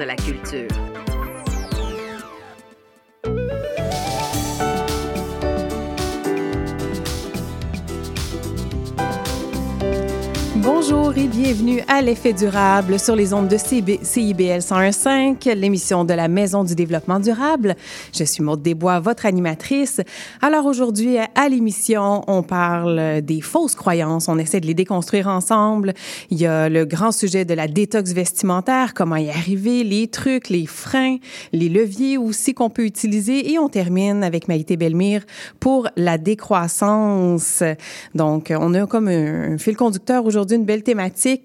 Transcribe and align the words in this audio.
De 0.00 0.06
la 0.06 0.16
culture. 0.16 0.79
Bienvenue 11.50 11.82
à 11.88 12.00
l'effet 12.00 12.32
durable 12.32 12.96
sur 13.00 13.16
les 13.16 13.34
ondes 13.34 13.48
de 13.48 13.56
CIBL 13.56 14.60
101.5, 14.60 15.52
l'émission 15.54 16.04
de 16.04 16.14
la 16.14 16.28
Maison 16.28 16.62
du 16.62 16.76
développement 16.76 17.18
durable. 17.18 17.74
Je 18.16 18.22
suis 18.22 18.40
Maude 18.40 18.62
Desbois, 18.62 19.00
votre 19.00 19.26
animatrice. 19.26 20.00
Alors 20.42 20.66
aujourd'hui, 20.66 21.16
à 21.18 21.48
l'émission, 21.48 22.22
on 22.28 22.44
parle 22.44 23.20
des 23.22 23.40
fausses 23.40 23.74
croyances. 23.74 24.28
On 24.28 24.38
essaie 24.38 24.60
de 24.60 24.66
les 24.68 24.74
déconstruire 24.74 25.26
ensemble. 25.26 25.94
Il 26.30 26.38
y 26.40 26.46
a 26.46 26.68
le 26.68 26.84
grand 26.84 27.10
sujet 27.10 27.44
de 27.44 27.54
la 27.54 27.66
détox 27.66 28.12
vestimentaire, 28.12 28.94
comment 28.94 29.16
y 29.16 29.28
arriver, 29.28 29.82
les 29.82 30.06
trucs, 30.06 30.50
les 30.50 30.66
freins, 30.66 31.16
les 31.52 31.68
leviers 31.68 32.16
aussi 32.16 32.54
qu'on 32.54 32.70
peut 32.70 32.84
utiliser. 32.84 33.50
Et 33.50 33.58
on 33.58 33.68
termine 33.68 34.22
avec 34.22 34.46
Maïté 34.46 34.76
Belmire 34.76 35.22
pour 35.58 35.88
la 35.96 36.16
décroissance. 36.16 37.64
Donc, 38.14 38.52
on 38.56 38.72
a 38.74 38.86
comme 38.86 39.08
un 39.08 39.58
fil 39.58 39.76
conducteur 39.76 40.24
aujourd'hui 40.26 40.56
une 40.56 40.64
belle 40.64 40.84
thématique 40.84 41.39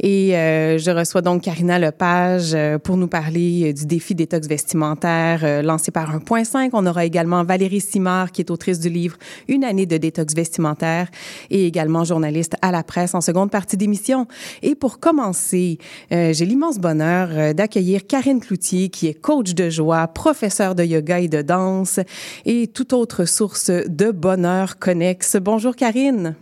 et 0.00 0.36
euh, 0.36 0.78
je 0.78 0.90
reçois 0.90 1.22
donc 1.22 1.42
Karina 1.42 1.78
Lepage 1.78 2.52
euh, 2.54 2.78
pour 2.78 2.96
nous 2.96 3.08
parler 3.08 3.70
euh, 3.70 3.72
du 3.72 3.86
défi 3.86 4.14
détox 4.14 4.46
vestimentaire 4.46 5.62
lancé 5.62 5.90
par 5.90 6.16
1.5. 6.16 6.70
On 6.72 6.86
aura 6.86 7.04
également 7.04 7.44
Valérie 7.44 7.80
Simard 7.80 8.32
qui 8.32 8.42
est 8.42 8.50
autrice 8.50 8.80
du 8.80 8.88
livre 8.88 9.16
Une 9.48 9.64
année 9.64 9.86
de 9.86 9.96
détox 9.96 10.34
vestimentaire 10.34 11.08
et 11.50 11.66
également 11.66 12.04
journaliste 12.04 12.56
à 12.62 12.70
la 12.72 12.82
presse 12.82 13.14
en 13.14 13.20
seconde 13.20 13.50
partie 13.50 13.76
d'émission. 13.76 14.26
Et 14.62 14.74
pour 14.74 14.98
commencer, 15.00 15.78
j'ai 16.10 16.44
l'immense 16.44 16.78
bonheur 16.78 17.54
d'accueillir 17.54 18.06
Karine 18.06 18.40
Cloutier 18.40 18.88
qui 18.88 19.06
est 19.08 19.14
coach 19.14 19.54
de 19.54 19.70
joie, 19.70 20.06
professeur 20.08 20.74
de 20.74 20.84
yoga 20.84 21.20
et 21.20 21.28
de 21.28 21.42
danse 21.42 22.00
et 22.44 22.68
toute 22.68 22.92
autre 22.92 23.24
source 23.24 23.70
de 23.70 24.10
bonheur 24.10 24.78
connexe. 24.78 25.36
Bonjour 25.40 25.74
Karine. 25.76 26.36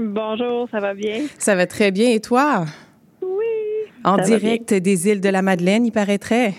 Bonjour, 0.00 0.68
ça 0.70 0.78
va 0.78 0.94
bien? 0.94 1.26
Ça 1.38 1.56
va 1.56 1.66
très 1.66 1.90
bien. 1.90 2.10
Et 2.10 2.20
toi? 2.20 2.64
Oui. 3.20 3.44
En 4.04 4.16
direct 4.18 4.72
des 4.72 5.08
îles 5.08 5.20
de 5.20 5.28
la 5.28 5.42
Madeleine, 5.42 5.84
il 5.86 5.90
paraîtrait. 5.90 6.54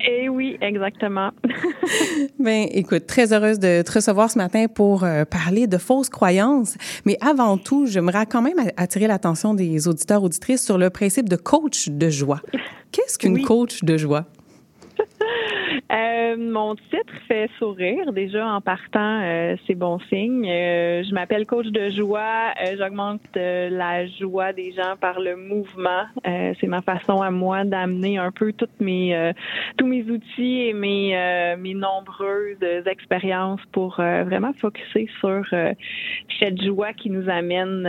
Eh 0.00 0.30
oui, 0.30 0.56
exactement. 0.62 1.30
ben, 2.38 2.66
écoute, 2.72 3.06
très 3.06 3.34
heureuse 3.34 3.58
de 3.58 3.82
te 3.82 3.92
recevoir 3.92 4.30
ce 4.30 4.38
matin 4.38 4.66
pour 4.66 5.04
euh, 5.04 5.26
parler 5.26 5.66
de 5.66 5.76
fausses 5.76 6.08
croyances. 6.08 6.78
Mais 7.04 7.18
avant 7.20 7.58
tout, 7.58 7.84
j'aimerais 7.84 8.24
quand 8.24 8.40
même 8.40 8.56
attirer 8.78 9.06
l'attention 9.06 9.52
des 9.52 9.86
auditeurs 9.86 10.22
auditrices 10.22 10.64
sur 10.64 10.78
le 10.78 10.88
principe 10.88 11.28
de 11.28 11.36
coach 11.36 11.90
de 11.90 12.08
joie. 12.08 12.40
Qu'est-ce 12.92 13.18
qu'une 13.18 13.42
coach 13.42 13.84
de 13.84 13.98
joie? 13.98 14.24
Euh, 15.90 16.36
mon 16.38 16.76
titre 16.76 17.12
fait 17.26 17.50
sourire. 17.58 18.12
Déjà, 18.12 18.46
en 18.46 18.60
partant, 18.60 19.22
euh, 19.22 19.56
c'est 19.66 19.74
bon 19.74 19.98
signe. 20.08 20.46
Euh, 20.48 21.02
je 21.02 21.12
m'appelle 21.12 21.46
coach 21.46 21.66
de 21.66 21.90
joie. 21.90 22.52
J'augmente 22.78 23.20
la 23.34 24.06
joie 24.06 24.52
des 24.52 24.72
gens 24.72 24.96
par 25.00 25.18
le 25.18 25.36
mouvement. 25.36 26.04
c'est 26.24 26.66
ma 26.66 26.82
façon 26.82 27.22
à 27.22 27.30
moi 27.30 27.64
d'amener 27.64 28.18
un 28.18 28.30
peu 28.30 28.52
toutes 28.52 28.80
mes, 28.80 29.32
tous 29.76 29.86
mes 29.86 30.04
outils 30.04 30.68
et 30.68 30.72
mes, 30.72 31.56
mes 31.58 31.74
nombreuses 31.74 32.86
expériences 32.86 33.60
pour 33.72 33.96
vraiment 33.96 34.52
focuser 34.52 35.08
sur 35.20 35.44
cette 36.38 36.62
joie 36.62 36.92
qui 36.92 37.10
nous 37.10 37.28
amène 37.28 37.88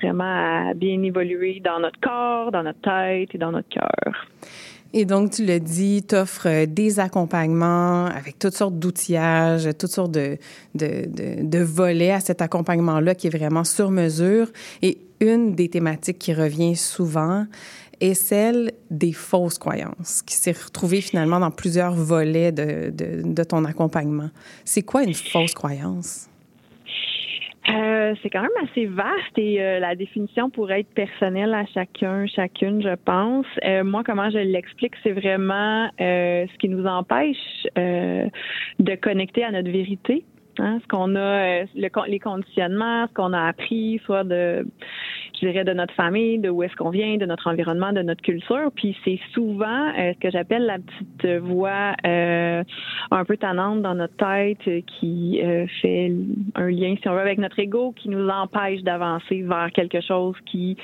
vraiment 0.00 0.68
à 0.70 0.74
bien 0.74 1.02
évoluer 1.02 1.60
dans 1.60 1.80
notre 1.80 2.00
corps, 2.00 2.50
dans 2.50 2.62
notre 2.62 2.80
tête 2.80 3.34
et 3.34 3.38
dans 3.38 3.52
notre 3.52 3.68
cœur. 3.68 4.26
Et 4.98 5.04
donc, 5.04 5.32
tu 5.32 5.44
le 5.44 5.60
dis, 5.60 6.02
tu 6.08 6.14
offres 6.14 6.48
euh, 6.48 6.64
des 6.64 7.00
accompagnements 7.00 8.06
avec 8.06 8.38
toutes 8.38 8.54
sortes 8.54 8.78
d'outillages, 8.78 9.68
toutes 9.78 9.90
sortes 9.90 10.12
de, 10.12 10.38
de, 10.74 11.06
de, 11.42 11.58
volets 11.58 12.12
à 12.12 12.20
cet 12.20 12.40
accompagnement-là 12.40 13.14
qui 13.14 13.26
est 13.26 13.36
vraiment 13.36 13.62
sur 13.62 13.90
mesure. 13.90 14.50
Et 14.80 14.96
une 15.20 15.54
des 15.54 15.68
thématiques 15.68 16.18
qui 16.18 16.32
revient 16.32 16.76
souvent 16.76 17.46
est 18.00 18.14
celle 18.14 18.72
des 18.90 19.12
fausses 19.12 19.58
croyances, 19.58 20.22
qui 20.24 20.34
s'est 20.34 20.52
retrouvée 20.52 21.02
finalement 21.02 21.40
dans 21.40 21.50
plusieurs 21.50 21.92
volets 21.92 22.50
de, 22.50 22.88
de, 22.88 23.20
de 23.22 23.44
ton 23.44 23.66
accompagnement. 23.66 24.30
C'est 24.64 24.80
quoi 24.82 25.02
une 25.02 25.12
fausse 25.12 25.52
croyance? 25.52 26.26
Euh, 27.68 28.14
c'est 28.22 28.30
quand 28.30 28.42
même 28.42 28.50
assez 28.62 28.86
vaste 28.86 29.36
et 29.36 29.60
euh, 29.60 29.80
la 29.80 29.96
définition 29.96 30.50
pourrait 30.50 30.80
être 30.80 30.94
personnelle 30.94 31.52
à 31.52 31.66
chacun, 31.66 32.26
chacune, 32.26 32.80
je 32.80 32.94
pense. 32.94 33.46
Euh, 33.64 33.82
moi, 33.82 34.02
comment 34.04 34.30
je 34.30 34.38
l'explique, 34.38 34.94
c'est 35.02 35.12
vraiment 35.12 35.90
ce 35.98 36.58
qui 36.58 36.68
nous 36.68 36.86
empêche 36.86 37.66
de 37.74 38.94
connecter 38.96 39.44
à 39.44 39.50
notre 39.50 39.70
vérité. 39.70 40.24
Hein, 40.58 40.78
ce 40.82 40.88
qu'on 40.88 41.16
a, 41.16 41.64
les 41.74 42.18
conditionnements, 42.18 43.06
ce 43.08 43.12
qu'on 43.12 43.34
a 43.34 43.48
appris, 43.48 44.00
soit 44.04 44.24
de 44.24 44.66
je 45.40 45.46
dirais, 45.46 45.64
de 45.64 45.72
notre 45.72 45.94
famille, 45.94 46.38
de 46.38 46.48
où 46.48 46.62
est-ce 46.62 46.74
qu'on 46.76 46.90
vient, 46.90 47.16
de 47.16 47.26
notre 47.26 47.48
environnement, 47.48 47.92
de 47.92 48.02
notre 48.02 48.22
culture. 48.22 48.70
Puis 48.74 48.96
c'est 49.04 49.18
souvent 49.32 49.88
euh, 49.98 50.12
ce 50.14 50.18
que 50.18 50.30
j'appelle 50.30 50.66
la 50.66 50.78
petite 50.78 51.42
voix 51.42 51.94
euh, 52.06 52.62
un 53.10 53.24
peu 53.24 53.36
tannante 53.36 53.82
dans 53.82 53.94
notre 53.94 54.16
tête 54.16 54.66
euh, 54.68 54.80
qui 54.86 55.40
fait 55.80 56.12
un 56.54 56.68
lien, 56.68 56.94
si 57.00 57.08
on 57.08 57.12
veut, 57.12 57.20
avec 57.20 57.38
notre 57.38 57.58
ego, 57.58 57.92
qui 57.92 58.08
nous 58.08 58.28
empêche 58.28 58.82
d'avancer 58.82 59.42
vers 59.42 59.70
quelque 59.72 60.00
chose 60.00 60.36
qui 60.46 60.76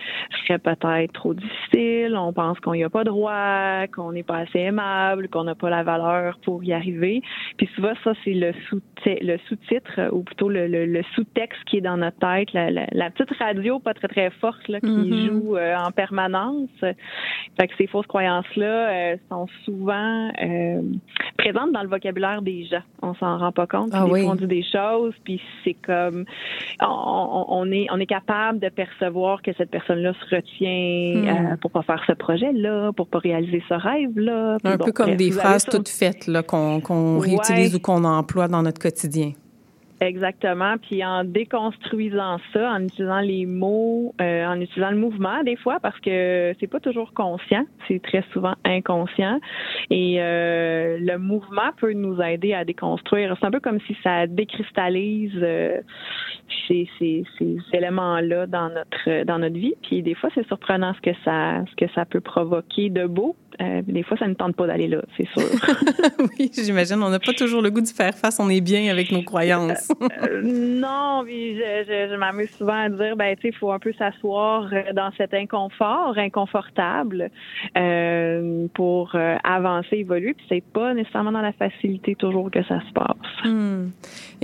serait 0.42 0.58
peut-être 0.58 1.12
trop 1.12 1.34
difficile. 1.34 2.16
On 2.16 2.32
pense 2.32 2.58
qu'on 2.60 2.74
n'y 2.74 2.84
a 2.84 2.90
pas 2.90 3.04
droit, 3.04 3.86
qu'on 3.94 4.12
n'est 4.12 4.22
pas 4.22 4.38
assez 4.38 4.58
aimable, 4.58 5.28
qu'on 5.28 5.44
n'a 5.44 5.54
pas 5.54 5.70
la 5.70 5.82
valeur 5.82 6.38
pour 6.44 6.62
y 6.64 6.72
arriver. 6.72 7.22
Puis 7.56 7.69
souvent, 7.74 7.92
ça, 8.04 8.12
c'est 8.24 8.34
le 8.34 8.52
sous 8.69 8.80
le 9.04 9.36
sous-titre 9.48 10.10
ou 10.12 10.22
plutôt 10.22 10.48
le, 10.48 11.02
sous-texte 11.14 11.58
qui 11.66 11.78
est 11.78 11.80
dans 11.80 11.96
notre 11.96 12.19
tête, 12.19 12.52
la, 12.52 12.70
la, 12.70 12.86
la 12.92 13.10
petite 13.10 13.36
radio 13.38 13.80
pas 13.80 13.94
très 13.94 14.08
très 14.08 14.30
force 14.42 14.69
là, 14.69 14.80
qui 14.80 14.86
mm-hmm. 14.86 15.26
joue 15.26 15.56
euh, 15.56 15.76
en 15.76 15.92
permanence. 15.92 16.69
Fait 16.80 17.69
que 17.69 17.75
ces 17.78 17.86
fausses 17.86 18.06
croyances-là 18.08 18.66
euh, 18.91 19.16
sont 19.30 19.47
souvent 19.64 20.32
euh, 20.42 20.82
présentes 21.38 21.72
dans 21.72 21.82
le 21.82 21.88
vocabulaire 21.88 22.42
des 22.42 22.64
gens. 22.64 22.82
On 23.02 23.14
s'en 23.14 23.38
rend 23.38 23.52
pas 23.52 23.69
compte. 23.69 23.91
Ah, 23.92 24.04
oui. 24.04 24.26
On 24.28 24.34
dit 24.34 24.48
des 24.48 24.64
choses, 24.64 25.14
puis 25.25 25.41
c'est 25.62 25.76
comme 25.86 26.25
on, 26.81 27.44
on, 27.48 27.70
est 27.70 27.86
on 27.92 28.00
est 28.00 28.06
capable 28.06 28.58
de 28.58 28.69
percevoir 28.69 29.42
que 29.42 29.52
cette 29.56 29.70
personne-là 29.70 30.12
se 30.14 30.34
retient 30.34 31.52
mm. 31.52 31.58
pour 31.58 31.70
pas 31.70 31.82
faire 31.82 32.02
ce 32.06 32.12
projet-là, 32.12 32.91
pour 32.97 33.06
pas 33.06 33.19
réaliser 33.19 33.62
ce 33.69 33.75
rêve-là. 33.75 34.58
Un 34.64 34.78
peu 34.78 34.92
comme 34.92 35.14
des 35.14 35.31
phrases 35.31 35.64
toutes 35.64 35.88
faites 35.88 36.26
là 36.26 36.42
qu'on 36.42 36.81
qu'on 36.81 37.20
réutilise 37.20 37.76
ou 37.76 37.81
qu'on 37.81 38.04
emploie 38.04 38.48
dans 38.48 38.62
notre 38.62 38.81
quotidien. 38.81 39.32
Exactement. 40.02 40.78
Puis 40.78 41.04
en 41.04 41.22
déconstruisant 41.22 42.38
ça, 42.52 42.72
en 42.72 42.82
utilisant 42.82 43.20
les 43.20 43.46
mots, 43.46 44.14
euh, 44.20 44.44
en 44.46 44.60
utilisant 44.60 44.90
le 44.90 44.96
mouvement 44.96 45.44
des 45.44 45.54
fois, 45.54 45.78
parce 45.80 45.98
que 46.00 46.52
c'est 46.58 46.66
pas 46.66 46.80
toujours 46.80 47.14
conscient, 47.14 47.64
c'est 47.86 48.02
très 48.02 48.24
souvent 48.32 48.54
inconscient. 48.64 49.38
Et 49.90 50.16
euh, 50.18 50.98
le 51.00 51.18
mouvement 51.18 51.70
peut 51.76 51.92
nous 51.92 52.20
aider 52.20 52.52
à 52.52 52.64
déconstruire. 52.64 53.36
C'est 53.38 53.46
un 53.46 53.52
peu 53.52 53.60
comme 53.60 53.78
si 53.86 53.96
ça 54.02 54.26
décristallise 54.26 55.38
euh, 55.40 55.80
ces, 56.66 56.88
ces, 56.98 57.24
ces 57.38 57.58
éléments-là 57.72 58.48
dans 58.48 58.70
notre 58.70 59.25
dans 59.25 59.38
notre 59.38 59.56
vie. 59.56 59.75
Puis 59.82 60.02
des 60.02 60.16
fois, 60.16 60.31
c'est 60.34 60.46
surprenant 60.48 60.94
ce 60.94 61.00
que 61.00 61.16
ça 61.25 61.64
ce 61.70 61.76
que 61.76 61.90
ça 61.94 62.06
peut 62.06 62.20
provoquer 62.20 62.90
de 62.90 63.06
beau. 63.06 63.37
Euh, 63.60 63.82
des 63.87 64.02
fois, 64.02 64.16
ça 64.16 64.26
ne 64.26 64.34
tente 64.34 64.56
pas 64.56 64.66
d'aller 64.66 64.88
là, 64.88 65.02
c'est 65.16 65.28
sûr. 65.28 65.48
oui, 66.38 66.50
j'imagine. 66.55 67.02
On 67.02 67.10
n'a 67.10 67.19
pas 67.19 67.32
toujours 67.32 67.60
le 67.60 67.70
goût 67.70 67.81
de 67.81 67.88
faire 67.88 68.14
face. 68.14 68.40
On 68.40 68.48
est 68.48 68.60
bien 68.60 68.90
avec 68.90 69.12
nos 69.12 69.22
croyances. 69.22 69.92
Euh, 70.00 70.43
non, 70.43 71.23
puis 71.25 71.56
je, 71.56 72.09
je, 72.11 72.17
m'amuse 72.17 72.50
souvent 72.50 72.85
à 72.85 72.89
dire, 72.89 73.17
ben, 73.17 73.35
tu 73.37 73.43
sais, 73.43 73.49
il 73.49 73.55
faut 73.55 73.73
un 73.73 73.79
peu 73.79 73.93
s'asseoir 73.93 74.69
euh, 74.73 74.93
dans 74.93 75.11
cet 75.17 75.35
inconfort, 75.35 76.15
inconfortable, 76.17 77.31
pour 78.75 79.17
avancer, 79.44 79.97
évoluer. 79.97 80.35
Puis 80.35 80.47
c'est 80.49 80.65
pas 80.65 80.94
nécessairement 80.94 81.33
dans 81.33 81.41
la 81.41 81.53
facilité 81.53 82.15
toujours 82.15 82.50
que 82.50 82.62
ça 82.65 82.81
se 82.81 82.93
passe. 82.93 83.44
Hmm. 83.44 83.89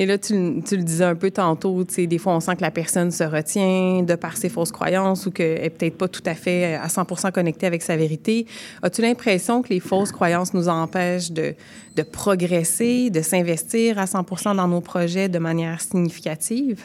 Et 0.00 0.06
là, 0.06 0.17
tu, 0.17 0.33
le 0.33 0.83
disais 0.83 1.05
un 1.05 1.17
peu 1.17 1.33
tantôt, 1.33 1.85
tu 1.85 1.93
sais, 1.93 2.06
des 2.06 2.19
fois, 2.19 2.37
on 2.37 2.39
sent 2.39 2.55
que 2.55 2.62
la 2.62 2.71
personne 2.71 3.11
se 3.11 3.25
retient 3.25 4.05
de 4.05 4.15
par 4.15 4.37
ses 4.37 4.49
fausses 4.49 4.71
croyances 4.71 5.27
ou 5.27 5.33
qu'elle 5.33 5.65
est 5.65 5.71
peut-être 5.71 5.99
pas 5.99 6.06
tout 6.06 6.23
à 6.25 6.35
fait 6.35 6.77
à 6.77 6.89
100 6.89 7.33
connectée 7.33 7.67
avec 7.67 7.83
sa 7.83 7.97
vérité. 7.97 8.47
As-tu 8.85 9.03
l'impression 9.03 9.61
que 9.61 9.71
les 9.71 9.81
fausses 9.81 10.12
croyances 10.12 10.55
nous 10.55 10.69
empêchent 10.69 11.33
de, 11.33 11.56
de 11.97 12.03
progresser, 12.05 13.11
de 13.11 13.21
s'investir 13.23 13.99
à 13.99 14.06
100 14.06 14.55
dans 14.55 14.69
nos 14.69 14.81
projets 14.81 15.29
de 15.29 15.41
manière 15.41 15.81
significative? 15.81 16.81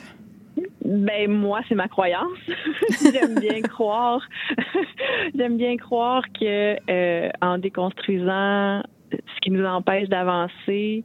Ben 0.83 1.29
moi, 1.29 1.61
c'est 1.69 1.75
ma 1.75 1.87
croyance. 1.87 2.39
j'aime 3.13 3.39
bien 3.39 3.61
croire, 3.61 4.27
j'aime 5.35 5.57
bien 5.57 5.77
croire 5.77 6.23
que 6.33 6.77
euh, 6.89 7.29
en 7.43 7.59
déconstruisant 7.59 8.81
ce 9.13 9.39
qui 9.41 9.51
nous 9.51 9.65
empêche 9.65 10.09
d'avancer, 10.09 11.03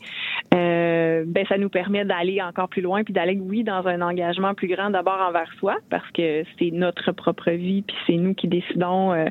euh, 0.55 1.25
ben 1.27 1.45
ça 1.49 1.59
nous 1.59 1.69
permet 1.69 2.05
d'aller 2.05 2.41
encore 2.43 2.69
plus 2.69 2.83
loin, 2.83 3.05
puis 3.05 3.13
d'aller, 3.13 3.39
oui, 3.41 3.65
dans 3.65 3.87
un 3.87 4.01
engagement 4.01 4.55
plus 4.55 4.69
grand 4.69 4.91
d'abord 4.91 5.21
envers 5.29 5.53
soi, 5.59 5.77
parce 5.91 6.09
que 6.13 6.45
c'est 6.59 6.71
notre 6.71 7.13
propre 7.13 7.51
vie, 7.51 7.83
puis 7.83 7.97
c'est 8.07 8.17
nous 8.17 8.35
qui 8.35 8.49
décidons 8.49 9.13
euh, 9.13 9.27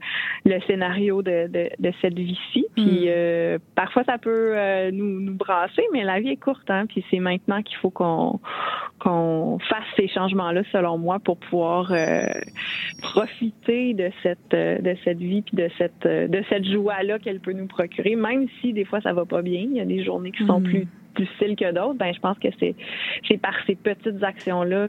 le 0.45 0.59
scénario 0.61 1.21
de, 1.21 1.47
de, 1.47 1.69
de 1.79 1.91
cette 2.01 2.17
vie-ci. 2.17 2.65
Puis 2.75 3.05
mm. 3.05 3.07
euh, 3.07 3.57
parfois 3.75 4.03
ça 4.03 4.17
peut 4.17 4.53
euh, 4.55 4.91
nous, 4.91 5.19
nous 5.19 5.35
brasser, 5.35 5.83
mais 5.93 6.03
la 6.03 6.19
vie 6.19 6.29
est 6.29 6.41
courte, 6.41 6.69
hein, 6.69 6.85
puis 6.87 7.03
c'est 7.09 7.19
maintenant 7.19 7.61
qu'il 7.61 7.77
faut 7.77 7.89
qu'on 7.89 8.39
qu'on 8.99 9.59
fasse 9.59 9.85
ces 9.95 10.07
changements-là, 10.07 10.63
selon 10.71 10.97
moi, 10.97 11.19
pour 11.19 11.37
pouvoir 11.37 11.93
profiter 13.01 13.93
de 13.93 14.09
cette 14.23 14.49
de 14.51 14.95
cette 15.03 15.19
vie 15.19 15.43
puis 15.43 15.55
de 15.55 15.69
cette 15.77 16.07
de 16.07 16.43
cette 16.49 16.65
joie-là 16.65 17.19
qu'elle 17.19 17.39
peut 17.39 17.53
nous 17.53 17.67
procurer, 17.67 18.15
même 18.15 18.47
si 18.59 18.66
des 18.73 18.85
fois 18.85 19.01
ça 19.01 19.13
va 19.13 19.25
pas 19.25 19.41
bien. 19.41 19.61
Il 19.61 19.77
y 19.77 19.81
a 19.81 19.85
des 19.85 20.03
journées 20.03 20.31
qui 20.31 20.45
sont 20.45 20.59
mm. 20.59 20.63
plus 20.63 20.87
difficiles 21.15 21.55
que 21.55 21.71
d'autres. 21.71 21.97
Ben 21.97 22.13
je 22.13 22.19
pense 22.19 22.37
que 22.39 22.49
c'est 22.59 22.75
c'est 23.27 23.37
par 23.37 23.53
ces 23.65 23.75
petites 23.75 24.23
actions-là 24.23 24.87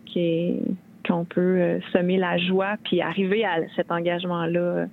qu'on 1.07 1.25
peut 1.25 1.41
euh, 1.41 1.79
semer 1.93 2.19
la 2.19 2.39
joie 2.39 2.77
puis 2.85 3.01
arriver 3.01 3.45
à 3.45 3.57
cet 3.77 3.91
engagement-là 3.91 4.61
euh, 4.61 4.87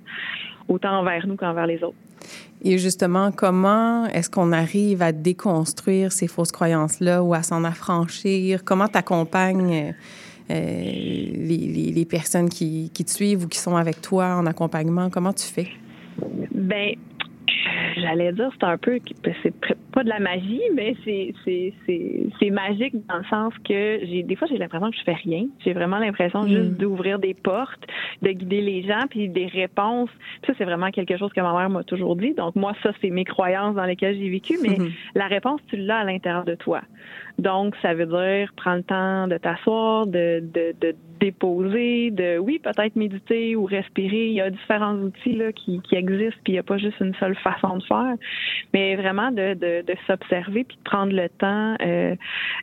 autant 0.68 0.98
envers 0.98 1.26
nous 1.26 1.36
qu'envers 1.36 1.66
les 1.66 1.82
autres. 1.82 1.96
Et 2.62 2.78
justement, 2.78 3.30
comment 3.32 4.06
est-ce 4.06 4.30
qu'on 4.30 4.52
arrive 4.52 5.02
à 5.02 5.12
déconstruire 5.12 6.10
ces 6.10 6.26
fausses 6.26 6.52
croyances-là 6.52 7.22
ou 7.22 7.34
à 7.34 7.42
s'en 7.42 7.64
affranchir? 7.64 8.64
Comment 8.64 8.88
tu 8.88 8.98
accompagnes 8.98 9.94
euh, 10.50 10.54
les, 10.54 11.92
les, 11.94 12.04
personnes 12.04 12.48
qui, 12.48 12.90
qui 12.94 13.04
te 13.04 13.10
suivent 13.10 13.44
ou 13.44 13.48
qui 13.48 13.58
sont 13.58 13.76
avec 13.76 14.00
toi 14.00 14.36
en 14.36 14.46
accompagnement? 14.46 15.10
Comment 15.10 15.32
tu 15.32 15.44
fais? 15.44 15.68
Ben, 16.52 16.94
j'allais 17.96 18.32
dire, 18.32 18.50
c'est 18.58 18.66
un 18.66 18.78
peu, 18.78 18.98
c'est 19.42 19.54
pas 19.92 20.04
de 20.04 20.08
la 20.08 20.20
magie, 20.20 20.62
mais 20.74 20.94
c'est 21.04 21.34
c'est 21.46 22.50
magique 22.50 22.94
dans 23.06 23.18
le 23.18 23.24
sens 23.24 23.54
que 23.64 24.00
j'ai 24.04 24.22
des 24.22 24.36
fois 24.36 24.46
j'ai 24.48 24.58
l'impression 24.58 24.90
que 24.90 24.96
je 24.96 25.02
fais 25.02 25.14
rien. 25.14 25.46
J'ai 25.64 25.72
vraiment 25.72 25.98
l'impression 25.98 26.42
mm. 26.42 26.48
juste 26.48 26.70
d'ouvrir 26.72 27.18
des 27.18 27.34
portes, 27.34 27.86
de 28.22 28.30
guider 28.30 28.60
les 28.60 28.82
gens, 28.82 29.06
puis 29.08 29.28
des 29.28 29.46
réponses. 29.46 30.10
Puis 30.42 30.52
ça 30.52 30.58
c'est 30.58 30.64
vraiment 30.64 30.90
quelque 30.90 31.16
chose 31.16 31.32
que 31.32 31.40
ma 31.40 31.52
mère 31.52 31.70
m'a 31.70 31.82
toujours 31.82 32.16
dit. 32.16 32.34
Donc 32.34 32.56
moi 32.56 32.74
ça 32.82 32.92
c'est 33.00 33.10
mes 33.10 33.24
croyances 33.24 33.74
dans 33.74 33.84
lesquelles 33.84 34.18
j'ai 34.18 34.28
vécu, 34.28 34.58
mais 34.62 34.76
mm-hmm. 34.76 34.92
la 35.14 35.26
réponse 35.26 35.60
tu 35.68 35.76
l'as 35.76 35.98
à 35.98 36.04
l'intérieur 36.04 36.44
de 36.44 36.54
toi. 36.54 36.82
Donc, 37.38 37.74
ça 37.82 37.92
veut 37.92 38.06
dire 38.06 38.52
prendre 38.56 38.78
le 38.78 38.82
temps 38.82 39.28
de 39.28 39.36
t'asseoir, 39.36 40.06
de, 40.06 40.42
de, 40.42 40.74
de, 40.80 40.96
déposer, 41.20 42.10
de, 42.10 42.38
oui, 42.38 42.58
peut-être 42.58 42.96
méditer 42.96 43.56
ou 43.56 43.64
respirer. 43.64 44.28
Il 44.28 44.34
y 44.34 44.40
a 44.40 44.50
différents 44.50 44.94
outils 44.94 45.34
là, 45.34 45.52
qui, 45.52 45.80
qui 45.80 45.96
existent, 45.96 46.40
puis 46.44 46.52
il 46.52 46.56
n'y 46.56 46.58
a 46.58 46.62
pas 46.62 46.78
juste 46.78 46.98
une 47.00 47.14
seule 47.14 47.36
façon 47.36 47.76
de 47.76 47.82
faire, 47.86 48.14
mais 48.72 48.96
vraiment 48.96 49.30
de, 49.30 49.54
de, 49.54 49.82
de 49.82 49.94
s'observer, 50.06 50.64
puis 50.64 50.76
de 50.76 50.82
prendre 50.82 51.12
le 51.12 51.28
temps 51.28 51.76
euh, 51.80 52.14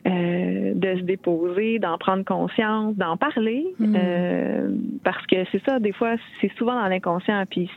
euh, 0.06 0.72
de 0.74 0.96
se 0.98 1.02
déposer, 1.02 1.78
d'en 1.78 1.98
prendre 1.98 2.24
conscience, 2.24 2.94
d'en 2.96 3.16
parler, 3.16 3.66
mm. 3.78 3.96
euh, 3.96 4.70
parce 5.02 5.26
que 5.26 5.36
c'est 5.50 5.62
ça, 5.64 5.78
des 5.78 5.92
fois, 5.92 6.16
c'est 6.40 6.52
souvent 6.56 6.74
dans 6.74 6.88
l'inconscient, 6.88 7.44
puis 7.48 7.70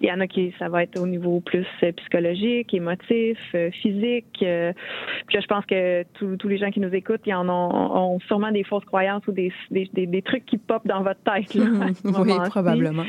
il 0.00 0.08
y 0.08 0.12
en 0.12 0.20
a 0.20 0.26
qui, 0.26 0.54
ça 0.58 0.68
va 0.68 0.82
être 0.82 1.00
au 1.00 1.06
niveau 1.06 1.40
plus 1.40 1.66
psychologique, 1.96 2.72
émotif, 2.72 3.38
physique, 3.82 4.38
puis 4.38 5.38
je 5.40 5.46
pense 5.46 5.66
que 5.66 6.04
tous, 6.14 6.48
les 6.48 6.58
gens 6.58 6.70
qui 6.70 6.80
nous 6.80 6.94
écoutent, 6.94 7.22
ils 7.26 7.34
en 7.34 7.48
ont, 7.48 8.18
sûrement 8.20 8.50
des 8.52 8.64
fausses 8.64 8.84
croyances 8.84 9.26
ou 9.26 9.32
des, 9.32 9.52
des, 9.70 9.88
des, 9.92 10.22
trucs 10.22 10.44
qui 10.46 10.58
popent 10.58 10.86
dans 10.86 11.02
votre 11.02 11.20
tête. 11.22 11.54
Là, 11.54 11.64
oui, 12.04 12.32
probablement. 12.48 13.04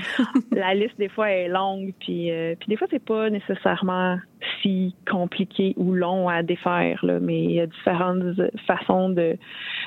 la 0.51 0.73
liste, 0.73 0.97
des 0.97 1.09
fois, 1.09 1.29
est 1.31 1.47
longue, 1.47 1.93
puis, 1.99 2.31
puis 2.59 2.67
des 2.67 2.75
fois, 2.75 2.87
c'est 2.89 3.03
pas 3.03 3.29
nécessairement 3.59 4.17
si 4.61 4.95
compliqué 5.09 5.73
ou 5.77 5.93
long 5.93 6.29
à 6.29 6.43
défaire, 6.43 7.03
là, 7.03 7.19
mais 7.19 7.43
il 7.43 7.51
y 7.51 7.59
a 7.59 7.67
différentes 7.67 8.23
façons 8.65 9.09
de 9.09 9.37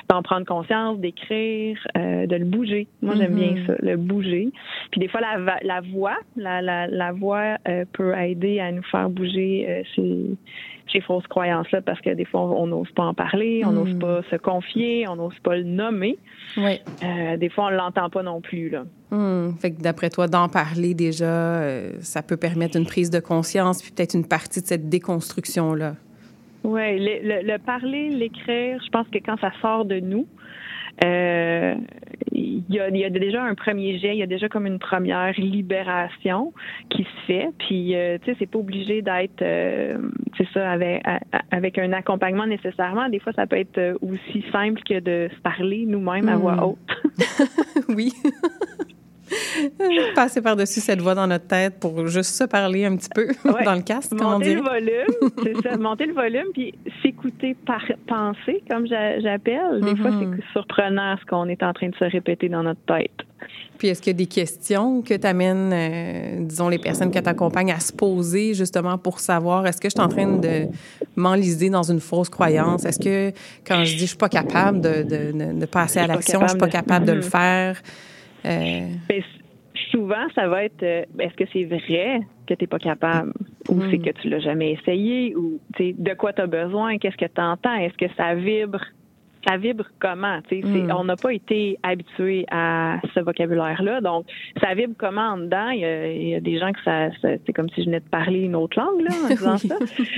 d'en 0.09 0.21
prendre 0.21 0.45
conscience, 0.45 0.99
d'écrire, 0.99 1.77
euh, 1.97 2.27
de 2.27 2.35
le 2.35 2.45
bouger. 2.45 2.87
Moi, 3.01 3.15
j'aime 3.15 3.35
bien 3.35 3.53
mm-hmm. 3.53 3.65
ça, 3.67 3.75
le 3.79 3.95
bouger. 3.97 4.49
Puis 4.91 4.99
des 4.99 5.07
fois, 5.07 5.21
la, 5.21 5.59
la 5.63 5.81
voix, 5.81 6.17
la, 6.35 6.61
la, 6.61 6.87
la 6.87 7.11
voix 7.13 7.57
euh, 7.67 7.85
peut 7.93 8.13
aider 8.17 8.59
à 8.59 8.71
nous 8.71 8.83
faire 8.83 9.09
bouger 9.09 9.65
euh, 9.67 9.81
ces, 9.95 10.35
ces 10.93 11.01
fausses 11.01 11.27
croyances-là 11.27 11.81
parce 11.81 11.99
que 11.99 12.11
des 12.11 12.25
fois, 12.25 12.41
on 12.41 12.67
n'ose 12.67 12.91
pas 12.91 13.03
en 13.03 13.13
parler, 13.13 13.63
on 13.65 13.71
n'ose 13.71 13.95
mm. 13.95 13.99
pas 13.99 14.21
se 14.31 14.35
confier, 14.37 15.07
on 15.07 15.17
n'ose 15.17 15.37
pas 15.43 15.57
le 15.57 15.63
nommer. 15.63 16.17
Oui. 16.55 16.79
des 17.37 17.49
fois, 17.49 17.65
on 17.65 17.69
l'entend 17.69 18.09
pas 18.09 18.23
non 18.23 18.39
plus, 18.39 18.69
là. 18.69 18.83
Fait 19.59 19.71
que 19.71 19.81
d'après 19.81 20.09
toi, 20.09 20.27
d'en 20.27 20.49
parler 20.49 20.95
déjà, 20.95 21.25
euh, 21.25 21.91
ça 21.99 22.23
peut 22.23 22.37
permettre 22.37 22.77
une 22.77 22.85
prise 22.85 23.11
de 23.11 23.19
conscience, 23.19 23.83
puis 23.83 23.91
peut-être 23.91 24.15
une 24.15 24.25
partie 24.25 24.61
de 24.61 24.65
cette 24.65 24.89
déconstruction-là. 24.89 25.95
Oui, 26.63 26.97
le, 26.97 27.45
le, 27.45 27.57
parler, 27.59 28.09
l'écrire, 28.09 28.81
je 28.83 28.89
pense 28.89 29.07
que 29.09 29.19
quand 29.19 29.37
ça 29.39 29.51
sort 29.61 29.85
de 29.85 29.99
nous, 29.99 30.25
euh, 31.03 31.75
il 32.31 32.63
y, 32.69 32.79
a, 32.79 32.89
y, 32.89 33.03
a, 33.03 33.09
déjà 33.09 33.43
un 33.43 33.55
premier 33.55 33.99
jet, 33.99 34.15
il 34.15 34.19
y 34.19 34.23
a 34.23 34.27
déjà 34.27 34.49
comme 34.49 34.65
une 34.65 34.79
première 34.79 35.33
libération 35.39 36.53
qui 36.89 37.03
se 37.03 37.25
fait. 37.27 37.49
Puis, 37.59 37.95
euh, 37.95 38.17
tu 38.19 38.31
sais, 38.31 38.37
c'est 38.39 38.49
pas 38.49 38.59
obligé 38.59 39.01
d'être, 39.01 39.39
c'est 40.37 40.47
ça, 40.53 40.71
avec, 40.71 41.03
avec 41.51 41.77
un 41.77 41.93
accompagnement 41.93 42.47
nécessairement. 42.47 43.09
Des 43.09 43.19
fois, 43.19 43.33
ça 43.33 43.47
peut 43.47 43.57
être 43.57 43.97
aussi 44.01 44.43
simple 44.51 44.81
que 44.83 44.99
de 44.99 45.29
se 45.33 45.41
parler 45.41 45.85
nous-mêmes 45.85 46.29
à 46.29 46.35
voix 46.35 46.53
hum. 46.53 46.63
haute. 46.63 47.89
oui. 47.89 48.11
Passer 50.15 50.41
par-dessus 50.41 50.79
cette 50.79 51.01
voix 51.01 51.15
dans 51.15 51.27
notre 51.27 51.47
tête 51.47 51.79
pour 51.79 52.07
juste 52.07 52.35
se 52.35 52.43
parler 52.43 52.85
un 52.85 52.95
petit 52.95 53.09
peu 53.13 53.27
dans 53.65 53.75
le 53.75 53.81
casque, 53.81 54.11
Monter 54.13 54.55
le 54.55 54.61
volume, 54.61 55.31
c'est 55.43 55.61
ça. 55.61 55.77
Monter 55.77 56.05
le 56.05 56.13
volume, 56.13 56.47
puis 56.53 56.73
s'écouter 57.01 57.55
par 57.65 57.83
pensée, 58.07 58.63
comme 58.69 58.87
j'appelle. 58.87 59.81
Des 59.81 59.95
fois, 59.95 60.11
c'est 60.11 60.25
mm-hmm. 60.25 60.51
surprenant 60.51 61.15
ce 61.19 61.25
qu'on 61.25 61.47
est 61.47 61.63
en 61.63 61.73
train 61.73 61.89
de 61.89 61.95
se 61.95 62.05
répéter 62.05 62.49
dans 62.49 62.63
notre 62.63 62.81
tête. 62.85 63.11
Puis 63.77 63.89
est-ce 63.89 64.01
qu'il 64.01 64.11
y 64.11 64.15
a 64.15 64.17
des 64.17 64.27
questions 64.27 65.01
que 65.01 65.13
tu 65.13 65.27
amènes, 65.27 65.71
euh, 65.73 66.45
disons, 66.45 66.69
les 66.69 66.77
personnes 66.77 67.11
qui 67.11 67.21
t'accompagnent 67.21 67.71
à 67.71 67.79
se 67.79 67.91
poser 67.91 68.53
justement 68.53 68.97
pour 68.97 69.19
savoir 69.19 69.67
est-ce 69.67 69.81
que 69.81 69.89
je 69.89 69.93
suis 69.95 70.01
en 70.01 70.07
train 70.07 70.37
de 70.37 70.67
m'enliser 71.15 71.69
dans 71.69 71.83
une 71.83 71.99
fausse 71.99 72.29
croyance? 72.29 72.85
Est-ce 72.85 72.99
que 72.99 73.35
quand 73.67 73.83
je 73.83 73.93
dis 73.93 74.03
je 74.03 74.05
suis 74.05 74.17
pas 74.17 74.29
capable 74.29 74.79
de, 74.79 75.03
de, 75.03 75.59
de 75.59 75.65
passer 75.65 75.99
à 75.99 76.07
l'action, 76.07 76.41
je 76.43 76.49
suis 76.49 76.57
pas 76.57 76.69
capable 76.69 77.05
de 77.05 77.13
le 77.13 77.21
mm-hmm. 77.21 77.29
faire? 77.29 77.81
Euh... 78.45 78.87
Souvent, 79.91 80.27
ça 80.35 80.47
va 80.47 80.65
être 80.65 80.83
euh, 80.83 81.03
est-ce 81.19 81.33
que 81.33 81.45
c'est 81.51 81.65
vrai 81.65 82.21
que 82.47 82.53
tu 82.53 82.63
n'es 82.63 82.67
pas 82.67 82.79
capable? 82.79 83.33
Ou 83.69 83.81
c'est 83.89 83.97
hmm. 83.97 84.03
que 84.03 84.09
tu 84.21 84.29
l'as 84.29 84.39
jamais 84.39 84.73
essayé? 84.73 85.35
Ou 85.35 85.59
de 85.79 86.13
quoi 86.13 86.33
tu 86.33 86.41
as 86.41 86.47
besoin, 86.47 86.97
qu'est-ce 86.97 87.17
que 87.17 87.25
tu 87.25 87.41
entends, 87.41 87.75
est-ce 87.75 87.97
que 87.97 88.11
ça 88.15 88.35
vibre? 88.35 88.81
Ça 89.47 89.57
vibre 89.57 89.85
comment? 89.99 90.39
Mm. 90.51 90.91
On 90.97 91.03
n'a 91.03 91.15
pas 91.17 91.33
été 91.33 91.77
habitué 91.83 92.45
à 92.49 92.99
ce 93.13 93.19
vocabulaire-là. 93.19 93.99
Donc, 93.99 94.25
ça 94.61 94.73
vibre 94.73 94.93
comment 94.97 95.31
en 95.31 95.37
dedans? 95.37 95.69
Il 95.69 96.29
y 96.29 96.35
a, 96.35 96.39
des 96.39 96.59
gens 96.59 96.71
que 96.71 96.81
ça, 96.83 97.09
c'est 97.21 97.53
comme 97.53 97.69
si 97.69 97.81
je 97.81 97.87
venais 97.87 97.99
de 97.99 98.07
parler 98.07 98.39
une 98.39 98.55
autre 98.55 98.79
langue 98.79 99.01
là, 99.01 99.11
en 99.25 99.27
disant 99.29 99.57
ça. 99.57 99.75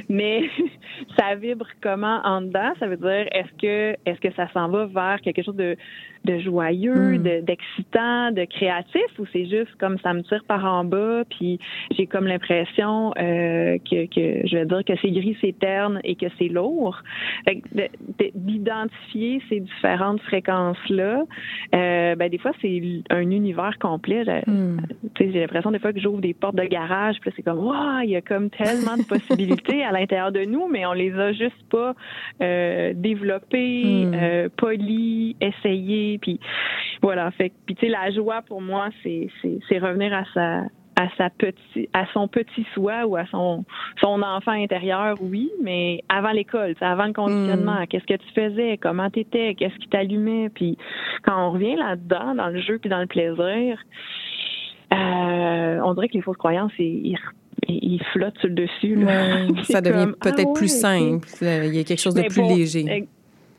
Mais 0.10 0.44
ça 1.17 1.34
vibre 1.36 1.67
comment 1.82 2.22
en 2.24 2.41
dedans? 2.41 2.74
Ça 2.79 2.88
veut 2.88 2.98
dire 2.98 3.25
est-ce 3.32 3.51
que 3.60 3.98
est-ce 4.05 4.20
que 4.20 4.32
ça 4.36 4.48
s'en 4.53 4.70
va 4.70 4.86
vers 4.86 5.20
quelque 5.22 5.41
chose 5.41 5.55
de 5.55 5.75
de 6.25 6.39
joyeux, 6.39 7.17
mm. 7.17 7.41
d'excitant, 7.41 8.32
de, 8.32 8.46
créatif, 8.46 9.05
ou 9.20 9.25
c'est 9.32 9.46
juste 9.46 9.75
comme 9.79 9.98
ça 10.00 10.13
me 10.13 10.22
tire 10.24 10.44
par 10.48 10.65
en 10.65 10.84
bas, 10.84 11.24
puis 11.29 11.60
j'ai 11.96 12.08
comme 12.08 12.27
l'impression 12.27 13.13
euh, 13.17 13.77
que, 13.89 14.05
que, 14.08 14.48
je 14.48 14.58
vais 14.58 14.65
dire 14.65 14.84
que 14.86 14.94
c'est 15.01 15.12
gris, 15.12 15.38
c'est 15.41 15.58
terne 15.58 16.00
et 16.03 16.15
que 16.15 16.27
c'est 16.38 16.48
lourd. 16.48 17.01
D'identifier 18.36 19.41
ces 19.50 19.60
différentes 19.60 20.22
fréquences-là, 20.22 21.24
euh, 21.75 22.15
ben 22.15 22.29
des 22.29 22.38
fois 22.38 22.51
c'est 22.62 22.82
un 23.10 23.29
univers 23.29 23.77
complet. 23.79 24.24
Mm. 24.48 24.77
J'ai 25.20 25.39
l'impression 25.39 25.72
des 25.72 25.79
fois 25.79 25.94
que 25.94 26.00
j'ouvre 26.00 26.22
des 26.22 26.34
portes 26.34 26.55
de 26.55 26.63
garage, 26.63 27.17
puis 27.22 27.32
c'est 27.36 27.44
comme 27.44 27.60
waouh, 27.60 28.01
il 28.03 28.12
y 28.12 28.15
a 28.15 28.22
comme 28.22 28.50
tellement 28.50 28.98
de 28.98 29.03
possibilités 29.03 29.84
à 29.84 29.91
l'intérieur 29.91 30.32
de 30.32 30.44
nous, 30.46 30.67
mais 30.67 30.86
on 30.86 30.94
les 30.94 31.13
a 31.13 31.32
juste 31.34 31.63
pas 31.70 31.94
euh, 32.41 32.94
développées, 32.96 34.05
mm. 34.05 34.13
euh, 34.13 34.50
polies, 34.55 35.36
essayées 35.41 36.14
puis 36.17 36.39
voilà, 37.01 37.31
fait 37.31 37.51
puis 37.65 37.75
tu 37.75 37.86
sais 37.86 37.91
la 37.91 38.12
joie 38.12 38.41
pour 38.41 38.62
moi 38.62 38.89
c'est 39.03 39.27
c'est 39.41 39.77
revenir 39.77 40.13
à 40.13 40.24
sa 40.34 40.63
à 40.95 41.07
sa 41.17 41.29
petit 41.29 41.89
à 41.93 42.05
son 42.13 42.27
petit 42.27 42.65
soi 42.74 43.05
ou 43.05 43.15
à 43.17 43.25
son 43.27 43.65
son 44.00 44.22
enfant 44.22 44.51
intérieur 44.51 45.17
oui 45.22 45.51
mais 45.62 46.01
avant 46.10 46.31
l'école 46.31 46.75
avant 46.81 47.05
le 47.05 47.13
conditionnement. 47.13 47.81
Hmm. 47.81 47.88
qu'est-ce 47.88 48.05
que 48.05 48.15
tu 48.15 48.34
faisais? 48.34 48.77
Comment 48.77 49.10
tu 49.10 49.19
étais 49.19 49.55
qu'est-ce 49.55 49.75
qui 49.75 49.88
t'allumait? 49.89 50.50
Puis 50.50 50.77
quand 51.24 51.48
on 51.48 51.51
revient 51.51 51.75
là-dedans 51.75 52.36
dans 52.36 52.48
le 52.48 52.62
jeu 52.62 52.79
puis 52.79 52.89
dans 52.89 53.01
le 53.01 53.07
plaisir 53.07 53.77
euh, 54.93 55.79
on 55.84 55.93
dirait 55.95 56.07
que 56.07 56.13
les 56.13 56.22
fausses 56.22 56.38
croyances 56.38 56.72
ils, 56.79 57.17
ils, 57.67 58.01
flottent 58.13 58.38
sur 58.38 58.50
le 58.50 58.55
dessus 58.55 59.05
ça 59.63 59.81
devient 59.81 60.13
peut-être 60.22 60.50
ah 60.51 60.53
plus 60.53 60.69
simple 60.69 61.27
il 61.41 61.75
y 61.75 61.79
a 61.79 61.84
quelque 61.84 62.01
chose 62.01 62.13
de 62.13 62.24
plus 62.24 62.43
léger 62.43 63.07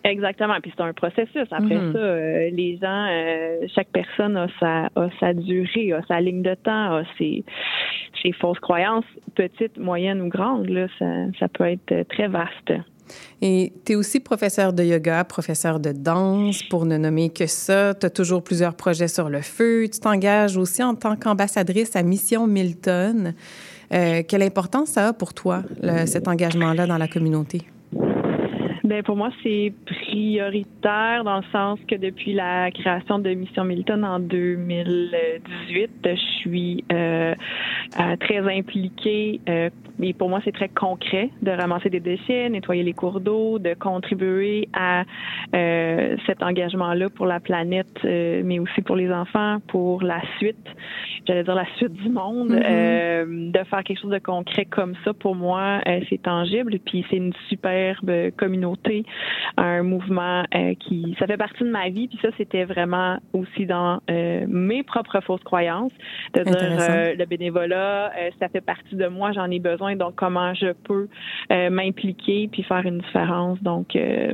Exactement. 0.09 0.55
Puis 0.63 0.73
c'est 0.77 0.83
un 0.83 0.93
processus. 0.93 1.47
Après 1.51 1.75
Mhm. 1.77 1.93
ça, 1.93 1.99
euh, 1.99 2.51
les 2.53 2.79
gens, 2.81 3.07
euh, 3.11 3.67
chaque 3.75 3.89
personne 3.89 4.37
a 4.37 4.47
sa, 4.61 4.87
a 4.95 5.09
sa 5.21 5.33
durée, 5.35 5.93
a 5.93 6.01
sa 6.07 6.21
ligne 6.21 6.43
de 6.43 6.55
temps, 6.55 6.97
a 6.97 7.03
ses, 7.19 7.45
ses 8.23 8.33
fausses 8.33 8.61
croyances, 8.61 9.05
petites, 9.35 9.79
moyennes 9.79 10.21
ou 10.23 10.29
grandes. 10.29 10.69
Là, 10.69 10.87
ça, 10.99 11.07
ça 11.41 11.49
peut 11.49 11.65
être 11.65 11.93
euh, 11.93 12.05
très 12.05 12.29
vaste. 12.29 12.73
Et 13.41 13.73
tu 13.85 13.93
es 13.93 13.95
aussi 13.95 14.19
professeur 14.19 14.73
de 14.73 14.83
yoga, 14.83 15.23
professeur 15.23 15.79
de 15.79 15.93
danse, 15.93 16.63
pour 16.65 16.87
ne 16.87 16.97
nommer 16.97 17.31
que 17.31 17.47
ça. 17.47 17.95
Tu 17.95 18.05
as 18.07 18.11
toujours 18.11 18.43
plusieurs 18.43 18.75
projets 18.75 19.07
sur 19.09 19.29
le 19.29 19.43
feu. 19.43 19.85
Tu 19.93 20.01
t'engages 20.01 20.57
aussi 20.57 20.83
en 20.83 20.95
tant 20.97 21.15
qu'ambassadrice 21.15 21.95
à 21.95 22.03
Mission 22.03 22.49
Milton. 22.49 23.35
Euh, 23.93 24.23
quelle 24.27 24.43
importance 24.43 24.89
ça 24.89 25.09
a 25.09 25.13
pour 25.13 25.35
toi, 25.35 25.63
le- 25.83 26.07
cet 26.07 26.27
engagement-là 26.27 26.87
dans 26.89 26.99
la 26.99 27.07
communauté? 27.07 27.63
Ben 28.87 29.03
pour 29.03 29.17
moi, 29.17 29.31
c'est 29.43 29.73
prioritaire 29.85 31.25
dans 31.25 31.39
le 31.39 31.45
sens 31.51 31.81
que 31.89 31.97
depuis 31.97 32.35
la 32.35 32.71
création 32.71 33.19
de 33.19 33.31
Mission 33.31 33.65
Milton 33.65 34.05
en 34.05 34.21
2018, 34.21 35.91
je 36.05 36.15
suis 36.39 36.85
euh, 36.93 37.35
euh, 37.99 38.17
très 38.21 38.39
impliquée. 38.39 39.41
euh, 39.49 39.71
et 40.01 40.13
pour 40.13 40.29
moi, 40.29 40.41
c'est 40.45 40.53
très 40.53 40.69
concret 40.69 41.31
de 41.43 41.51
ramasser 41.51 41.91
des 41.91 42.01
déchets, 42.01 42.49
nettoyer 42.49 42.83
les 42.83 42.93
cours 42.93 43.21
d'eau, 43.21 43.59
de 43.59 43.75
contribuer 43.75 44.69
à 44.73 45.05
euh, 45.55 46.17
cet 46.27 46.43
engagement-là 46.43 47.09
pour 47.11 47.27
la 47.27 47.41
planète, 47.41 47.99
euh, 48.05 48.43
mais 48.45 48.59
aussi 48.59 48.83
pour 48.83 48.97
les 48.97 49.11
enfants, 49.11 49.59
pour 49.69 50.03
la 50.03 50.21
suite. 50.39 50.57
J'allais 51.27 51.45
dire 51.45 51.55
la 51.55 51.67
suite 51.77 51.93
du 51.93 52.09
monde. 52.11 52.51
Mhm. 52.51 52.63
Euh, 52.65 53.47
de 53.51 53.65
faire 53.65 53.83
quelque 53.85 54.01
chose 54.01 54.11
de 54.11 54.19
concret 54.19 54.65
comme 54.65 54.95
ça, 55.05 55.13
pour 55.13 55.35
moi, 55.35 55.81
euh, 55.87 56.01
c'est 56.09 56.23
tangible. 56.23 56.79
Puis 56.85 57.05
c'est 57.11 57.17
une 57.17 57.33
superbe 57.49 58.11
communauté, 58.37 59.05
un 59.57 59.83
mouvement 59.83 60.45
euh, 60.55 60.75
qui, 60.81 61.17
ça 61.19 61.27
fait 61.27 61.37
partie 61.37 61.65
de 61.65 61.71
ma 61.71 61.89
vie. 61.89 62.09
Puis 62.09 62.19
ça, 62.23 62.29
c'était 62.37 62.65
vraiment 62.65 63.19
aussi 63.33 63.67
dans 63.67 64.01
euh, 64.11 64.45
mes 64.49 64.83
propres 64.83 65.21
fausses 65.21 65.43
croyances, 65.45 65.93
de 66.35 66.43
dire 66.43 66.55
euh, 66.55 67.15
le 67.15 67.25
bénévolat, 67.25 68.13
euh, 68.17 68.31
ça 68.39 68.49
fait 68.49 68.61
partie 68.61 68.97
de 68.97 69.07
moi, 69.07 69.33
j'en 69.33 69.51
ai 69.51 69.59
besoin. 69.59 69.86
Donc 69.95 70.15
comment 70.17 70.53
je 70.55 70.73
peux 70.73 71.09
euh, 71.53 71.71
m'impliquer 71.71 72.49
puis 72.51 72.63
faire 72.65 72.85
une 72.85 72.99
différence. 72.99 73.63
Donc 73.63 73.95
euh, 73.95 74.33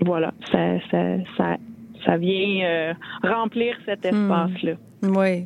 voilà, 0.00 0.32
ça, 0.50 0.80
ça, 0.90 1.02
ça, 1.36 1.56
ça 2.04 2.16
vient 2.16 2.64
euh, 2.64 2.94
remplir 3.22 3.76
cet 3.86 4.04
Hmm. 4.10 4.30
espace-là. 4.30 4.72
Oui. 5.02 5.44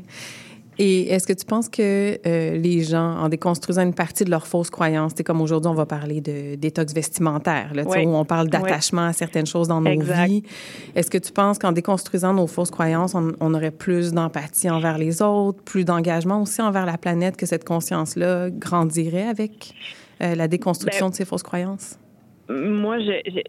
Et 0.78 1.08
est-ce 1.12 1.26
que 1.26 1.32
tu 1.32 1.44
penses 1.44 1.68
que 1.68 2.18
euh, 2.26 2.56
les 2.56 2.82
gens, 2.82 3.16
en 3.18 3.28
déconstruisant 3.28 3.82
une 3.82 3.94
partie 3.94 4.24
de 4.24 4.30
leurs 4.30 4.46
fausses 4.46 4.70
croyances, 4.70 5.12
c'est 5.16 5.22
comme 5.22 5.40
aujourd'hui, 5.40 5.70
on 5.70 5.74
va 5.74 5.86
parler 5.86 6.20
de 6.20 6.56
détox 6.56 6.92
vestimentaire, 6.92 7.72
là, 7.74 7.84
Oui. 7.86 8.04
où 8.04 8.14
on 8.16 8.24
parle 8.24 8.48
d'attachement 8.48 9.06
à 9.06 9.12
certaines 9.12 9.46
choses 9.46 9.68
dans 9.68 9.80
nos 9.80 9.90
Exact. 9.90 10.26
vies. 10.26 10.42
Est-ce 10.96 11.10
que 11.10 11.18
tu 11.18 11.30
penses 11.32 11.58
qu'en 11.58 11.72
déconstruisant 11.72 12.34
nos 12.34 12.46
fausses 12.46 12.70
croyances, 12.72 13.14
on, 13.14 13.32
on 13.40 13.54
aurait 13.54 13.70
plus 13.70 14.12
d'empathie 14.12 14.68
envers 14.68 14.98
les 14.98 15.22
autres, 15.22 15.62
plus 15.62 15.84
d'engagement 15.84 16.42
aussi 16.42 16.60
envers 16.60 16.86
la 16.86 16.98
planète, 16.98 17.36
que 17.36 17.46
cette 17.46 17.64
conscience-là 17.64 18.50
grandirait 18.50 19.28
avec 19.28 19.74
euh, 20.22 20.34
la 20.34 20.48
déconstruction 20.48 21.06
Ben, 21.06 21.10
de 21.10 21.16
ces 21.16 21.24
fausses 21.24 21.42
croyances? 21.42 21.98
Moi, 22.48 22.98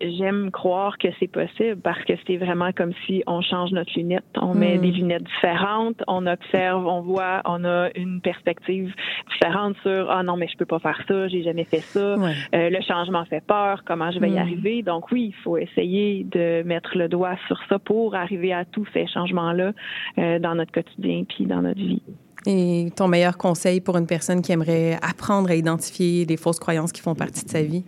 j'aime 0.02 0.52
croire 0.52 0.98
que 0.98 1.10
c'est 1.20 1.28
possible 1.28 1.78
parce 1.84 2.02
que 2.06 2.14
c'est 2.26 2.38
vraiment 2.38 2.72
comme 2.72 2.94
si 3.06 3.24
on 3.28 3.42
change 3.42 3.72
notre 3.72 3.92
lunette. 3.96 4.24
On 4.42 4.54
met 4.54 4.78
Mm. 4.78 4.82
des 4.82 4.92
lunettes 4.92 5.24
différentes, 5.24 6.02
on 6.08 6.26
observe, 6.28 6.86
on 6.86 7.02
voit, 7.02 7.42
on 7.46 7.66
a 7.66 7.90
une 7.96 8.22
perspective 8.22 8.94
différente 9.34 9.76
sur 9.84 10.10
ah 10.10 10.24
non 10.24 10.38
mais 10.38 10.48
je 10.48 10.56
peux 10.58 10.66
pas 10.66 10.80
faire 10.80 11.00
ça, 11.08 11.28
j'ai 11.28 11.44
jamais 11.44 11.66
fait 11.66 11.82
ça. 11.82 12.16
Ouais. 12.18 12.34
Euh, 12.56 12.70
le 12.70 12.82
changement 12.88 13.26
fait 13.26 13.44
peur, 13.46 13.84
comment 13.86 14.12
je 14.12 14.20
vais 14.20 14.30
y 14.30 14.36
Mm. 14.36 14.38
arriver. 14.38 14.82
Donc 14.82 15.12
oui, 15.12 15.34
il 15.38 15.44
faut 15.44 15.58
essayer 15.58 16.24
de 16.32 16.64
mettre 16.64 16.98
le 16.98 17.10
doigt 17.10 17.36
sur 17.48 17.60
ça 17.68 17.80
pour 17.80 18.16
arriver 18.16 18.54
à 18.54 18.64
tous 18.66 18.88
ces 18.94 19.08
changements-là 19.08 19.74
euh, 20.20 20.40
dans 20.40 20.56
notre 20.56 20.72
quotidien 20.72 21.24
puis 21.28 21.46
dans 21.46 21.62
notre 21.62 21.80
vie. 21.82 22.02
Et 22.48 22.92
ton 22.96 23.08
meilleur 23.08 23.38
conseil 23.38 23.82
pour 23.82 23.98
une 23.98 24.06
personne 24.08 24.42
qui 24.42 24.52
aimerait 24.52 24.98
apprendre 25.02 25.50
à 25.50 25.56
identifier 25.56 26.26
les 26.26 26.38
fausses 26.38 26.60
croyances 26.60 26.92
qui 26.92 27.02
font 27.02 27.16
partie 27.16 27.44
de 27.44 27.50
sa 27.50 27.62
vie? 27.64 27.84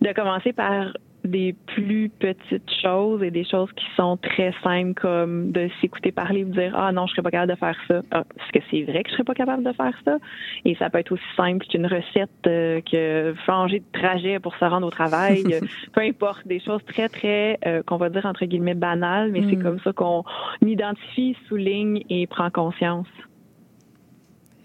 De 0.00 0.12
commencer 0.12 0.52
par 0.52 0.92
des 1.26 1.54
plus 1.66 2.08
petites 2.08 2.70
choses 2.82 3.22
et 3.22 3.30
des 3.30 3.44
choses 3.44 3.70
qui 3.72 3.86
sont 3.96 4.16
très 4.16 4.54
simples 4.62 4.94
comme 4.94 5.50
de 5.50 5.68
s'écouter 5.80 6.12
parler 6.12 6.44
ou 6.44 6.48
de 6.48 6.52
dire 6.52 6.72
ah 6.76 6.92
non 6.92 7.06
je 7.06 7.12
serais 7.12 7.22
pas 7.22 7.30
capable 7.30 7.52
de 7.52 7.58
faire 7.58 7.76
ça. 7.88 8.02
Ah, 8.12 8.24
est-ce 8.38 8.58
que 8.58 8.64
c'est 8.70 8.82
vrai 8.84 9.02
que 9.02 9.10
je 9.10 9.14
serais 9.14 9.24
pas 9.24 9.34
capable 9.34 9.64
de 9.64 9.72
faire 9.72 9.98
ça? 10.04 10.18
Et 10.64 10.74
ça 10.76 10.88
peut 10.88 10.98
être 10.98 11.12
aussi 11.12 11.24
simple 11.36 11.66
qu'une 11.66 11.86
recette 11.86 12.30
euh, 12.46 12.80
que 12.80 13.34
changer 13.44 13.80
de 13.80 14.00
trajet 14.00 14.38
pour 14.38 14.54
se 14.56 14.64
rendre 14.64 14.86
au 14.86 14.90
travail. 14.90 15.42
Peu 15.92 16.00
importe 16.02 16.46
des 16.46 16.60
choses 16.60 16.84
très 16.86 17.08
très 17.08 17.58
euh, 17.66 17.82
qu'on 17.82 17.96
va 17.96 18.08
dire 18.08 18.24
entre 18.24 18.44
guillemets 18.44 18.74
banales 18.74 19.32
mais 19.32 19.42
c'est 19.50 19.56
Mm. 19.56 19.62
comme 19.62 19.80
ça 19.80 19.92
qu'on 19.92 20.22
identifie 20.62 21.36
souligne 21.48 22.02
et 22.10 22.26
prend 22.26 22.50
conscience 22.50 23.06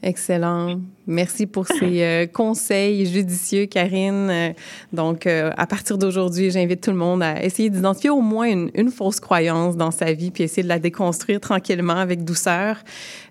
Excellent. 0.03 0.81
Merci 1.05 1.45
pour 1.45 1.67
ces 1.67 2.03
euh, 2.03 2.25
conseils 2.25 3.05
judicieux, 3.05 3.67
Karine. 3.67 4.29
Euh, 4.31 4.49
donc, 4.93 5.27
euh, 5.27 5.51
à 5.57 5.67
partir 5.67 5.97
d'aujourd'hui, 5.97 6.49
j'invite 6.49 6.81
tout 6.81 6.89
le 6.89 6.97
monde 6.97 7.21
à 7.21 7.43
essayer 7.43 7.69
d'identifier 7.69 8.09
au 8.09 8.21
moins 8.21 8.47
une, 8.49 8.71
une 8.73 8.89
fausse 8.89 9.19
croyance 9.19 9.77
dans 9.77 9.91
sa 9.91 10.11
vie, 10.13 10.31
puis 10.31 10.43
essayer 10.43 10.63
de 10.63 10.67
la 10.67 10.79
déconstruire 10.79 11.39
tranquillement 11.39 11.97
avec 11.97 12.23
douceur. 12.23 12.77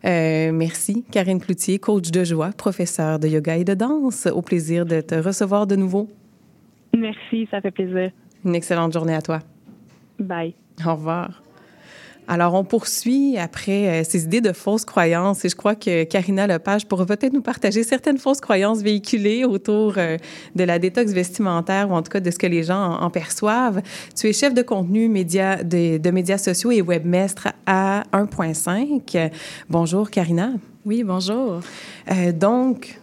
Merci, 0.05 1.05
Karine 1.11 1.41
Cloutier, 1.41 1.79
coach 1.79 2.11
de 2.11 2.25
joie, 2.25 2.51
professeure 2.57 3.19
de 3.19 3.29
yoga 3.29 3.57
et 3.57 3.65
de 3.65 3.75
danse. 3.75 4.27
Au 4.27 4.43
plaisir 4.43 4.87
de 4.87 5.01
te 5.01 5.15
recevoir 5.17 5.67
de 5.67 5.77
nouveau. 5.77 6.09
merci 6.97 7.49
ça 7.51 7.61
fait 7.61 7.71
plaisir 7.71 8.11
Une 8.45 8.55
excellente 8.55 8.93
journée 8.93 9.15
à 9.15 9.23
toi. 9.23 9.41
bye 10.19 10.55
Au 10.87 10.95
revoir. 10.95 11.43
Alors, 12.33 12.55
on 12.55 12.63
poursuit 12.63 13.37
après 13.39 13.89
euh, 13.89 14.05
ces 14.05 14.23
idées 14.23 14.41
de 14.41 14.53
fausses 14.53 14.85
croyances 14.85 15.45
et 15.45 15.49
je 15.49 15.57
crois 15.57 15.75
que 15.75 16.05
Karina 16.05 16.47
Lepage 16.47 16.87
pourra 16.87 17.05
peut-être 17.05 17.33
nous 17.33 17.43
partager 17.43 17.83
certaines 17.83 18.19
fausses 18.19 18.41
croyances 18.41 18.83
véhiculées 18.83 19.45
autour 19.45 19.95
euh, 19.97 20.17
de 20.55 20.63
la 20.63 20.79
détox 20.79 21.11
vestimentaire 21.11 21.91
ou 21.91 21.95
en 21.95 22.03
tout 22.03 22.11
cas 22.13 22.21
de 22.21 22.31
ce 22.31 22.39
que 22.39 22.47
les 22.47 22.63
gens 22.63 23.01
en, 23.01 23.03
en 23.03 23.11
perçoivent. 23.11 23.83
Tu 24.15 24.29
es 24.29 24.33
chef 24.33 24.55
de 24.55 24.63
contenu 24.63 25.09
média, 25.09 25.65
de, 25.65 25.99
de 25.99 26.11
médias 26.13 26.39
sociaux 26.39 26.71
et 26.71 26.83
webmestre 26.83 27.49
à 27.67 28.05
1.5. 28.13 29.33
Bonjour, 29.69 30.09
Karina. 30.09 30.53
Oui, 30.87 31.03
bonjour. 31.03 31.59
Euh, 32.13 32.31
donc, 32.31 33.01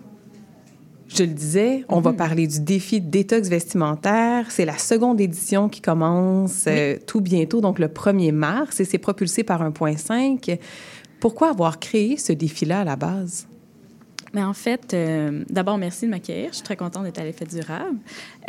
je 1.08 1.24
le 1.24 1.34
disais, 1.34 1.86
on 1.90 2.00
va 2.00 2.14
parler 2.14 2.48
du 2.48 2.60
défi 2.60 3.02
de 3.02 3.10
détox 3.10 3.48
vestimentaire. 3.48 4.52
C'est 4.52 4.66
la 4.66 4.78
seconde 4.78 5.22
édition 5.22 5.70
qui 5.70 5.82
commence 5.82 6.66
euh, 6.68 6.98
tout 7.06 7.22
bientôt, 7.22 7.62
donc 7.62 7.80
le 7.80 7.88
1er 7.88 8.32
mars, 8.32 8.80
et 8.80 8.86
c'est 8.86 8.98
propulsé 8.98 9.44
par 9.44 9.64
1.5. 9.64 10.60
Pourquoi 11.20 11.50
avoir 11.50 11.80
créé 11.80 12.18
ce 12.18 12.34
défi-là 12.34 12.82
à 12.82 12.84
la 12.84 12.96
base? 12.96 13.48
Mais 14.34 14.44
en 14.44 14.54
fait, 14.54 14.94
euh, 14.94 15.44
d'abord, 15.50 15.78
merci 15.78 16.06
de 16.06 16.12
m'accueillir. 16.12 16.50
Je 16.50 16.58
suis 16.58 16.64
très 16.64 16.76
contente 16.76 17.04
d'être 17.04 17.20
à 17.20 17.24
l'effet 17.24 17.46
durable. 17.46 17.98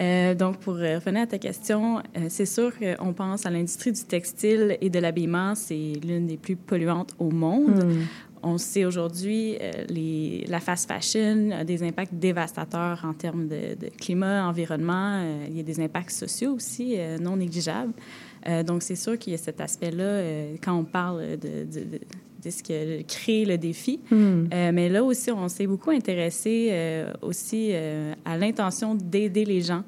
Euh, 0.01 0.35
donc, 0.35 0.59
pour 0.59 0.75
revenir 0.75 1.23
à 1.23 1.27
ta 1.27 1.39
question, 1.39 1.99
euh, 1.99 2.27
c'est 2.29 2.47
sûr 2.47 2.73
qu'on 2.79 3.13
pense 3.13 3.47
à 3.47 3.51
l'industrie 3.51 3.93
du 3.93 4.05
textile 4.05 4.77
et 4.81 4.91
de 4.91 4.99
l'habillement. 4.99 5.55
C'est 5.55 5.93
l'une 6.05 6.27
des 6.27 6.37
plus 6.37 6.57
polluantes 6.57 7.15
au 7.19 7.31
monde. 7.31 7.85
Hmm. 7.85 8.03
On 8.43 8.59
sait 8.59 8.85
aujourd'hui, 8.85 9.57
euh, 9.61 10.45
la 10.49 10.61
fast 10.61 10.89
fashion 10.89 11.51
a 11.53 11.65
des 11.65 11.83
impacts 11.83 12.15
dévastateurs 12.15 13.05
en 13.05 13.13
termes 13.15 13.49
de, 13.49 13.75
de 13.75 13.89
climat, 13.99 14.47
environnement. 14.49 15.21
Euh, 15.23 15.47
il 15.49 15.57
y 15.57 15.61
a 15.61 15.63
des 15.63 15.81
impacts 15.81 16.11
sociaux 16.13 16.53
aussi 16.55 16.95
euh, 16.97 17.19
non 17.19 17.37
négligeables. 17.37 17.93
Euh, 18.47 18.63
donc, 18.63 18.83
c'est 18.83 18.97
sûr 18.97 19.19
qu'il 19.19 19.33
y 19.33 19.35
a 19.35 19.39
cet 19.39 19.61
aspect-là 19.61 20.23
quand 20.63 20.75
on 20.75 20.85
parle 20.85 21.37
de, 21.39 21.65
de, 21.65 21.85
de- 21.85 22.01
de 22.45 22.51
ce 22.51 22.63
que 22.63 23.03
crée 23.03 23.45
le 23.45 23.59
défi. 23.59 23.99
Hmm. 24.13 24.45
Mais 24.53 24.89
là 24.89 25.03
aussi, 25.03 25.33
on 25.33 25.49
s'est 25.49 25.67
beaucoup 25.67 25.91
intéressé 25.91 27.05
aussi 27.21 27.73
à 28.25 28.39
l'intention 28.39 28.95
d'aider 28.95 29.45
les 29.45 29.61
gens 29.61 29.83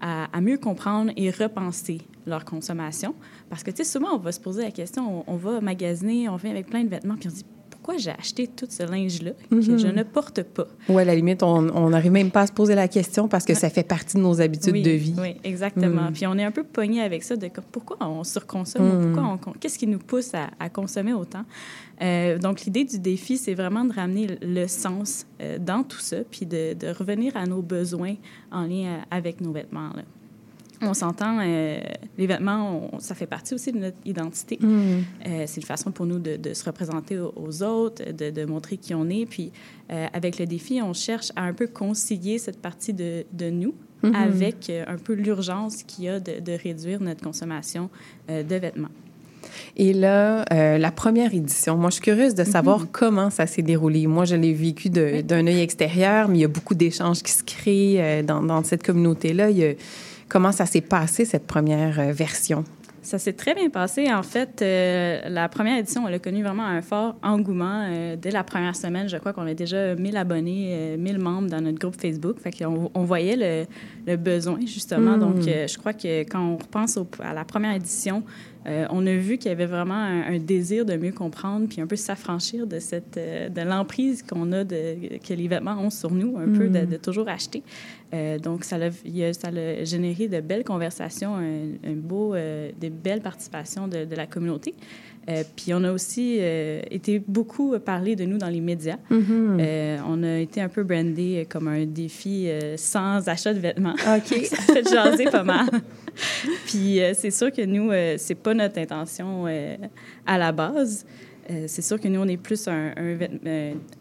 à, 0.00 0.24
à 0.36 0.40
mieux 0.40 0.58
comprendre 0.58 1.12
et 1.16 1.30
repenser 1.30 1.98
leur 2.26 2.44
consommation. 2.44 3.14
Parce 3.48 3.62
que, 3.62 3.70
tu 3.70 3.84
sais, 3.84 3.84
souvent, 3.84 4.14
on 4.14 4.18
va 4.18 4.32
se 4.32 4.40
poser 4.40 4.62
la 4.62 4.72
question, 4.72 5.22
on, 5.28 5.32
on 5.32 5.36
va 5.36 5.60
magasiner, 5.60 6.28
on 6.28 6.34
vient 6.34 6.50
avec 6.50 6.66
plein 6.66 6.82
de 6.82 6.88
vêtements, 6.88 7.14
puis 7.16 7.28
on 7.28 7.30
se 7.30 7.36
dit, 7.36 7.46
pourquoi 7.82 7.98
j'ai 7.98 8.12
acheté 8.12 8.46
tout 8.46 8.66
ce 8.70 8.84
linge-là 8.84 9.32
que 9.50 9.54
Mhm. 9.56 9.76
je 9.78 9.88
ne 9.88 10.04
porte 10.04 10.44
pas? 10.44 10.68
Ou 10.88 10.98
à 10.98 11.04
la 11.04 11.16
limite, 11.16 11.42
on 11.42 11.90
n'arrive 11.90 12.12
même 12.12 12.30
pas 12.30 12.42
à 12.42 12.46
se 12.46 12.52
poser 12.52 12.76
la 12.76 12.86
question 12.86 13.26
parce 13.26 13.44
que 13.44 13.54
ça 13.54 13.70
fait 13.70 13.82
partie 13.82 14.16
de 14.18 14.22
nos 14.22 14.40
habitudes 14.40 14.72
oui, 14.74 14.82
de 14.82 14.90
vie. 14.92 15.14
Oui, 15.18 15.34
exactement. 15.42 16.10
Mm. 16.10 16.12
Puis 16.12 16.26
on 16.28 16.38
est 16.38 16.44
un 16.44 16.52
peu 16.52 16.62
pogné 16.62 17.00
avec 17.02 17.24
ça 17.24 17.34
de 17.36 17.48
pourquoi 17.72 17.96
on 18.00 18.22
surconsomme, 18.22 18.86
Mm. 18.86 19.12
pourquoi 19.14 19.32
on, 19.32 19.36
con- 19.38 19.54
qu'est-ce 19.58 19.78
qui 19.80 19.88
nous 19.88 19.98
pousse 19.98 20.32
à, 20.32 20.50
à 20.60 20.68
consommer 20.68 21.12
autant? 21.12 21.44
Euh, 22.00 22.38
donc 22.38 22.62
l'idée 22.62 22.84
du 22.84 22.98
défi, 23.00 23.36
c'est 23.36 23.54
vraiment 23.54 23.84
de 23.84 23.92
ramener 23.92 24.28
le 24.40 24.66
sens 24.68 25.26
euh, 25.40 25.58
dans 25.58 25.82
tout 25.82 25.98
ça, 26.00 26.18
puis 26.30 26.46
de, 26.46 26.74
de 26.74 26.86
revenir 26.88 27.36
à 27.36 27.46
nos 27.46 27.62
besoins 27.62 28.14
en 28.52 28.62
lien 28.62 28.86
euh, 28.86 28.98
avec 29.10 29.40
nos 29.40 29.50
vêtements. 29.52 29.90
là. 29.96 30.02
On 30.82 30.94
s'entend, 30.94 31.38
euh, 31.40 31.80
les 32.18 32.26
vêtements, 32.26 32.90
on- 32.92 32.98
ça 32.98 33.14
fait 33.14 33.26
partie 33.26 33.54
aussi 33.54 33.72
de 33.72 33.78
notre 33.78 33.96
identité. 34.04 34.58
Hmm. 34.60 35.02
Euh, 35.26 35.44
c'est 35.46 35.60
une 35.60 35.66
façon 35.66 35.92
pour 35.92 36.06
nous 36.06 36.18
de, 36.18 36.36
de 36.36 36.54
se 36.54 36.64
représenter 36.64 37.18
aux, 37.18 37.32
aux 37.36 37.62
autres, 37.62 38.10
de, 38.12 38.30
de 38.30 38.44
montrer 38.44 38.76
qui 38.76 38.94
on 38.94 39.08
est. 39.08 39.26
Puis, 39.26 39.52
euh, 39.92 40.06
avec 40.12 40.38
le 40.38 40.46
défi, 40.46 40.80
on 40.82 40.92
cherche 40.92 41.30
à 41.36 41.42
un 41.42 41.52
peu 41.52 41.68
concilier 41.68 42.38
cette 42.38 42.60
partie 42.60 42.92
de, 42.92 43.24
de 43.32 43.50
nous 43.50 43.74
mm-hmm. 44.02 44.14
avec 44.14 44.72
un 44.86 44.96
peu 44.96 45.14
l'urgence 45.14 45.84
qu'il 45.84 46.04
y 46.04 46.08
a 46.08 46.18
de, 46.18 46.52
réduire 46.52 47.00
notre 47.00 47.22
consommation 47.22 47.88
de 48.28 48.54
vêtements. 48.56 48.88
Et 49.76 49.92
là, 49.92 50.44
euh, 50.52 50.78
la 50.78 50.90
première 50.90 51.34
édition, 51.34 51.76
moi, 51.76 51.90
je 51.90 51.94
suis 51.94 52.02
curieuse 52.02 52.34
de 52.34 52.44
savoir 52.44 52.84
mm-hmm. 52.84 52.92
comment 52.92 53.30
ça 53.30 53.46
s'est 53.46 53.62
déroulé. 53.62 54.06
Moi, 54.06 54.24
je 54.24 54.36
l'ai 54.36 54.52
vécu 54.52 54.90
d'un 54.90 55.46
œil 55.46 55.60
extérieur, 55.60 56.28
mais 56.28 56.38
il 56.38 56.40
y 56.42 56.44
a 56.44 56.48
beaucoup 56.48 56.74
d'échanges 56.74 57.22
qui 57.22 57.32
se 57.32 57.42
créent 57.42 58.22
dans, 58.22 58.42
dans, 58.42 58.62
cette 58.64 58.84
communauté-là. 58.84 59.48
Comment 60.32 60.50
ça 60.50 60.64
s'est 60.64 60.80
passé, 60.80 61.26
cette 61.26 61.46
première 61.46 62.00
euh, 62.00 62.12
version? 62.12 62.64
Ça 63.02 63.18
s'est 63.18 63.34
très 63.34 63.54
bien 63.54 63.68
passé. 63.68 64.10
En 64.10 64.22
fait, 64.22 64.62
la 64.62 65.48
première 65.50 65.76
édition, 65.76 66.08
elle 66.08 66.14
a 66.14 66.18
connu 66.20 66.42
vraiment 66.42 66.64
un 66.64 66.80
fort 66.80 67.16
engouement. 67.22 67.88
dès 68.16 68.30
la 68.30 68.44
première 68.44 68.76
semaine, 68.76 69.08
je 69.08 69.16
crois 69.16 69.32
qu'on 69.32 69.46
a 69.46 69.54
déjà 69.54 69.96
1000 69.96 70.16
abonnés, 70.16 70.96
1000 70.96 71.18
membres 71.18 71.48
dans 71.48 71.60
notre 71.60 71.80
groupe 71.80 72.00
Facebook. 72.00 72.38
Fait 72.38 72.52
qu'on 72.52 72.92
on 72.94 73.02
voyait 73.02 73.34
le, 73.36 73.66
le, 74.06 74.16
besoin, 74.16 74.60
justement. 74.64 75.16
Mm. 75.16 75.20
Donc, 75.20 75.42
je 75.42 75.78
crois 75.78 75.94
que 75.94 76.20
quand 76.22 76.40
on 76.40 76.56
repense 76.58 76.96
à 77.18 77.34
la 77.34 77.44
première 77.44 77.74
édition, 77.74 78.22
euh, 78.66 78.86
on 78.90 79.06
a 79.06 79.14
vu 79.14 79.38
qu'il 79.38 79.48
y 79.48 79.52
avait 79.52 79.66
vraiment 79.66 79.94
un, 79.94 80.38
désir 80.38 80.84
de 80.84 80.96
mieux 80.96 81.12
comprendre 81.12 81.66
puis 81.68 81.80
un 81.80 81.86
peu 81.86 81.96
s'affranchir 81.96 82.66
de 82.66 82.78
cette 82.78 83.16
euh, 83.16 83.48
de 83.48 83.60
l'emprise 83.60 84.22
qu'on 84.22 84.52
a 84.52 84.62
de 84.62 85.18
que 85.18 85.34
les 85.34 85.48
vêtements 85.48 85.78
ont 85.80 85.90
sur 85.90 86.12
nous 86.12 86.38
un 86.38 86.48
peu 86.48 86.68
de, 86.68 86.96
mm. 86.96 86.98
toujours 86.98 87.28
acheter 87.28 87.62
euh, 88.14 88.38
donc 88.38 88.64
ça 88.64 88.76
a, 88.76 89.32
ça 89.32 89.48
a 89.48 89.84
généré 89.84 90.28
de 90.28 90.40
belles 90.40 90.64
conversations 90.64 91.36
un, 91.36 91.92
beau 91.96 92.34
des 92.34 92.90
belles 92.90 93.20
participations 93.20 93.88
de, 93.88 94.04
de 94.04 94.14
la 94.14 94.26
communauté 94.26 94.74
puis 95.56 95.72
on 95.72 95.84
a 95.84 95.92
aussi 95.92 96.38
été 96.90 97.20
beaucoup 97.20 97.78
parlé 97.78 98.16
de 98.16 98.24
nous 98.24 98.38
dans 98.38 98.48
les 98.48 98.60
médias. 98.60 98.96
Mm-hmm. 99.10 100.00
on 100.06 100.22
a 100.22 100.38
été 100.38 100.60
un 100.60 100.68
peu 100.68 100.82
brandé 100.82 101.46
comme 101.48 101.68
un 101.68 101.86
défi 101.86 102.48
sans 102.76 103.28
achat 103.28 103.54
de 103.54 103.60
vêtements. 103.60 103.94
OK. 104.16 104.44
ça 104.44 104.56
fait 104.56 104.88
jaser 104.88 105.24
pas 105.26 105.44
mal. 105.44 105.68
Puis 106.66 107.00
euh, 107.00 107.12
c'est 107.14 107.30
sûr 107.30 107.52
que 107.52 107.62
nous, 107.62 107.90
euh, 107.90 108.16
c'est 108.18 108.34
pas 108.34 108.54
notre 108.54 108.78
intention 108.78 109.44
euh, 109.46 109.76
à 110.26 110.38
la 110.38 110.52
base. 110.52 111.06
c'est 111.66 111.82
sûr 111.82 112.00
que 112.00 112.08
nous, 112.08 112.20
on 112.20 112.28
est 112.28 112.36
plus 112.36 112.68
un, 112.68 112.92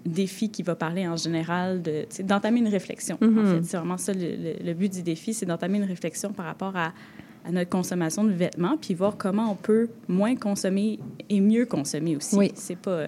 défi 0.06 0.50
qui 0.50 0.63
va 0.63 0.75
parler 0.75 1.08
en 1.08 1.18
général 1.18 1.82
de, 1.82 2.06
d'entamer 2.24 2.60
une 2.60 2.68
réflexion. 2.68 3.18
En 3.22 3.25
mm-hmm. 3.25 3.56
fait, 3.56 3.63
c'est 3.63 3.78
vraiment 3.78 3.98
ça 3.98 4.13
le, 4.13 4.74
but 4.74 4.92
du 4.94 5.01
défi, 5.01 5.34
c'est 5.34 5.46
d'entamer 5.46 5.80
une 5.80 5.86
réflexion 5.86 6.32
par 6.32 6.46
rapport 6.46 6.75
à, 6.78 6.94
à, 7.46 7.52
notre 7.52 7.70
consommation 7.70 8.24
de 8.24 8.32
vêtements, 8.32 8.78
puis 8.80 8.94
voir 8.94 9.16
comment 9.18 9.52
on 9.52 9.56
peut 9.56 9.90
moins 10.08 10.36
consommer 10.36 11.00
et 11.30 11.42
mieux 11.42 11.66
consommer 11.66 12.16
aussi. 12.16 12.36
Oui. 12.36 12.52
C'est 12.56 12.78
pas 12.78 13.08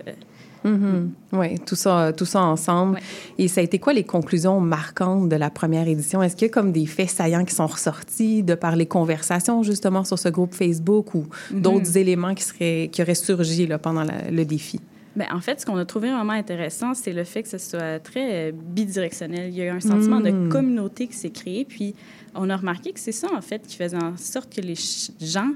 Mm-hmm. 0.66 1.10
Oui, 1.34 1.60
tout 1.60 1.76
ça, 1.76 2.14
tout 2.16 2.26
ça 2.26 2.42
ensemble. 2.42 3.00
Et 3.38 3.48
ça 3.48 3.62
a 3.62 3.64
été 3.64 3.80
quoi 3.80 3.94
les 3.94 4.04
conclusions 4.04 4.60
marquantes 4.60 5.30
de 5.30 5.36
la 5.36 5.50
première 5.50 5.88
édition? 5.88 6.24
Est-ce 6.24 6.36
qu'il 6.36 6.48
y 6.48 6.52
a 6.52 6.54
comme 6.54 6.72
des 6.72 6.86
faits 6.86 7.10
saillants 7.10 7.46
qui 7.46 7.54
sont 7.54 7.68
ressortis 7.68 8.44
de 8.44 8.56
par 8.56 8.76
les 8.76 8.86
conversations 8.86 9.64
justement 9.64 10.04
sur 10.04 10.18
ce 10.18 10.30
groupe 10.30 10.54
Facebook 10.54 11.14
ou 11.16 11.26
mm-hmm. 11.52 11.62
d'autres 11.62 11.98
éléments 11.98 12.34
qui, 12.34 12.44
seraient, 12.44 12.90
qui 12.92 13.02
auraient 13.02 13.16
surgi 13.16 13.68
là, 13.68 13.78
pendant 13.78 14.06
le 14.32 14.46
défi? 14.46 14.80
Bien, 15.16 15.28
en 15.32 15.42
fait, 15.42 15.62
ce 15.62 15.66
qu'on 15.66 15.78
a 15.78 15.86
trouvé 15.86 16.12
vraiment 16.12 16.34
intéressant, 16.34 16.96
c'est 16.96 17.14
le 17.14 17.24
fait 17.24 17.44
que 17.44 17.50
ce 17.50 17.60
soit 17.60 18.00
très 18.00 18.50
euh, 18.50 18.52
bidirectionnel. 18.52 19.50
Il 19.50 19.56
y 19.56 19.62
a 19.62 19.66
eu 19.66 19.70
un 19.70 19.80
sentiment 19.80 20.20
de 20.20 20.32
mm. 20.32 20.50
communauté 20.50 21.08
qui 21.08 21.14
s'est 21.14 21.30
créé, 21.30 21.66
puis 21.66 21.94
on 22.36 22.50
a 22.50 22.58
remarqué 22.58 22.92
que 22.92 23.00
c'est 23.00 23.12
ça, 23.12 23.28
en 23.34 23.42
fait, 23.42 23.66
qui 23.68 23.76
faisait 23.76 24.02
en 24.02 24.18
sorte 24.18 24.54
que 24.54 24.62
les 24.62 24.76
gens 25.22 25.52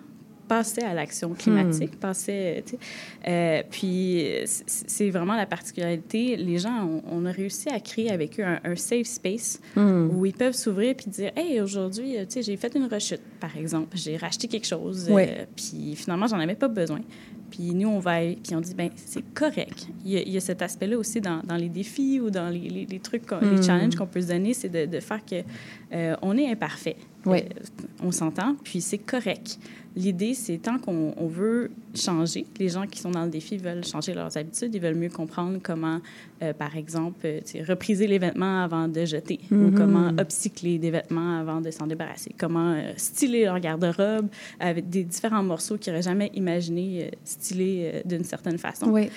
passer 0.47 0.81
à 0.81 0.93
l'action 0.93 1.33
climatique, 1.33 1.95
hmm. 1.95 1.99
passer, 1.99 2.63
euh, 3.27 3.63
puis 3.69 4.25
c'est 4.45 5.09
vraiment 5.09 5.35
la 5.35 5.45
particularité. 5.45 6.37
Les 6.37 6.57
gens, 6.57 7.01
on, 7.09 7.25
a 7.25 7.31
réussi 7.31 7.69
à 7.69 7.79
créer 7.79 8.11
avec 8.11 8.39
eux 8.39 8.45
un, 8.45 8.75
safe 8.75 9.07
space 9.07 9.59
hmm. 9.75 10.09
où 10.11 10.25
ils 10.25 10.33
peuvent 10.33 10.55
s'ouvrir 10.55 10.95
puis 10.95 11.07
dire, 11.07 11.31
hey, 11.35 11.59
aujourd'hui, 11.61 12.17
euh, 12.17 12.21
tu 12.21 12.33
sais, 12.33 12.41
j'ai 12.43 12.57
fait 12.57 12.73
une 12.75 12.85
rechute, 12.85 13.21
par 13.39 13.55
exemple, 13.57 13.95
j'ai 13.95 14.17
racheté 14.17 14.47
quelque 14.47 14.67
chose, 14.67 15.07
euh, 15.09 15.45
puis 15.55 15.95
finalement, 15.95 16.27
j'en 16.27 16.39
avais 16.39 16.55
pas 16.55 16.67
besoin. 16.67 17.01
Puis 17.49 17.73
nous, 17.73 17.89
on 17.89 17.99
va, 17.99 18.19
puis 18.21 18.55
on 18.55 18.61
dit, 18.61 18.73
ben 18.73 18.89
c'est 18.95 19.23
correct. 19.33 19.87
Il 20.05 20.11
y, 20.11 20.37
a, 20.37 20.39
cet 20.39 20.61
aspect-là 20.61 20.97
aussi 20.97 21.21
dans, 21.21 21.41
dans, 21.43 21.55
les 21.55 21.69
défis 21.69 22.19
ou 22.19 22.29
dans 22.29 22.49
les, 22.49 22.85
les, 22.89 22.99
trucs, 22.99 23.29
les 23.31 23.47
hmm. 23.47 23.63
challenges 23.63 23.95
qu'on 23.95 24.07
peut 24.07 24.21
se 24.21 24.27
donner, 24.27 24.53
c'est 24.53 24.69
de, 24.69 24.85
de, 24.85 24.99
faire 24.99 25.23
que 25.25 25.43
on 26.21 26.37
est 26.37 26.49
imparfait. 26.49 26.97
on 28.03 28.11
s'entend, 28.11 28.55
puis 28.63 28.81
c'est 28.81 28.97
correct. 28.97 29.59
L'idée, 29.97 30.35
c'est 30.35 30.59
tant 30.59 30.77
qu'on 30.77 31.27
veut 31.27 31.71
changer, 31.95 32.45
les 32.59 32.69
gens 32.69 32.85
qui 32.85 32.99
sont 32.99 33.09
dans 33.09 33.25
le 33.25 33.31
défi 33.31 33.57
veulent 33.57 33.83
changer 33.83 34.13
leurs 34.13 34.37
habitudes, 34.37 34.75
ils 34.75 34.79
veulent 34.79 34.93
mieux 34.93 35.09
comprendre 35.09 35.57
comment, 35.63 35.99
euh, 36.43 36.53
par 36.53 36.77
exemple, 36.77 37.25
euh, 37.25 37.39
repriser 37.67 38.05
les 38.05 38.19
vêtements 38.19 38.63
avant 38.63 38.87
de 38.87 39.05
jeter, 39.05 39.39
ou 39.49 39.55
mm-hmm. 39.55 39.73
comment 39.73 40.09
upcycler 40.19 40.77
des 40.77 40.91
vêtements 40.91 41.39
avant 41.39 41.61
de 41.61 41.71
s'en 41.71 41.87
débarrasser, 41.87 42.31
comment 42.37 42.73
euh, 42.73 42.91
styler 42.95 43.45
leur 43.45 43.59
garde-robe 43.59 44.27
avec 44.59 44.87
des 44.87 45.03
différents 45.03 45.41
morceaux 45.41 45.77
qu'ils 45.77 45.91
n'auraient 45.93 46.03
jamais 46.03 46.29
imaginé 46.35 47.09
styler 47.25 48.03
d'une 48.05 48.23
certaine 48.23 48.59
façon. 48.59 48.91
Oui. 48.91 49.09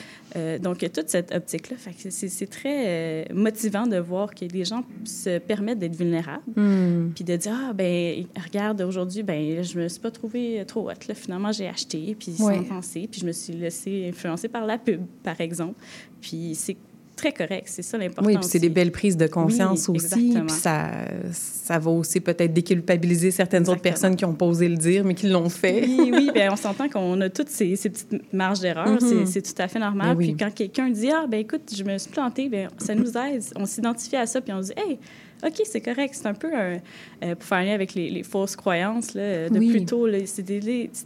donc, 0.62 0.79
toute 0.79 1.11
cette 1.11 1.35
optique-là, 1.35 1.77
c'est 2.09 2.51
très 2.51 3.29
motivant 3.35 3.87
de 3.87 3.99
voir 3.99 4.35
que 4.35 4.47
les 4.47 4.64
gens 4.64 4.83
se 5.05 5.38
permettent 5.38 5.79
d'être 5.79 5.97
vulnérables, 5.97 6.43
mm. 6.57 7.11
puis 7.14 7.25
de 7.25 7.37
dire, 7.37 7.53
ah, 7.69 7.73
ben 7.75 8.25
regarde, 8.43 8.81
aujourd'hui, 8.81 9.23
ben 9.23 9.62
je 9.62 9.79
me 9.79 9.88
suis 9.88 10.01
pas 10.01 10.11
trouvé 10.11 10.64
trop 10.70 10.88
hot. 10.88 10.94
Là, 11.09 11.14
finalement, 11.14 11.52
j'ai 11.52 11.68
acheté, 11.68 12.16
puis 12.18 12.33
sans 12.33 12.62
penser, 12.64 13.09
puis 13.11 13.20
je 13.20 13.26
me 13.26 13.33
suis 13.33 13.52
laissée 13.52 14.09
influencer 14.09 14.48
par 14.48 14.64
la 14.64 14.78
pub, 14.78 15.02
par 15.22 15.40
exemple. 15.40 15.74
Puis 16.20 16.54
c'est 16.54 16.76
très 17.16 17.33
correct, 17.33 17.64
c'est 17.66 17.83
ça 17.83 17.98
l'important. 17.98 18.26
Oui, 18.26 18.37
puis 18.38 18.48
c'est 18.48 18.59
des 18.59 18.70
belles 18.70 18.92
prises 18.92 19.16
de 19.16 19.26
conscience 19.26 19.88
aussi. 19.88 20.35
Puis 20.35 20.48
ça, 20.48 20.90
ça 21.33 21.78
va 21.78 21.90
aussi 21.90 22.20
peut-être 22.20 22.52
déculpabiliser 22.52 23.30
certaines 23.30 23.68
autres 23.68 23.83
personnes 23.83 24.16
qui 24.16 24.24
ont 24.24 24.33
posé 24.33 24.68
le 24.68 24.76
dire, 24.76 25.04
mais 25.04 25.14
qui 25.14 25.28
l'ont 25.28 25.50
fait. 25.50 25.85
Oui, 25.87 26.11
oui, 26.14 26.30
bien, 26.33 26.52
on 26.52 26.56
s'entend 26.56 26.88
qu'on 26.88 27.20
a 27.20 27.28
toutes 27.28 27.50
ces, 27.50 27.76
ces 27.76 27.90
petites 27.90 28.33
marges 28.33 28.61
d'erreur. 28.61 28.87
Mm-hmm. 28.87 29.26
C'est 29.26 29.42
tout 29.42 29.61
à 29.61 29.68
fait 29.68 29.78
normal. 29.78 30.16
Ben 30.16 30.24
puis 30.24 30.37
quand 30.37 30.54
quelqu'un 30.54 30.88
dit, 30.88 31.11
ah, 31.11 31.26
ben 31.28 31.40
écoute, 31.40 31.70
je 31.76 31.85
me 31.85 31.98
suis 31.98 32.11
plantée, 32.11 32.48
bien, 32.48 32.68
ça 32.78 32.94
nous 32.94 33.16
aide. 33.18 33.42
On 33.56 33.66
s'identifie 33.66 34.16
à 34.16 34.26
ça, 34.26 34.40
puis 34.40 34.52
on 34.52 34.61
dit, 34.61 34.72
hey, 34.76 34.98
OK, 35.44 35.62
c'est 35.64 35.81
correct. 35.81 36.14
C'est 36.14 36.26
un 36.26 36.35
peu 36.35 36.55
un, 36.55 36.79
euh, 37.22 37.35
pour 37.35 37.44
faire 37.44 37.59
un 37.59 37.64
lien 37.64 37.74
avec 37.74 37.94
les, 37.94 38.22
fausses 38.22 38.57
croyances 38.57 39.14
là, 39.14 39.48
de 39.48 39.59
oui. 39.59 39.70
plutôt 39.70 40.07
cette 40.24 40.50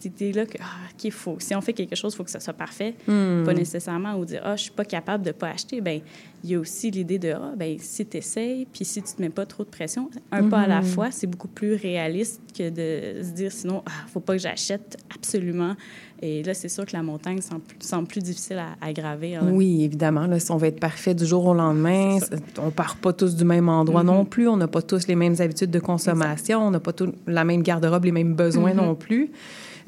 idée-là 0.04 0.46
que, 0.46 0.58
ah, 0.60 0.88
OK, 0.92 1.10
faut, 1.12 1.36
si 1.38 1.54
on 1.54 1.60
fait 1.60 1.72
quelque 1.72 1.96
chose, 1.96 2.14
il 2.14 2.16
faut 2.16 2.24
que 2.24 2.30
ça 2.30 2.40
soit 2.40 2.52
parfait. 2.54 2.94
Hmm. 3.06 3.44
Pas 3.44 3.54
nécessairement 3.54 4.14
ou 4.14 4.24
dire, 4.24 4.42
ah, 4.44 4.56
je 4.56 4.62
suis 4.62 4.72
pas 4.72 4.84
capable 4.84 5.24
de 5.24 5.32
pas 5.32 5.50
acheter. 5.50 5.80
Bien, 5.80 6.00
il 6.42 6.50
y 6.50 6.54
a 6.54 6.58
aussi 6.58 6.90
l'idée 6.90 7.18
de, 7.18 7.32
ah, 7.32 7.52
ben 7.56 7.76
si 7.78 8.04
tu 8.04 8.16
essayes, 8.16 8.66
puis 8.66 8.84
si 8.84 9.02
tu 9.02 9.14
te 9.14 9.22
mets 9.22 9.30
pas 9.30 9.46
trop 9.46 9.64
de 9.64 9.70
pression, 9.70 10.10
un 10.32 10.48
pas 10.48 10.60
à 10.60 10.66
la 10.66 10.80
hmm. 10.80 10.84
fois, 10.84 11.10
c'est 11.10 11.26
beaucoup 11.26 11.48
plus 11.48 11.74
réaliste 11.74 12.40
que 12.56 12.70
de 12.70 13.22
se 13.22 13.30
dire, 13.30 13.52
sinon, 13.52 13.82
ah, 13.86 14.06
faut 14.08 14.20
pas 14.20 14.34
que 14.34 14.42
j'achète 14.42 14.96
absolument 15.14 15.76
et 16.24 16.42
là, 16.42 16.54
c'est 16.54 16.70
sûr 16.70 16.86
que 16.86 16.96
la 16.96 17.02
montagne 17.02 17.40
semble, 17.42 18.06
plus 18.06 18.22
difficile 18.22 18.62
à, 18.80 18.92
gravir. 18.94 19.42
Oui, 19.44 19.84
évidemment. 19.84 20.26
Là, 20.26 20.38
si 20.40 20.50
on 20.50 20.56
veut 20.56 20.68
être 20.68 20.80
parfait 20.80 21.14
du 21.14 21.26
jour 21.26 21.44
au 21.44 21.52
lendemain, 21.52 22.18
on 22.58 22.70
part 22.70 22.96
pas 22.96 23.12
tous 23.12 23.36
du 23.36 23.44
même 23.44 23.68
endroit 23.68 24.02
mm-hmm. 24.02 24.06
non 24.06 24.24
plus. 24.24 24.48
On 24.48 24.56
n'a 24.56 24.66
pas 24.66 24.80
tous 24.80 25.06
les 25.06 25.16
mêmes 25.16 25.36
habitudes 25.40 25.70
de 25.70 25.80
consommation. 25.80 26.66
On 26.66 26.70
n'a 26.70 26.80
pas 26.80 26.94
tous 26.94 27.12
la 27.26 27.44
même 27.44 27.62
garde-robe, 27.62 28.06
les 28.06 28.12
mêmes 28.12 28.34
besoins 28.34 28.72
mm-hmm. 28.72 28.76
non 28.76 28.94
plus. 28.94 29.32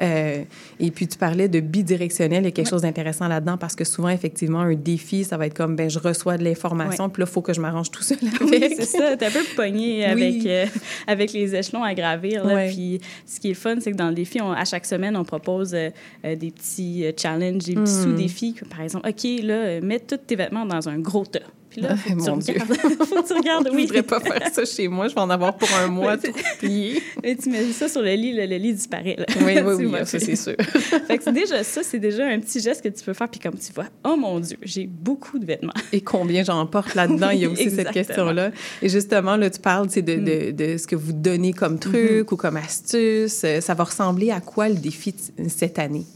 Euh, 0.03 0.45
et 0.81 0.91
puis, 0.91 1.07
tu 1.07 1.19
parlais 1.19 1.49
de 1.49 1.61
bidirectionnel. 1.61 2.43
Il 2.43 2.47
y 2.47 2.49
a 2.49 2.51
quelque 2.51 2.69
chose 2.69 2.83
d'intéressant 2.83 3.29
là-dedans 3.29 3.57
parce 3.57 3.75
que 3.75 3.85
souvent, 3.85 4.09
effectivement, 4.09 4.61
un 4.61 4.75
défi, 4.75 5.25
ça 5.25 5.37
va 5.37 5.47
être 5.47 5.55
comme, 5.55 5.77
ben 5.77 5.89
je 5.89 5.99
reçois 5.99 6.37
de 6.37 6.45
l'information, 6.45 7.09
puis 7.09 7.23
là, 7.23 7.27
il 7.29 7.33
faut 7.33 7.43
que 7.43 7.53
je 7.53 7.61
m'arrange 7.61 7.91
tout 7.91 8.03
seul 8.03 8.19
avec. 8.23 8.41
Oui, 8.41 8.75
c'est 8.77 8.85
ça. 8.85 9.17
T'es 9.17 9.27
un 9.27 9.31
peu 9.31 9.45
pogné 9.55 10.05
avec, 10.05 10.47
euh, 10.47 10.67
avec 11.07 11.33
les 11.33 11.55
échelons 11.55 11.83
à 11.83 11.95
gravir. 11.95 12.45
Là. 12.45 12.67
Puis, 12.69 13.01
ce 13.27 13.41
qui 13.41 13.51
est 13.51 13.55
fun, 13.55 13.77
c'est 13.81 13.93
que 13.93 13.97
dans 13.97 14.09
le 14.09 14.15
défi, 14.15 14.41
à 14.41 14.65
chaque 14.65 14.87
semaine, 14.87 15.17
on 15.17 15.25
propose 15.25 15.75
euh, 15.75 15.91
des 16.23 16.51
petits 16.51 17.05
challenges, 17.17 17.65
des 17.65 17.75
petits 17.75 17.93
hmm. 17.93 18.03
sous-défis. 18.03 18.57
Par 18.71 18.81
exemple, 18.81 19.09
OK, 19.09 19.27
là, 19.43 19.81
mets 19.81 20.01
tous 20.01 20.19
tes 20.19 20.37
vêtements 20.37 20.67
dans 20.67 20.89
un 20.89 20.99
gros 20.99 21.25
tas. 21.25 21.41
Là, 21.77 21.97
faut 21.97 22.15
Mon 22.15 22.37
Dieu. 22.39 22.55
faut 22.59 23.23
que 23.23 23.27
tu 23.27 23.35
regardes. 23.35 23.69
Oui. 23.73 23.83
Je 23.83 23.87
voudrais 23.87 24.03
pas 24.03 24.21
faire 24.21 24.53
ça 24.53 24.65
chez 24.65 24.89
moi. 24.89 25.09
Je 25.09 25.15
vais 25.15 25.21
en 25.21 25.31
avoir 25.31 25.57
pour 25.57 25.69
un 25.75 25.89
mois 25.89 26.17
tout 26.19 26.33
plié. 26.59 27.03
Et 27.23 27.37
tu 27.37 27.51
mets 27.51 27.65
ça 27.73 27.89
sur 27.89 28.03
le 28.03 28.13
lit, 28.15 28.33
le, 28.33 28.45
lit 28.57 28.75
disparaît. 28.75 29.17
Là. 29.19 29.27
Oui, 29.41 29.59
oui, 29.65 29.87
oui, 29.87 29.99
ça, 30.05 30.19
c'est 30.19 30.37
sûr. 30.37 30.55
fait 30.57 31.19
que 31.19 31.25
c'est 31.25 31.33
déjà 31.33 31.63
ça, 31.65 31.83
c'est 31.83 31.99
déjà 31.99 32.27
un 32.27 32.41
petit 32.41 32.61
geste 32.61 32.83
que 32.83 32.89
tu 32.89 33.05
peux 33.05 33.13
faire. 33.13 33.29
Puis 33.29 33.41
comme 33.41 33.59
tu 33.59 33.73
vois, 33.73 33.87
oh 34.05 34.17
mon 34.17 34.41
Dieu, 34.41 34.57
j'ai 34.63 34.87
beaucoup 34.87 35.39
de 35.39 35.47
vêtements. 35.47 35.73
Et 35.93 36.01
combien 36.01 36.43
j'en 36.43 36.67
porte 36.67 36.95
là-dedans? 36.95 37.31
Il 37.31 37.41
y 37.41 37.45
a 37.45 37.51
aussi 37.51 37.71
cette 37.71 37.91
question-là. 37.91 38.51
Et 38.83 38.89
justement, 38.89 39.37
là, 39.37 39.51
tu 39.51 39.61
parles 39.61 39.89
de, 39.89 40.01
de, 40.01 40.15
mm. 40.15 40.53
de, 40.53 40.77
ce 40.77 40.87
que 40.87 40.97
vous 40.97 41.13
donnez 41.13 41.53
comme 41.53 41.79
truc 41.79 41.95
mm-hmm. 41.95 42.33
ou 42.33 42.37
comme 42.37 42.57
astuce. 42.57 43.45
Ça 43.61 43.75
va 43.75 43.85
ressembler 43.85 44.31
à 44.31 44.41
quoi 44.41 44.69
le 44.69 44.75
défi 44.75 45.15
cette 45.49 45.79
année? 45.79 46.07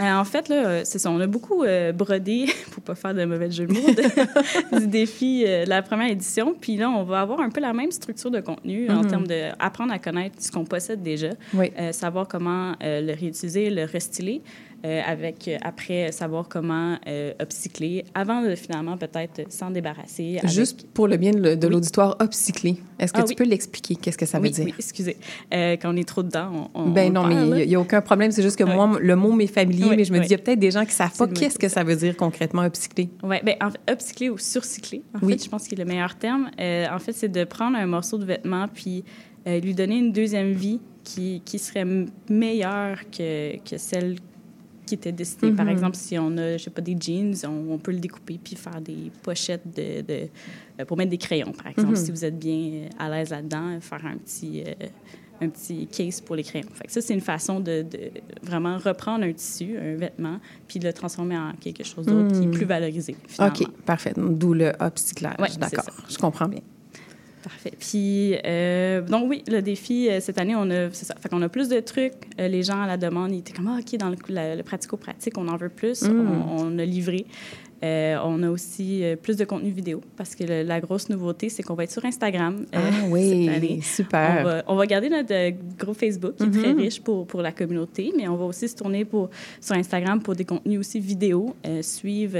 Euh, 0.00 0.14
en 0.14 0.24
fait, 0.24 0.48
là, 0.48 0.84
c'est 0.84 0.98
ça. 0.98 1.10
On 1.10 1.20
a 1.20 1.26
beaucoup 1.26 1.64
euh, 1.64 1.92
brodé, 1.92 2.46
pour 2.70 2.82
pas 2.82 2.94
faire 2.94 3.14
de 3.14 3.24
mauvais 3.24 3.50
jeu 3.50 3.66
de 3.66 3.72
mots, 3.72 4.78
du 4.78 4.86
défi 4.86 5.44
euh, 5.46 5.64
de 5.64 5.70
la 5.70 5.82
première 5.82 6.10
édition. 6.10 6.54
Puis 6.58 6.76
là, 6.76 6.88
on 6.90 7.02
va 7.02 7.20
avoir 7.20 7.40
un 7.40 7.50
peu 7.50 7.60
la 7.60 7.72
même 7.72 7.90
structure 7.90 8.30
de 8.30 8.40
contenu 8.40 8.88
en 8.90 9.02
mm-hmm. 9.02 9.08
termes 9.08 9.26
d'apprendre 9.26 9.92
à 9.92 9.98
connaître 9.98 10.36
ce 10.40 10.52
qu'on 10.52 10.64
possède 10.64 11.02
déjà, 11.02 11.30
savoir 11.92 12.28
comment 12.28 12.74
le 12.80 13.12
réutiliser, 13.12 13.70
le 13.70 13.84
restyler. 13.84 14.42
Euh, 14.84 15.00
avec, 15.04 15.50
après, 15.62 16.12
savoir 16.12 16.48
comment 16.48 16.96
upcycler 17.40 18.04
avant 18.14 18.42
de 18.42 18.54
finalement 18.54 18.96
peut-être 18.96 19.50
s'en 19.52 19.70
débarrasser. 19.70 20.38
Juste 20.44 20.86
pour 20.92 21.08
le 21.08 21.16
bien 21.16 21.32
de, 21.32 21.68
l'auditoire, 21.68 22.16
upcycler. 22.22 22.76
Est-ce 22.98 23.12
que 23.12 23.20
ah 23.20 23.24
tu 23.24 23.34
peux 23.34 23.44
l'expliquer? 23.44 23.96
Qu'est-ce 23.96 24.18
que 24.18 24.26
ça 24.26 24.38
veut 24.38 24.50
dire? 24.50 24.64
Oui, 24.64 24.74
excusez. 24.78 25.16
quand 25.50 25.92
on 25.92 25.96
est 25.96 26.08
trop 26.08 26.22
dedans, 26.22 26.70
on. 26.74 26.90
ben 26.90 27.12
non, 27.12 27.26
mais 27.26 27.62
il 27.64 27.68
n'y 27.68 27.74
a, 27.74 27.80
aucun 27.80 28.00
problème. 28.00 28.30
C'est 28.30 28.42
juste 28.42 28.56
que 28.56 28.64
moi, 28.64 28.98
le 29.00 29.16
mot 29.16 29.32
m'est 29.32 29.46
familier, 29.46 29.96
mais 29.96 30.04
je 30.04 30.12
me 30.12 30.20
dis, 30.20 30.26
il 30.26 30.32
y 30.32 30.34
a 30.34 30.38
peut-être 30.38 30.58
des 30.58 30.70
gens 30.70 30.82
qui 30.82 30.88
ne 30.88 30.92
savent 30.92 31.16
pas 31.16 31.26
qu'est-ce 31.26 31.58
que 31.58 31.68
ça 31.68 31.82
veut 31.84 31.96
dire 31.96 32.16
concrètement, 32.16 32.64
upcycler. 32.64 33.08
Oui, 33.22 33.36
bien, 33.44 33.56
en 33.60 33.70
fait, 33.70 33.80
upcycler 33.90 34.30
ou 34.30 34.38
surcycler, 34.38 35.02
en 35.14 35.26
fait, 35.26 35.42
je 35.42 35.48
pense 35.48 35.66
que 35.66 35.76
le 35.76 35.84
meilleur 35.84 36.14
terme. 36.14 36.50
en 36.58 36.98
fait, 36.98 37.12
c'est 37.12 37.28
de 37.28 37.44
prendre 37.44 37.76
un 37.76 37.86
morceau 37.86 38.18
de 38.18 38.24
vêtement 38.24 38.66
puis 38.68 39.04
lui 39.46 39.74
donner 39.74 39.98
une 39.98 40.12
deuxième 40.12 40.52
vie 40.52 40.80
qui, 41.04 41.42
qui 41.44 41.58
serait 41.58 41.86
meilleure 42.28 42.98
que, 43.10 43.56
que 43.58 43.78
celle 43.78 44.16
qui 44.88 44.94
était 44.94 45.12
destinée. 45.12 45.52
Par 45.52 45.66
mhm. 45.66 45.72
exemple, 45.72 45.96
si 45.96 46.18
on 46.18 46.36
a, 46.38 46.56
je 46.56 46.64
sais 46.64 46.70
pas, 46.70 46.80
des 46.80 46.96
jeans, 46.98 47.34
on, 47.46 47.78
peut 47.78 47.92
le 47.92 47.98
découper 47.98 48.38
puis 48.42 48.56
faire 48.56 48.80
des 48.80 49.10
pochettes 49.22 49.66
de, 49.66 50.00
de 50.00 50.28
euh, 50.80 50.84
pour 50.86 50.96
mettre 50.96 51.10
des 51.10 51.18
crayons, 51.18 51.52
par 51.52 51.68
exemple. 51.68 51.90
Mhm. 51.90 51.96
Si 51.96 52.10
vous 52.10 52.24
êtes 52.24 52.38
bien 52.38 52.70
euh, 52.72 52.88
à 52.98 53.10
l'aise 53.10 53.30
là-dedans, 53.30 53.78
faire 53.80 54.04
un 54.06 54.16
petit, 54.16 54.64
euh, 54.66 54.86
un 55.40 55.48
petit 55.48 55.86
case 55.86 56.20
pour 56.20 56.36
les 56.36 56.42
crayons. 56.42 56.68
Fait 56.72 56.90
ça, 56.90 57.00
c'est 57.00 57.14
une 57.14 57.20
façon 57.20 57.60
de, 57.60 57.82
de, 57.82 58.10
vraiment 58.42 58.78
reprendre 58.78 59.24
un 59.24 59.32
tissu, 59.32 59.76
un 59.76 59.96
vêtement, 59.96 60.38
puis 60.66 60.78
de 60.78 60.86
le 60.86 60.92
transformer 60.92 61.36
en 61.36 61.52
quelque 61.60 61.84
chose 61.84 62.06
d'autre 62.06 62.32
qui 62.32 62.44
est 62.44 62.46
mhm. 62.46 62.54
plus 62.54 62.66
valorisé, 62.66 63.14
finalement. 63.26 63.54
OK, 63.54 63.70
parfait. 63.84 64.14
D'où 64.16 64.54
le 64.54 64.72
upcyclage. 64.80 65.38
Ouais, 65.38 65.48
D'accord, 65.58 65.84
je 66.08 66.16
comprends 66.16 66.48
bien. 66.48 66.60
Parfait. 67.42 67.72
Puis, 67.78 68.36
euh, 68.44 69.00
donc 69.02 69.28
oui, 69.28 69.44
le 69.46 69.60
défi, 69.60 70.08
euh, 70.08 70.20
cette 70.20 70.38
année, 70.38 70.54
on 70.56 70.70
a, 70.70 70.90
c'est 70.92 71.04
ça. 71.04 71.14
Fait 71.20 71.28
qu'on 71.28 71.42
a 71.42 71.48
plus 71.48 71.68
de 71.68 71.80
trucs. 71.80 72.14
Euh, 72.40 72.48
les 72.48 72.62
gens 72.62 72.80
à 72.82 72.86
la 72.86 72.96
demande, 72.96 73.32
ils 73.32 73.38
étaient 73.38 73.52
comme, 73.52 73.68
ah, 73.68 73.78
OK, 73.80 73.96
dans 73.98 74.10
le, 74.10 74.16
le 74.56 74.62
pratico-pratique, 74.62 75.38
on 75.38 75.48
en 75.48 75.56
veut 75.56 75.68
plus. 75.68 76.02
Mm. 76.02 76.26
On, 76.58 76.78
a 76.78 76.84
livré. 76.84 77.26
On 77.82 78.42
a 78.42 78.50
aussi 78.50 79.02
plus 79.22 79.36
de 79.36 79.44
contenu 79.44 79.70
vidéo 79.70 80.00
parce 80.16 80.34
que 80.34 80.44
la 80.44 80.80
grosse 80.80 81.08
nouveauté, 81.08 81.48
c'est 81.48 81.62
qu'on 81.62 81.74
va 81.74 81.84
être 81.84 81.92
sur 81.92 82.04
Instagram. 82.04 82.66
Ah 82.72 82.78
oui, 83.10 83.80
super. 83.82 84.64
On 84.66 84.76
va, 84.76 84.86
garder 84.86 85.08
notre 85.10 85.50
groupe 85.78 85.98
Facebook 85.98 86.36
qui 86.36 86.44
est 86.44 86.50
très 86.50 86.72
mm-hmm. 86.72 86.80
riche 86.80 87.00
pour, 87.00 87.26
pour 87.26 87.42
la 87.42 87.52
communauté, 87.52 88.12
mais 88.16 88.26
on 88.28 88.36
va 88.36 88.46
aussi 88.46 88.68
se 88.68 88.76
tourner 88.76 89.04
pour, 89.04 89.30
sur 89.60 89.76
Instagram 89.76 90.22
pour 90.22 90.34
des 90.34 90.44
contenus 90.44 90.80
aussi 90.80 91.00
vidéo, 91.00 91.54
suivre 91.82 92.38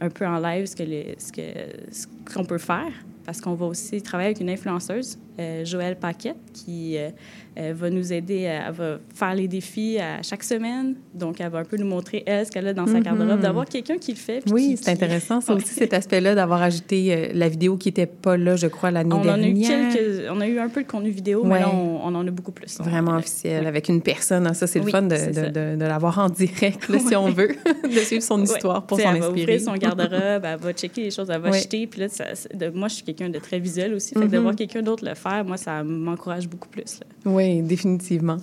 un 0.00 0.10
peu 0.10 0.26
en 0.26 0.38
live 0.38 0.66
ce, 0.66 0.76
que 0.76 0.84
ce, 1.18 1.32
que, 1.32 1.42
ce 1.90 2.06
qu'on 2.32 2.44
peut 2.44 2.58
faire 2.58 2.92
parce 3.24 3.40
qu'on 3.40 3.54
va 3.54 3.66
aussi 3.66 4.02
travailler 4.02 4.28
avec 4.28 4.40
une 4.40 4.50
influenceuse, 4.50 5.18
euh, 5.38 5.64
Joëlle 5.64 5.96
Paquette, 5.96 6.36
qui 6.52 6.96
euh, 6.96 7.10
elle 7.56 7.74
va 7.74 7.90
nous 7.90 8.12
aider, 8.12 8.46
à, 8.46 8.68
elle 8.68 8.72
va 8.72 8.98
faire 9.14 9.34
les 9.34 9.48
défis 9.48 9.98
à 9.98 10.22
chaque 10.22 10.42
semaine. 10.42 10.94
Donc, 11.12 11.40
elle 11.40 11.50
va 11.50 11.58
un 11.58 11.64
peu 11.64 11.76
nous 11.76 11.86
montrer, 11.86 12.22
elle, 12.26 12.46
ce 12.46 12.50
qu'elle 12.50 12.66
a 12.66 12.72
dans 12.72 12.86
sa 12.86 13.00
garde-robe, 13.00 13.36
mhm. 13.36 13.40
d'avoir 13.40 13.66
quelqu'un 13.66 13.98
qui 13.98 14.12
le 14.12 14.18
fait. 14.18 14.42
Oui, 14.50 14.76
c'est 14.80 14.90
intéressant, 14.90 15.40
ça 15.40 15.54
aussi, 15.54 15.74
cet 15.74 15.92
aspect-là, 15.92 16.34
d'avoir 16.34 16.62
ajouté 16.62 17.14
euh, 17.14 17.28
la 17.32 17.48
vidéo 17.48 17.76
qui 17.76 17.88
n'était 17.88 18.06
pas 18.06 18.36
là, 18.36 18.56
je 18.56 18.66
crois, 18.66 18.90
l'année 18.90 19.20
dernière. 19.22 19.44
A 19.44 19.48
eu 19.48 19.94
quelques, 19.94 20.30
on 20.30 20.40
a 20.40 20.46
eu 20.46 20.58
un 20.58 20.68
peu 20.68 20.82
de 20.82 20.88
contenu 20.88 21.10
vidéo, 21.10 21.44
mais 21.44 21.60
là, 21.60 21.70
on, 21.72 22.14
en 22.14 22.26
a 22.26 22.30
beaucoup 22.30 22.52
plus. 22.52 22.78
Vraiment 22.80 23.16
officiel, 23.16 23.66
avec 23.66 23.88
une 23.88 24.02
personne. 24.02 24.46
Hein, 24.46 24.54
ça, 24.54 24.66
c'est 24.66 24.80
le 24.80 24.90
fun 24.90 25.02
de, 25.02 25.16
de, 25.16 25.76
de, 25.76 25.84
l'avoir 25.84 26.18
en 26.18 26.28
direct, 26.28 26.90
si 27.08 27.16
on 27.16 27.30
veut, 27.30 27.56
de 27.84 27.98
suivre 27.98 28.22
son 28.22 28.42
histoire 28.42 28.84
pour 28.84 29.00
s'en 29.00 29.08
inspirer. 29.08 29.26
Elle 29.26 29.34
va 29.34 29.42
ouvrir 29.42 29.60
son 29.60 29.74
garde-robe, 29.74 30.44
elle 30.44 30.58
va 30.58 30.72
checker 30.72 31.02
les 31.02 31.10
choses, 31.10 31.28
elle 31.30 31.40
va 31.40 31.48
acheter. 31.48 31.86
Puis 31.86 32.00
là, 32.00 32.08
ça, 32.08 32.24
moi, 32.72 32.88
je 32.88 32.94
suis 32.94 33.04
quelqu'un 33.04 33.28
de 33.28 33.38
très 33.38 33.58
visuel 33.58 33.94
aussi. 33.94 34.14
Fait 34.14 34.28
de 34.28 34.36
mhm. 34.36 34.42
voir 34.42 34.56
quelqu'un 34.56 34.82
d'autre 34.82 35.04
le 35.04 35.14
faire, 35.28 35.44
moi, 35.44 35.56
ça 35.56 35.82
m'encourage 35.82 36.48
beaucoup 36.48 36.68
plus. 36.68 37.00
Oui, 37.24 37.62
définitivement. 37.62 38.36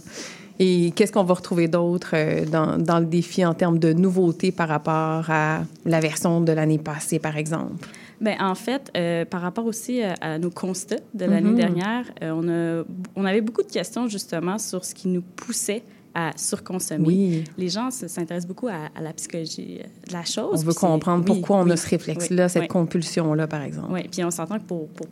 Et 0.60 0.92
qu'est-ce 0.96 1.12
qu'on 1.12 1.24
va 1.24 1.34
retrouver 1.34 1.68
d'autre 1.68 2.12
euh, 2.14 2.46
dans, 2.46 2.78
dans, 2.78 3.00
le 3.00 3.08
défi 3.08 3.44
en 3.44 3.56
termes 3.56 3.80
de 3.80 3.94
nouveautés 3.94 4.52
par 4.52 4.68
rapport 4.68 5.30
à 5.30 5.64
la 5.86 6.00
version 6.00 6.42
de 6.42 6.52
l'année 6.52 6.78
passée, 6.78 7.18
par 7.18 7.36
exemple? 7.38 7.88
Bien, 8.20 8.38
en 8.40 8.54
fait, 8.54 8.92
euh, 8.96 9.26
par 9.26 9.42
rapport 9.42 9.66
aussi 9.66 10.04
euh, 10.04 10.14
à, 10.22 10.38
nos 10.38 10.52
constats 10.52 10.98
de 11.16 11.26
l'année 11.26 11.50
mm-hmm. 11.50 11.56
dernière, 11.56 12.06
on, 12.22 12.48
a, 12.48 12.84
on 13.16 13.26
avait 13.26 13.42
beaucoup 13.42 13.64
de 13.64 13.72
questions 13.72 14.08
justement 14.08 14.60
sur 14.60 14.86
ce 14.86 14.94
qui 14.94 15.08
nous 15.08 15.24
poussait 15.24 15.82
à 16.14 16.32
surconsommer. 16.36 17.06
Oui. 17.06 17.44
Les 17.58 17.70
gens 17.70 17.90
s'intéressent 17.92 18.48
beaucoup 18.48 18.68
à, 18.68 18.90
la 19.02 19.14
psychologie 19.14 19.80
de 20.08 20.14
la 20.14 20.26
chose. 20.26 20.62
On 20.62 20.66
veut 20.66 20.74
comprendre 20.74 21.24
pourquoi 21.24 21.58
on 21.58 21.70
a 21.70 21.78
ce 21.78 21.88
réflexe-là, 21.88 22.50
cette 22.50 22.68
compulsion-là, 22.68 23.48
par 23.48 23.62
exemple. 23.62 23.92
Oui, 23.92 24.02
puis 24.12 24.24
on 24.24 24.32
s'entend 24.32 24.60
que 24.60 24.66
pour, 24.66 24.88
pour 24.90 25.08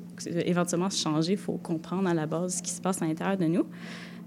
éventuellement 0.45 0.89
changer, 0.89 1.33
il 1.33 1.37
faut 1.37 1.57
comprendre 1.57 2.09
à 2.09 2.13
la 2.13 2.25
base 2.25 2.57
ce 2.57 2.61
qui 2.61 2.71
se 2.71 2.81
passe 2.81 3.01
à 3.01 3.05
l'intérieur 3.05 3.37
de 3.37 3.45
nous. 3.45 3.65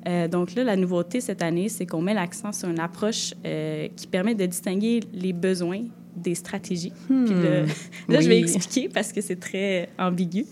Euh, 0.08 0.26
donc 0.28 0.54
là, 0.54 0.64
la 0.64 0.76
nouveauté 0.76 1.20
cette 1.20 1.42
année, 1.42 1.68
c'est 1.68 1.86
qu'on 1.86 2.02
met 2.02 2.14
l'accent 2.14 2.52
sur 2.52 2.68
une 2.68 2.80
approche 2.80 3.34
euh, 3.44 3.88
qui 3.94 4.06
permet 4.06 4.34
de 4.34 4.46
distinguer 4.46 5.00
les 5.12 5.32
besoins 5.32 5.82
des 6.16 6.34
stratégies. 6.34 6.92
Hmm. 7.08 7.24
Puis 7.24 7.34
là, 8.08 8.20
je 8.20 8.28
vais 8.28 8.40
expliquer 8.40 8.88
parce 8.88 9.12
que 9.12 9.20
c'est 9.20 9.36
très 9.36 9.88
ambigu. 9.98 10.46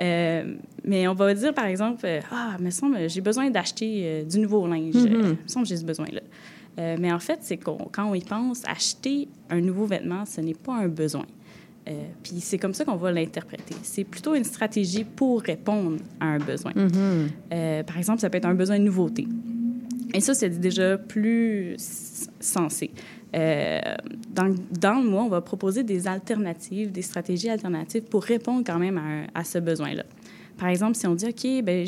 Euh, 0.00 0.54
mais 0.84 1.06
on 1.08 1.14
va 1.14 1.34
dire, 1.34 1.54
par 1.54 1.66
exemple, 1.66 2.06
Ah, 2.30 2.56
me 2.60 2.70
semble, 2.70 3.08
j'ai 3.08 3.20
besoin 3.20 3.50
d'acheter 3.50 4.24
du 4.28 4.38
nouveau 4.38 4.66
linge. 4.66 4.94
Mm 4.94 5.36
me 5.42 5.48
semble, 5.48 5.66
j'ai 5.66 5.76
ce 5.76 5.84
besoin-là. 5.84 6.20
mais 6.98 7.12
en 7.12 7.18
fait, 7.18 7.38
c'est 7.42 7.56
quand 7.56 7.78
on 7.98 8.14
y 8.14 8.20
pense, 8.20 8.62
acheter 8.66 9.28
un 9.50 9.60
nouveau 9.60 9.86
vêtement, 9.86 10.24
ce 10.24 10.40
n'est 10.40 10.54
pas 10.54 10.74
un 10.74 10.88
besoin. 10.88 11.26
Euh, 11.88 11.92
puis 12.22 12.40
c'est 12.40 12.58
comme 12.58 12.72
ça 12.72 12.84
qu'on 12.84 12.96
va 12.96 13.12
l'interpréter. 13.12 13.74
C'est 13.82 14.04
plutôt 14.04 14.34
une 14.34 14.44
stratégie 14.44 15.04
pour 15.04 15.42
répondre 15.42 15.98
à 16.18 16.26
un 16.26 16.38
besoin. 16.38 16.72
Mm-hmm. 16.72 17.28
Euh, 17.52 17.82
par 17.82 17.98
exemple, 17.98 18.20
ça 18.20 18.30
peut 18.30 18.38
être 18.38 18.46
un 18.46 18.54
besoin 18.54 18.78
de 18.78 18.84
nouveauté. 18.84 19.26
Et 20.14 20.20
ça, 20.20 20.34
c'est 20.34 20.48
déjà 20.48 20.96
plus 20.96 21.76
sensé. 22.40 22.90
Euh, 23.34 23.80
dans, 24.30 24.54
dans, 24.70 25.00
le 25.00 25.08
mois, 25.08 25.24
on 25.24 25.28
va 25.28 25.40
proposer 25.40 25.82
des 25.82 26.06
alternatives, 26.06 26.92
des 26.92 27.02
stratégies 27.02 27.50
alternatives 27.50 28.04
pour 28.04 28.22
répondre 28.22 28.62
quand 28.64 28.78
même 28.78 29.00
à, 29.34 29.44
ce 29.44 29.58
besoin-là. 29.58 30.04
Par 30.56 30.68
exemple, 30.68 30.94
si 30.94 31.06
on 31.06 31.14
dit, 31.14 31.26
OK, 31.26 31.64
ben, 31.64 31.86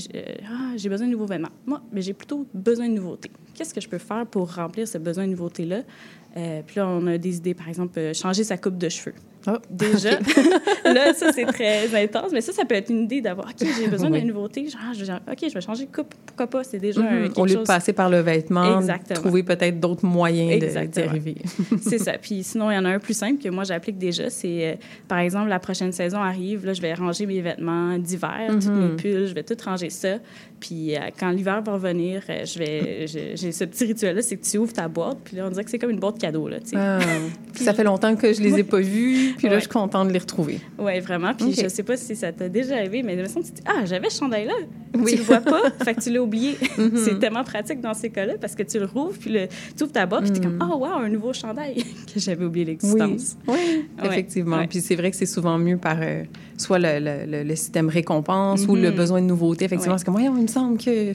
ah, 0.48 0.72
j'ai 0.76 0.88
besoin 0.88 1.06
de 1.06 1.12
nouveaux 1.12 1.26
vêtements. 1.26 1.50
Moi, 1.66 1.80
ben, 1.92 2.02
j'ai 2.02 2.14
plutôt 2.14 2.46
besoin 2.52 2.88
de 2.88 2.94
nouveautés. 2.94 3.30
Qu'est-ce 3.54 3.72
que 3.72 3.80
je 3.80 3.88
peux 3.88 3.98
faire 3.98 4.26
pour 4.26 4.52
remplir 4.54 4.88
ce 4.88 4.98
besoin 4.98 5.26
de 5.26 5.30
nouveauté-là? 5.30 5.82
puis 6.66 6.76
là, 6.76 6.87
on 6.87 7.06
a 7.06 7.16
des 7.16 7.38
idées, 7.38 7.54
par 7.54 7.66
exemple, 7.66 8.12
changer 8.12 8.44
sa 8.44 8.59
coupe 8.59 8.76
de 8.76 8.90
cheveux. 8.90 9.14
Oh. 9.46 9.52
Déjà. 9.70 10.11
là, 10.85 11.14
ça, 11.14 11.32
c'est 11.32 11.44
très 11.46 12.04
intense. 12.04 12.32
Mais 12.32 12.40
ça, 12.40 12.52
ça 12.52 12.64
peut 12.64 12.74
être 12.74 12.90
une 12.90 13.04
idée 13.04 13.20
d'avoir, 13.20 13.48
OK, 13.48 13.66
j'ai 13.78 13.88
besoin 13.88 14.11
d'une 14.11 14.26
nouveauté. 14.28 14.68
Genre, 14.68 14.80
je, 14.94 15.04
OK, 15.04 15.48
je 15.48 15.54
vais 15.54 15.61
changer 15.61 15.87
de 15.87 15.94
coupe. 15.94 16.14
Pourquoi 16.26 16.46
pas? 16.46 16.64
C'est 16.64 16.78
déjà 16.78 17.00
mm 17.00 17.32
Au 17.37 17.46
lieu 17.46 17.56
de 17.56 17.62
passer 17.62 17.92
par 17.92 18.11
le 18.11 18.20
vêtement, 18.20 18.80
trouver 19.14 19.42
peut-être 19.42 19.78
d'autres 19.80 20.04
moyens 20.04 20.90
d'y 20.90 21.00
arriver. 21.00 21.37
c'est 21.80 21.98
ça. 21.98 22.12
Puis 22.18 22.42
sinon, 22.42 22.70
il 22.70 22.74
y 22.74 22.78
en 22.78 22.85
a 22.85 22.90
un 22.90 22.98
plus 22.98 23.16
simple 23.16 23.42
que 23.42 23.48
moi, 23.48 23.64
j'applique 23.64 23.98
déjà. 23.98 24.30
C'est, 24.30 24.68
euh, 24.68 24.74
par 25.09 25.18
exemple, 25.18 25.48
la 25.48 25.59
prochaine 25.59 25.92
saison 25.92 26.18
arrive. 26.18 26.66
Là, 26.66 26.72
je 26.72 26.82
vais 26.82 26.94
ranger 26.94 27.26
mes 27.26 27.40
vêtements 27.40 27.98
d'hiver, 27.98 28.50
mm 28.50 28.66
mes 28.66 28.88
mhm. 28.88 28.96
pulls. 28.96 29.26
Je 29.28 29.35
vais 29.35 29.42
tout 29.42 29.56
ranger 29.64 29.90
ça. 29.90 30.18
Puis 30.61 30.96
euh, 30.96 31.00
quand 31.18 31.30
l'hiver 31.30 31.62
va 31.62 31.72
revenir, 31.72 32.22
euh, 32.28 32.44
je 32.44 32.59
vais, 32.59 33.06
j'ai 33.06 33.52
ce 33.52 33.64
petit 33.64 33.85
rituel-là, 33.85 34.22
c'est 34.22 34.37
que 34.37 34.44
tu 34.44 34.59
ouvres 34.59 34.72
ta 34.72 34.88
boîte. 34.88 35.18
Puis 35.24 35.37
là, 35.37 35.44
on 35.46 35.50
dirait 35.50 35.64
que 35.64 35.70
c'est 35.70 35.78
comme 35.78 35.90
une 35.90 36.00
boîte 36.00 36.18
cadeau. 36.18 36.48
Là, 36.48 36.59
ah. 36.74 36.98
ça 37.54 37.74
fait 37.74 37.85
longtemps 37.85 38.16
que 38.16 38.32
je 38.32 38.40
les 38.40 38.59
ai 38.59 38.64
pas 38.64 38.80
vus. 38.80 39.36
Puis 39.37 39.49
là, 39.49 39.57
je 39.57 39.61
suis 39.61 39.68
contente 39.68 40.09
de 40.09 40.12
les 40.12 40.18
retrouver. 40.18 40.61
Oui, 40.79 40.99
vraiment. 41.01 41.35
Puis 41.35 41.53
je 41.53 41.68
sais 41.68 41.83
pas 41.83 41.96
si 41.96 42.16
ça 42.16 42.33
t'a 42.33 42.49
déjà 42.49 42.77
arrivé, 42.77 43.03
mais 43.03 43.16
de 43.16 43.22
toute 43.22 43.33
façon, 43.33 43.42
tu 43.42 43.51
te 43.51 43.57
dis 43.57 43.62
Ah, 43.66 43.85
j'avais 43.85 44.11
ce 44.11 44.18
chandail-là. 44.18 44.55
Oui. 44.94 45.12
Tu 45.12 45.18
le 45.18 45.25
vois 45.25 45.40
pas, 45.40 45.70
fait 45.85 45.94
que 45.94 46.01
tu 46.01 46.11
l'as 46.11 46.22
oublié. 46.22 46.57
Mhm. 46.77 46.92
C'est 46.96 47.18
tellement 47.18 47.42
pratique 47.42 47.81
dans 47.81 47.94
ces 47.94 48.11
cas-là 48.11 48.35
parce 48.40 48.55
que 48.55 48.62
tu 48.62 48.79
le 48.79 48.85
rouvres, 48.85 49.16
puis 49.18 49.35
tu 49.77 49.83
ouvres 49.83 49.92
ta 49.92 50.05
boîte, 50.05 50.25
puis 50.25 50.33
tu 50.33 50.38
es 50.38 50.42
comme 50.42 50.59
Ah, 50.61 50.68
oh, 50.72 50.79
wow, 50.79 50.99
un 50.99 51.09
nouveau 51.09 51.33
chandail 51.33 51.83
que 52.12 52.20
j'avais 52.20 52.44
oublié 52.44 52.66
l'existence. 52.66 53.37
Oui, 53.49 53.87
effectivement. 54.05 54.66
Puis 54.66 54.81
c'est 54.81 54.94
vrai 54.94 55.11
que 55.11 55.16
c'est 55.16 55.27
souvent 55.27 55.59
mieux 55.59 55.79
par 55.79 55.96
euh, 56.01 56.25
soit 56.57 56.79
le, 56.79 57.44
le, 57.44 57.57
système 57.57 57.88
récompense 57.88 58.66
ou 58.68 58.77
le 58.77 58.90
mhm. 58.90 58.96
besoin 58.96 59.20
de 59.20 59.27
nouveauté. 59.27 59.64
Effectivement, 59.64 59.94
parce 59.94 60.05
que 60.05 60.11
moi, 60.11 60.20
il 60.22 60.31
me 60.31 60.46
semble 60.46 60.79
qu'il 60.79 61.14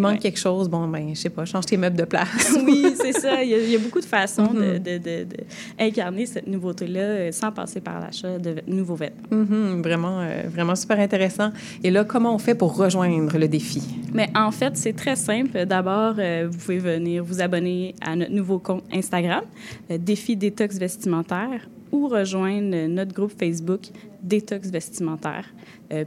manque 0.00 0.20
quelque 0.20 0.38
chose. 0.38 0.68
Bon, 0.68 0.86
ben, 0.88 1.10
je 1.14 1.20
sais 1.20 1.30
pas, 1.30 1.44
change 1.44 1.66
tes 1.66 1.76
meubles 1.76 1.96
de 1.96 2.04
place. 2.04 2.56
oui, 2.64 2.94
c'est 2.96 3.12
ça. 3.12 3.42
Il 3.42 3.50
y, 3.50 3.74
a, 3.74 3.78
beaucoup 3.78 4.00
de 4.00 4.04
façons 4.04 4.52
mhm. 4.52 4.78
d'incarner 5.78 6.24
de, 6.24 6.28
cette 6.28 6.46
nouveauté-là 6.46 7.00
euh, 7.00 7.32
sans 7.40 7.52
passer 7.52 7.80
par 7.80 8.00
l'achat 8.00 8.38
de 8.38 8.56
nouveaux 8.66 8.94
vêtements. 8.94 9.28
Mhm, 9.30 9.82
vraiment, 9.82 10.20
euh, 10.20 10.42
vraiment 10.48 10.74
super 10.74 10.98
intéressant. 10.98 11.50
Et 11.82 11.90
là, 11.90 12.04
comment 12.04 12.34
on 12.34 12.38
fait 12.38 12.54
pour 12.54 12.76
rejoindre 12.76 13.38
le 13.38 13.48
défi? 13.48 13.82
Mais 14.12 14.28
en 14.34 14.50
fait, 14.50 14.76
c'est 14.76 14.92
très 14.92 15.16
simple. 15.16 15.64
D'abord, 15.66 16.14
euh, 16.18 16.48
vous 16.50 16.58
pouvez 16.58 16.78
venir 16.78 17.24
vous 17.24 17.40
abonner 17.40 17.94
à 18.00 18.16
notre 18.16 18.32
nouveau 18.32 18.58
compte 18.58 18.84
Instagram, 18.92 19.44
Défi 19.88 20.36
Détox 20.36 20.78
Vestimentaire, 20.78 21.68
ou 21.92 22.08
rejoindre 22.08 22.86
notre 22.86 23.12
groupe 23.12 23.32
Facebook 23.38 23.82
Détox 24.22 24.70
Vestimentaire. 24.70 25.46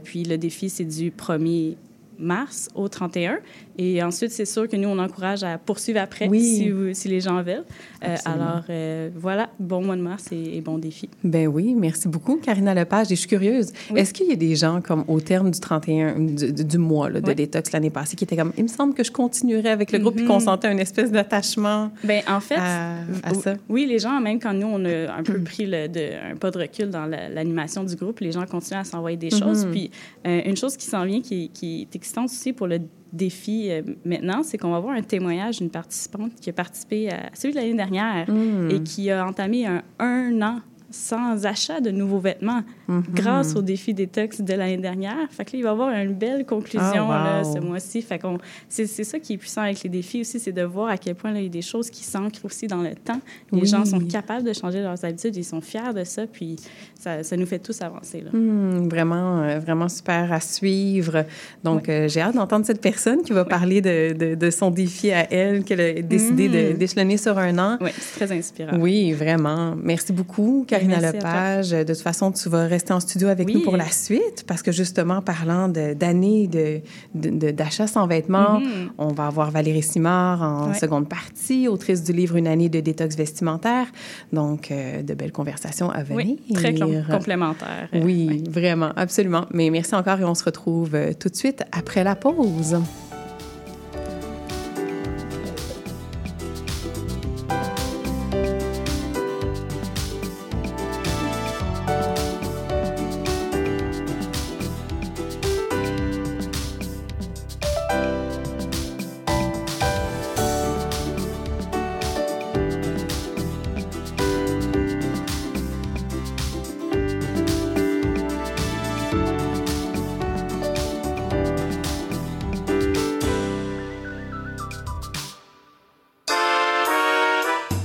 puis 0.02 0.24
le 0.24 0.38
défi, 0.38 0.70
c'est 0.70 0.84
du 0.84 1.10
1er 1.10 1.76
mars 2.18 2.68
au 2.74 2.88
31. 2.88 3.38
Et 3.76 4.00
ensuite, 4.04 4.30
c'est 4.30 4.44
sûr 4.44 4.68
que 4.68 4.76
nous, 4.76 4.88
on 4.88 4.98
encourage 5.00 5.42
à 5.42 5.58
poursuivre 5.58 5.98
après 6.00 6.28
Oui. 6.28 6.40
si, 6.42 6.70
vous- 6.70 6.94
si 6.94 7.08
les 7.08 7.20
gens 7.20 7.42
veulent. 7.42 7.64
Euh, 8.04 8.14
alors, 8.24 8.62
euh, 8.70 9.10
voilà, 9.16 9.50
bon 9.58 9.82
mois 9.84 9.96
de 9.96 10.00
mars 10.02 10.26
et, 10.30 10.56
et 10.58 10.60
bon 10.60 10.78
défi. 10.78 11.08
Ben 11.24 11.48
oui, 11.48 11.74
merci 11.74 12.06
beaucoup, 12.06 12.36
Karina 12.36 12.72
Lepage. 12.72 13.10
Et 13.10 13.16
je 13.16 13.20
suis 13.20 13.28
curieuse. 13.28 13.72
Oui. 13.90 13.98
Est-ce 13.98 14.14
qu'il 14.14 14.28
y 14.28 14.32
a 14.32 14.36
des 14.36 14.54
gens, 14.54 14.80
comme 14.80 15.04
au 15.08 15.20
terme 15.20 15.50
du 15.50 15.58
31, 15.58 16.20
du, 16.20 16.78
mois 16.78 17.10
là, 17.10 17.20
de 17.20 17.26
Oui. 17.28 17.34
détox 17.34 17.72
l'année 17.72 17.90
passée, 17.90 18.14
qui 18.14 18.22
étaient 18.24 18.36
comme, 18.36 18.52
il 18.56 18.62
me 18.62 18.68
semble 18.68 18.94
que 18.94 19.02
je 19.02 19.10
continuerai 19.10 19.70
avec 19.70 19.90
le 19.90 19.98
groupe, 19.98 20.14
puis 20.14 20.22
Mhm. 20.24 20.28
qu'on 20.30 20.40
sentait 20.40 20.70
une 20.70 20.78
espèce 20.78 21.10
d'attachement 21.10 21.90
Ben 22.04 22.22
en 22.28 22.38
fait, 22.40 22.54
à, 22.56 22.98
à 23.24 23.34
ça? 23.34 23.54
Oui, 23.68 23.86
les 23.86 23.98
gens, 23.98 24.20
même 24.20 24.38
quand 24.38 24.52
nous, 24.54 24.68
on 24.68 24.84
a 24.84 25.12
un 25.18 25.22
peu 25.24 25.38
pris 25.42 25.66
le, 25.66 25.88
de- 25.88 26.32
un 26.32 26.36
pas 26.36 26.52
de 26.52 26.58
recul 26.58 26.90
dans 26.90 27.06
la- 27.06 27.28
l'animation 27.28 27.82
du 27.82 27.96
groupe, 27.96 28.20
les 28.20 28.30
gens 28.30 28.46
continuent 28.46 28.78
à 28.80 28.84
s'envoyer 28.84 29.16
des 29.16 29.30
choses. 29.30 29.64
Mhm. 29.66 29.72
Puis, 29.72 29.90
euh, 30.28 30.42
une 30.46 30.56
chose 30.56 30.76
qui 30.76 30.86
s'en 30.86 31.04
vient, 31.04 31.20
qui, 31.20 31.48
qui 31.52 31.82
est 31.82 31.86
excitante 32.04 32.26
aussi 32.26 32.52
pour 32.52 32.66
le 32.66 32.80
défi 33.12 33.70
euh, 33.70 33.82
maintenant, 34.04 34.42
c'est 34.42 34.58
qu'on 34.58 34.70
va 34.70 34.76
avoir 34.76 34.94
un 34.94 35.02
témoignage 35.02 35.58
d'une 35.58 35.70
participante 35.70 36.32
qui 36.40 36.50
a 36.50 36.52
participé 36.52 37.10
à 37.10 37.30
celui 37.32 37.54
de 37.54 37.60
l'année 37.60 37.74
dernière 37.74 38.26
Hmm. 38.28 38.70
et 38.70 38.82
qui 38.82 39.10
a 39.10 39.26
entamé 39.26 39.66
un, 39.66 39.82
un 39.98 40.42
an 40.42 40.60
sans 40.90 41.46
achat 41.46 41.80
de 41.80 41.90
nouveaux 41.90 42.18
vêtements 42.20 42.62
grâce 43.14 43.54
au 43.56 43.62
défi 43.62 43.94
détox 43.94 44.40
de 44.40 44.54
l'année 44.54 44.76
dernière. 44.76 45.16
Fait 45.30 45.44
que 45.44 45.52
là, 45.52 45.58
il 45.58 45.62
va 45.62 45.68
y 45.70 45.72
avoir 45.72 45.90
une 45.90 46.14
belle 46.14 46.44
conclusion 46.46 47.08
là, 47.08 47.42
wow. 47.42 47.54
ce 47.54 47.58
mois-ci. 47.60 48.02
Fait 48.02 48.18
qu'on, 48.18 48.38
c'est, 48.68 48.86
c'est 48.86 49.04
ça 49.04 49.18
qui 49.18 49.34
est 49.34 49.36
puissant 49.38 49.62
avec 49.62 49.82
les 49.82 49.88
défis 49.88 50.20
aussi, 50.20 50.38
c'est 50.38 50.52
de 50.52 50.62
voir 50.62 50.88
à 50.88 50.96
quel 50.98 51.14
point 51.14 51.32
là, 51.32 51.38
il 51.40 51.44
y 51.44 51.46
a 51.46 51.50
des 51.50 51.62
choses 51.62 51.90
qui 51.90 52.04
s'ancrent 52.04 52.44
aussi 52.44 52.66
dans 52.66 52.82
le 52.82 52.94
temps. 52.94 53.20
Les 53.52 53.60
Oui. 53.60 53.66
gens 53.66 53.84
sont 53.84 54.00
capables 54.00 54.44
de 54.46 54.52
changer 54.52 54.80
leurs 54.82 55.04
habitudes, 55.04 55.36
ils 55.36 55.44
sont 55.44 55.60
fiers 55.60 55.92
de 55.94 56.04
ça, 56.04 56.26
puis 56.26 56.56
ça, 56.98 57.22
ça 57.22 57.36
nous 57.36 57.46
fait 57.46 57.58
tous 57.58 57.80
avancer. 57.82 58.20
Là. 58.22 58.30
Hmm, 58.32 58.88
vraiment, 58.88 59.40
euh, 59.42 59.58
vraiment 59.58 59.88
super 59.88 60.32
à 60.32 60.40
suivre. 60.40 61.24
Donc, 61.62 61.88
euh, 61.88 62.08
j'ai 62.08 62.20
hâte 62.20 62.34
d'entendre 62.34 62.66
cette 62.66 62.80
personne 62.80 63.22
qui 63.22 63.32
va 63.32 63.44
parler 63.44 63.80
de, 63.80 64.12
de, 64.12 64.34
de 64.34 64.50
son 64.50 64.70
défi 64.70 65.10
à 65.10 65.30
elle, 65.32 65.64
qu'elle 65.64 65.80
a 65.80 65.92
décidé 66.02 66.48
Mhm. 66.48 66.76
d'échelonner 66.78 67.16
sur 67.16 67.38
un 67.38 67.58
an. 67.58 67.78
Oui, 67.80 67.90
c'est 67.98 68.24
très 68.26 68.36
inspirant. 68.36 68.76
Oui, 68.78 69.12
vraiment. 69.12 69.74
Merci 69.82 70.12
beaucoup, 70.12 70.64
Karina 70.68 70.98
Merci. 71.00 71.16
Lepage. 71.16 71.70
De 71.70 71.84
toute 71.84 72.02
façon, 72.02 72.30
tu 72.32 72.48
vas 72.48 72.66
rester 72.74 72.92
en 72.92 73.00
studio 73.00 73.28
avec 73.28 73.46
Oui. 73.48 73.54
nous 73.54 73.62
pour 73.62 73.76
la 73.76 73.90
suite 73.90 74.44
parce 74.46 74.62
que 74.62 74.72
justement, 74.72 75.20
parlant 75.22 75.68
d'années 75.68 76.46
de, 76.48 76.80
de, 77.14 77.30
de- 77.30 77.50
d'achat 77.50 77.86
sans 77.86 78.06
vêtements, 78.06 78.58
Mhm. 78.60 78.90
on 78.98 79.08
va 79.18 79.26
avoir 79.26 79.50
Valérie 79.50 79.82
Simard 79.82 80.42
en 80.42 80.68
Ouais. 80.68 80.74
seconde 80.84 81.08
partie, 81.08 81.68
autrice 81.68 82.02
du 82.02 82.12
livre 82.12 82.36
Une 82.36 82.46
année 82.54 82.68
de 82.68 82.80
détox 82.80 83.16
vestimentaire. 83.16 83.86
Donc, 84.32 84.70
euh, 84.70 85.02
de 85.02 85.14
belles 85.14 85.32
conversations 85.32 85.90
à 85.90 86.02
venir. 86.02 86.16
Oui, 86.48 86.54
très 86.54 86.74
com- 86.74 87.04
complémentaire. 87.10 87.88
Euh, 87.94 88.00
Oui, 88.04 88.26
ouais. 88.28 88.50
vraiment, 88.50 88.90
absolument. 88.96 89.44
Mais 89.52 89.70
merci 89.70 89.94
encore 89.94 90.18
et 90.20 90.24
on 90.24 90.34
se 90.34 90.44
retrouve 90.44 90.94
euh, 90.94 91.12
tout 91.18 91.28
de 91.28 91.36
suite 91.36 91.62
après 91.72 92.02
la 92.04 92.16
pause. 92.16 92.76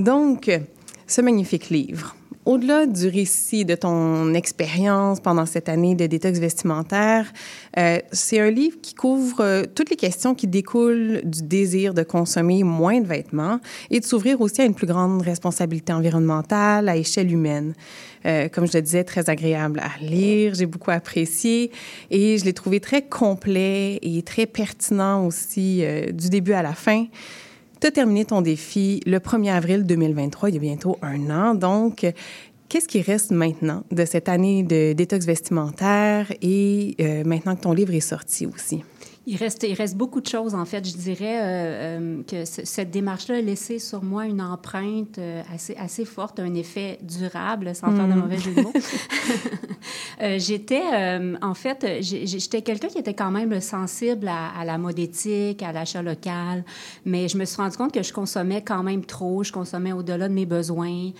Donc, 0.00 0.50
ce 1.06 1.20
magnifique 1.20 1.70
livre. 1.70 2.16
Au-delà 2.44 2.86
du 2.86 3.08
récit 3.08 3.64
de 3.64 3.74
ton 3.74 4.34
expérience 4.34 5.20
pendant 5.20 5.46
cette 5.46 5.68
année 5.68 5.94
de 5.94 6.06
détox 6.06 6.38
vestimentaire, 6.38 7.32
euh, 7.78 7.98
c'est 8.12 8.40
un 8.40 8.50
livre 8.50 8.78
qui 8.80 8.94
couvre 8.94 9.40
euh, 9.40 9.62
toutes 9.74 9.90
les 9.90 9.96
questions 9.96 10.34
qui 10.34 10.46
découlent 10.46 11.20
du 11.24 11.42
désir 11.42 11.94
de 11.94 12.02
consommer 12.02 12.62
moins 12.62 13.00
de 13.00 13.06
vêtements 13.06 13.60
et 13.90 14.00
de 14.00 14.04
s'ouvrir 14.04 14.40
aussi 14.40 14.62
à 14.62 14.64
une 14.64 14.74
plus 14.74 14.86
grande 14.86 15.22
responsabilité 15.22 15.92
environnementale 15.92 16.88
à 16.88 16.96
échelle 16.96 17.30
humaine. 17.30 17.74
Euh, 18.26 18.48
comme 18.48 18.66
je 18.66 18.76
le 18.76 18.82
disais, 18.82 19.04
très 19.04 19.30
agréable 19.30 19.80
à 19.80 20.02
lire, 20.02 20.54
j'ai 20.54 20.66
beaucoup 20.66 20.90
apprécié 20.90 21.70
et 22.10 22.38
je 22.38 22.44
l'ai 22.44 22.52
trouvé 22.52 22.80
très 22.80 23.02
complet 23.02 23.98
et 24.02 24.22
très 24.22 24.46
pertinent 24.46 25.26
aussi 25.26 25.80
euh, 25.82 26.10
du 26.12 26.28
début 26.28 26.52
à 26.52 26.62
la 26.62 26.74
fin. 26.74 27.06
Tu 27.80 27.86
as 27.86 27.92
terminé 27.92 28.26
ton 28.26 28.42
défi 28.42 29.00
le 29.06 29.18
1er 29.20 29.52
avril 29.52 29.86
2023, 29.86 30.50
il 30.50 30.54
y 30.56 30.58
a 30.58 30.60
bientôt 30.60 30.98
un 31.00 31.30
an. 31.30 31.54
Donc, 31.54 32.04
qu'est-ce 32.68 32.86
qui 32.86 33.00
reste 33.00 33.30
maintenant 33.30 33.84
de 33.90 34.04
cette 34.04 34.28
année 34.28 34.62
de 34.62 34.92
détox 34.92 35.24
vestimentaire 35.24 36.30
et 36.42 36.94
euh, 37.00 37.24
maintenant 37.24 37.56
que 37.56 37.62
ton 37.62 37.72
livre 37.72 37.94
est 37.94 38.00
sorti 38.00 38.44
aussi? 38.44 38.84
Il 39.26 39.36
reste, 39.36 39.64
il 39.68 39.74
reste 39.74 39.96
beaucoup 39.96 40.22
de 40.22 40.26
choses, 40.26 40.54
en 40.54 40.64
fait. 40.64 40.88
Je 40.88 40.96
dirais 40.96 41.38
euh, 41.40 41.98
euh, 41.98 42.22
que 42.22 42.44
cette 42.46 42.90
démarche-là 42.90 43.36
a 43.36 43.40
laissé 43.42 43.78
sur 43.78 44.02
moi 44.02 44.24
une 44.24 44.40
empreinte 44.40 45.18
euh, 45.18 45.42
assez, 45.54 45.76
assez 45.76 46.06
forte, 46.06 46.40
un 46.40 46.54
effet 46.54 46.98
durable, 47.02 47.74
sans 47.74 47.94
faire 47.94 48.08
de 48.08 48.14
Hmm. 48.14 48.18
mauvais 48.18 48.38
jeu 48.38 48.54
de 48.54 48.62
mots. 48.62 48.72
J'étais, 50.38 50.82
en 51.40 51.54
fait, 51.54 51.86
j'étais 52.00 52.62
quelqu'un 52.62 52.88
qui 52.88 52.98
était 52.98 53.14
quand 53.14 53.30
même 53.30 53.60
sensible 53.60 54.28
à, 54.28 54.48
à 54.58 54.64
la 54.64 54.76
mode 54.78 54.98
éthique, 54.98 55.62
à 55.62 55.72
l'achat 55.72 56.02
local, 56.02 56.64
mais 57.06 57.28
je 57.28 57.38
me 57.38 57.44
suis 57.44 57.56
rendu 57.56 57.76
compte 57.76 57.92
que 57.92 58.02
je 58.02 58.12
consommais 58.12 58.62
quand 58.62 58.82
même 58.82 59.04
trop, 59.04 59.42
je 59.44 59.52
consommais 59.52 59.92
au-delà 59.92 60.28
de 60.28 60.34
mes 60.34 60.46
besoins. 60.46 61.10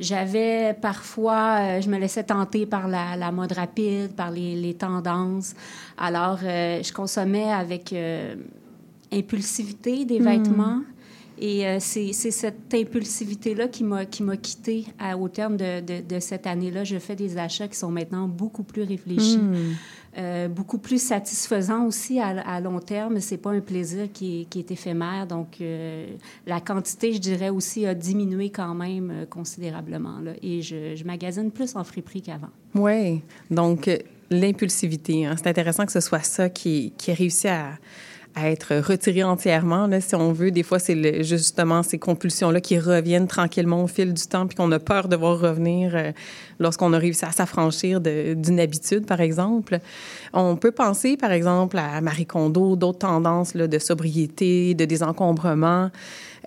J'avais 0.00 0.74
parfois, 0.80 1.58
euh, 1.60 1.80
je 1.80 1.88
me 1.90 1.98
laissais 1.98 2.22
tenter 2.24 2.66
par 2.66 2.86
la, 2.88 3.16
la 3.16 3.32
mode 3.32 3.52
rapide, 3.52 4.12
par 4.14 4.30
les, 4.30 4.54
les 4.54 4.74
tendances. 4.74 5.54
Alors, 5.96 6.38
euh, 6.44 6.80
je 6.82 6.92
consommais 6.92 7.50
avec 7.52 7.92
euh, 7.92 8.36
impulsivité 9.12 10.04
des 10.04 10.20
Hmm. 10.20 10.24
vêtements. 10.24 10.80
Et 11.40 11.62
c'est 11.78 12.12
cette 12.12 12.74
impulsivité-là 12.74 13.68
qui 13.68 13.84
m'a 13.84 14.04
qui 14.06 14.24
m'a 14.24 14.36
quittée 14.36 14.86
à- 14.98 15.16
au 15.16 15.28
terme 15.28 15.56
de, 15.56 15.80
de, 15.80 16.02
de 16.02 16.18
cette 16.18 16.48
année-là. 16.48 16.82
Je 16.82 16.98
fais 16.98 17.14
des 17.14 17.38
achats 17.38 17.68
qui 17.68 17.76
sont 17.78 17.92
maintenant 17.92 18.26
beaucoup 18.26 18.64
plus 18.64 18.82
réfléchis, 18.82 19.38
Hmm. 19.38 19.74
Euh, 20.16 20.48
beaucoup 20.48 20.78
plus 20.78 21.00
satisfaisants 21.00 21.84
aussi 21.84 22.18
à, 22.20 22.60
long 22.60 22.80
terme. 22.80 23.20
C'est 23.20 23.36
pas 23.36 23.50
un 23.50 23.60
plaisir 23.60 24.08
qui 24.12 24.46
est, 24.54 24.70
éphémère. 24.70 25.26
Donc, 25.26 25.60
euh, 25.60 26.06
la 26.46 26.60
quantité, 26.60 27.12
je 27.12 27.18
dirais 27.18 27.50
aussi, 27.50 27.86
a 27.86 27.94
diminué 27.94 28.50
quand 28.50 28.74
même 28.74 29.10
euh, 29.10 29.26
considérablement. 29.26 30.18
Là. 30.20 30.32
Et 30.42 30.62
je, 30.62 31.04
magasine 31.04 31.50
plus 31.50 31.76
en 31.76 31.84
friperie 31.84 32.22
qu'avant. 32.22 32.48
Oui. 32.74 33.22
Donc, 33.50 33.90
l'impulsivité. 34.30 35.26
hein. 35.26 35.34
C'est 35.36 35.48
intéressant 35.48 35.86
que 35.86 35.92
ce 35.92 36.00
soit 36.00 36.24
ça 36.24 36.48
qui, 36.48 36.92
qui 36.96 37.12
réussi 37.12 37.48
à, 37.48 37.78
à 38.34 38.50
être 38.50 38.76
retiré 38.76 39.22
entièrement, 39.24 39.88
si 40.00 40.14
on 40.14 40.32
veut. 40.32 40.50
Des 40.50 40.62
fois, 40.62 40.78
c'est 40.78 41.24
justement 41.24 41.82
ces 41.82 41.98
compulsions-là 41.98 42.60
qui 42.60 42.78
reviennent 42.78 43.26
tranquillement 43.26 43.82
au 43.82 43.86
fil 43.86 44.14
du 44.14 44.22
temps, 44.26 44.46
puis 44.46 44.56
qu'on 44.56 44.70
a 44.72 44.78
peur 44.78 45.08
de 45.08 45.16
voir 45.16 45.38
revenir 45.38 45.94
euh, 45.94 46.12
lorsqu'on 46.58 46.92
a 46.92 46.98
réussi 46.98 47.24
à 47.24 47.32
s'affranchir 47.32 48.00
d'une 48.00 48.60
habitude, 48.60 49.06
par 49.06 49.20
exemple. 49.20 49.80
On 50.32 50.56
peut 50.56 50.72
penser, 50.72 51.16
par 51.16 51.32
exemple, 51.32 51.78
à 51.78 52.00
Marie 52.00 52.26
Kondo, 52.26 52.76
d'autres 52.76 52.98
tendances 52.98 53.54
de 53.54 53.78
sobriété, 53.78 54.74
de 54.74 54.84
désencombrement. 54.84 55.90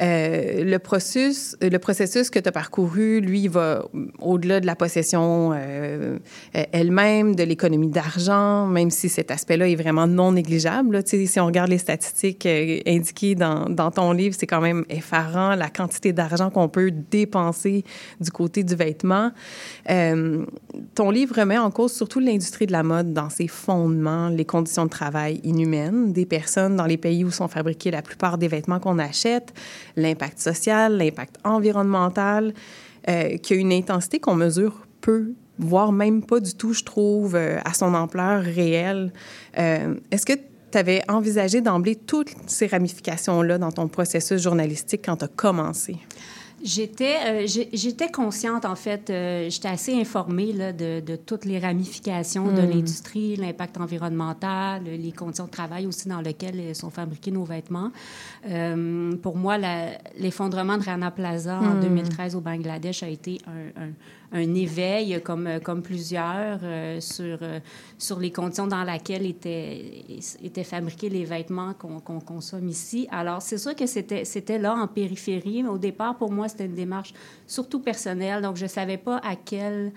Euh, 0.01 0.63
le, 0.63 0.79
processus, 0.79 1.55
que 1.59 2.39
tu 2.39 2.49
as 2.49 2.51
parcouru, 2.51 3.21
lui, 3.21 3.47
va 3.47 3.85
au-delà 4.19 4.59
de 4.59 4.65
la 4.65 4.75
possession 4.75 5.51
euh, 5.53 6.17
euh, 6.55 6.63
elle-même, 6.71 7.35
de 7.35 7.43
l'économie 7.43 7.89
d'argent, 7.89 8.65
même 8.65 8.89
si 8.89 9.09
cet 9.09 9.29
aspect-là 9.29 9.67
est 9.67 9.75
vraiment 9.75 10.07
non 10.07 10.31
négligeable. 10.31 11.03
si 11.05 11.39
on 11.39 11.45
regarde 11.45 11.69
les 11.69 11.77
statistiques 11.77 12.47
indiquées 12.87 13.35
dans, 13.35 13.91
ton 13.91 14.11
livre, 14.11 14.35
c'est 14.37 14.47
quand 14.47 14.61
même 14.61 14.85
effarant 14.89 15.55
la 15.55 15.69
quantité 15.69 16.13
d'argent 16.13 16.49
qu'on 16.49 16.69
peut 16.69 16.91
dépenser 16.91 17.83
du 18.19 18.31
côté 18.31 18.63
du 18.63 18.75
vêtement. 18.75 19.31
Ton 19.87 21.11
livre 21.11 21.35
remet 21.39 21.57
en 21.57 21.69
cause 21.69 21.93
surtout 21.93 22.19
l'industrie 22.19 22.65
de 22.65 22.71
la 22.71 22.83
mode 22.83 23.13
dans 23.13 23.29
ses 23.29 23.47
fondements, 23.47 24.29
les 24.29 24.45
conditions 24.45 24.85
de 24.85 24.89
travail 24.89 25.41
inhumaines 25.43 26.13
des 26.13 26.25
personnes 26.25 26.75
dans 26.75 26.85
les 26.85 26.97
pays 26.97 27.23
où 27.23 27.31
sont 27.31 27.47
fabriqués 27.47 27.91
la 27.91 28.01
plupart 28.01 28.37
des 28.37 28.47
vêtements 28.47 28.79
qu'on 28.79 28.97
achète, 28.99 29.53
l'impact 29.95 30.39
social, 30.39 30.97
l'impact 30.97 31.37
environnemental, 31.43 32.53
euh, 33.09 33.37
qui 33.37 33.53
a 33.53 33.55
une 33.55 33.73
intensité 33.73 34.19
qu'on 34.19 34.35
mesure 34.35 34.85
peu 35.01 35.33
voire 35.61 35.91
même 35.91 36.23
pas 36.23 36.39
du 36.39 36.53
tout, 36.53 36.73
je 36.73 36.83
trouve, 36.83 37.35
euh, 37.35 37.59
à 37.63 37.73
son 37.73 37.93
ampleur 37.93 38.41
réelle. 38.41 39.13
Euh, 39.57 39.95
Est-ce 40.09 40.25
que 40.25 40.33
tu 40.33 40.77
avais 40.77 41.01
envisagé 41.07 41.61
d'emblée 41.61 41.95
toutes 41.95 42.33
ces 42.47 42.67
ramifications-là 42.67 43.57
dans 43.57 43.71
ton 43.71 43.87
processus 43.87 44.41
journalistique 44.41 45.01
quand 45.05 45.17
tu 45.17 45.25
as 45.25 45.29
commencé? 45.29 45.97
J'étais, 46.63 47.15
euh, 47.25 47.47
j'étais 47.73 48.11
consciente, 48.11 48.65
en 48.65 48.75
fait, 48.75 49.09
euh, 49.09 49.49
j'étais 49.49 49.67
assez 49.67 49.99
informée 49.99 50.53
là, 50.53 50.71
de, 50.73 50.99
de 50.99 51.15
toutes 51.15 51.45
les 51.45 51.57
ramifications 51.59 52.51
de 52.51 52.61
Mm. 52.61 52.69
l'industrie, 52.69 53.35
l'impact 53.35 53.77
environnemental, 53.79 54.83
les 54.83 55.11
conditions 55.11 55.45
de 55.45 55.51
travail 55.51 55.87
aussi 55.87 56.07
dans 56.07 56.21
lesquelles 56.21 56.59
euh, 56.59 56.73
sont 56.73 56.89
fabriqués 56.91 57.31
nos 57.31 57.43
vêtements. 57.45 57.91
Euh, 58.47 59.15
pour 59.17 59.37
moi, 59.37 59.57
l'effondrement 60.17 60.77
de 60.77 60.83
Rana 60.83 61.11
Plaza 61.11 61.59
en 61.59 61.75
Mm. 61.75 61.81
2013 61.81 62.35
au 62.35 62.41
Bangladesh 62.41 63.03
a 63.03 63.07
été 63.09 63.39
un, 63.47 63.83
un- 63.83 63.91
un 64.33 64.55
éveil, 64.55 65.19
comme, 65.25 65.59
comme 65.61 65.81
plusieurs, 65.81 66.59
euh, 66.63 67.01
sur, 67.01 67.37
euh, 67.41 67.59
sur 67.97 68.17
les 68.17 68.31
conditions 68.31 68.65
dans 68.65 68.83
lesquelles 68.83 69.25
étaient, 69.25 70.05
étaient 70.41 70.63
fabriqués 70.63 71.09
les 71.09 71.25
vêtements 71.25 71.73
qu'on 71.73 71.99
qu'on 71.99 72.21
consomme 72.21 72.69
ici. 72.69 73.09
Alors, 73.11 73.41
c'est 73.41 73.57
sûr 73.57 73.75
que 73.75 73.85
c'était 73.85 74.23
c'était 74.23 74.57
là 74.57 74.73
en 74.73 74.87
périphérie, 74.87 75.63
mais 75.63 75.69
au 75.69 75.77
départ, 75.77 76.15
pour 76.17 76.31
moi, 76.31 76.47
c'était 76.51 76.65
une 76.65 76.75
démarche 76.75 77.13
surtout 77.47 77.79
personnelle. 77.79 78.41
Donc, 78.41 78.57
je 78.57 78.63
ne 78.63 78.69
savais 78.69 78.97
pas 78.97 79.17
à 79.17 79.35
quel, 79.35 79.91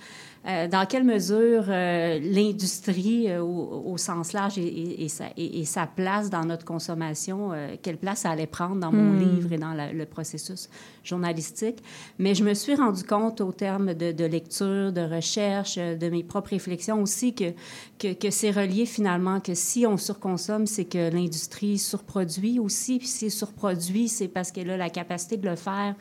euh, 0.46 0.68
dans 0.68 0.84
quelle 0.86 1.04
mesure 1.04 1.64
euh, 1.68 2.18
l'industrie, 2.22 3.30
euh, 3.30 3.40
au, 3.42 3.84
au 3.92 3.96
sens 3.96 4.32
large, 4.32 4.58
et, 4.58 4.62
et- 4.66 5.04
et 5.04 5.08
sa, 5.08 5.24
et- 5.36 5.60
et 5.60 5.64
sa 5.64 5.86
place 5.86 6.30
dans 6.30 6.44
notre 6.44 6.64
consommation, 6.64 7.50
quelle 7.82 7.96
place 7.96 8.20
ça 8.20 8.30
allait 8.30 8.46
prendre 8.46 8.76
dans 8.76 8.92
mon 8.92 9.12
Hmm. 9.12 9.18
livre 9.18 9.52
et 9.52 9.58
dans 9.58 9.72
la- 9.74 9.92
le 9.92 10.06
processus 10.06 10.68
journalistique. 11.02 11.78
Mais 12.18 12.34
je 12.34 12.42
me 12.44 12.54
suis 12.54 12.74
rendu 12.74 13.04
compte 13.04 13.40
au 13.40 13.52
terme 13.52 13.94
de, 13.94 14.12
de 14.12 14.24
lecture, 14.24 14.92
de 14.92 15.00
recherche, 15.02 15.76
de 15.76 16.08
mes 16.08 16.22
propres 16.24 16.50
réflexions 16.50 17.00
aussi 17.02 17.34
que, 17.34 17.52
que, 17.98 18.12
que 18.14 18.30
c'est 18.30 18.50
relié 18.50 18.86
finalement, 18.86 19.40
que 19.40 19.54
si 19.54 19.86
on 19.86 19.96
surconsomme, 19.96 20.66
c'est 20.66 20.84
que 20.86 21.10
l'industrie 21.12 21.78
surproduit 21.78 22.58
aussi. 22.58 22.98
Puis 22.98 23.08
si 23.08 23.30
surproduit, 23.30 24.08
c'est 24.08 24.28
parce 24.28 24.50
qu'elle 24.50 24.70
a 24.70 24.76
la 24.76 24.90
capacité 24.90 25.36
de 25.36 25.48
le 25.48 25.56
faire 25.56 25.94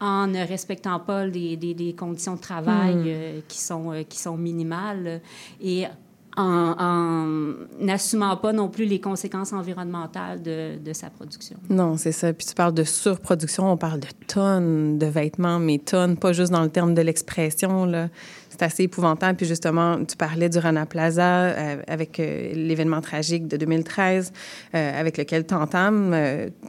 en 0.00 0.26
ne 0.26 0.46
respectant 0.46 1.00
pas 1.00 1.24
les, 1.26 1.56
les- 1.56 1.74
les 1.74 1.94
conditions 1.94 2.34
de 2.34 2.40
travail 2.40 2.96
Hmm. 2.96 3.42
qui, 3.48 3.58
sont, 3.60 3.85
euh, 3.92 4.02
qui 4.02 4.18
sont 4.18 4.36
minimales 4.36 5.20
et 5.60 5.86
en 6.36 7.16
n'assumant 7.80 8.36
pas 8.36 8.52
non 8.52 8.68
plus 8.68 8.84
les 8.84 9.00
conséquences 9.00 9.54
environnementales 9.54 10.42
de, 10.42 10.92
sa 10.92 11.08
production. 11.08 11.56
Non, 11.70 11.96
c'est 11.96 12.12
ça. 12.12 12.32
Puis 12.32 12.46
tu 12.46 12.54
parles 12.54 12.74
de 12.74 12.84
surproduction, 12.84 13.72
on 13.72 13.76
parle 13.78 14.00
de 14.00 14.08
tonnes 14.26 14.98
de 14.98 15.06
vêtements, 15.06 15.58
mais 15.58 15.78
tonnes, 15.78 16.16
pas 16.16 16.34
juste 16.34 16.52
dans 16.52 16.62
le 16.62 16.68
terme 16.68 16.94
de 16.94 17.00
l'expression. 17.00 17.90
C'est 18.56 18.64
assez 18.64 18.82
épouvantable. 18.84 19.36
Puis 19.36 19.46
justement, 19.46 20.02
tu 20.04 20.16
parlais 20.16 20.48
du 20.48 20.58
Rana 20.58 20.86
Plaza 20.86 21.22
euh, 21.22 21.82
avec 21.86 22.18
euh, 22.18 22.52
l'événement 22.54 23.02
tragique 23.02 23.48
de 23.48 23.58
2013 23.58 24.32
euh, 24.74 24.98
avec 25.00 25.18
lequel 25.18 25.46
tu 25.46 25.54
entames 25.54 26.16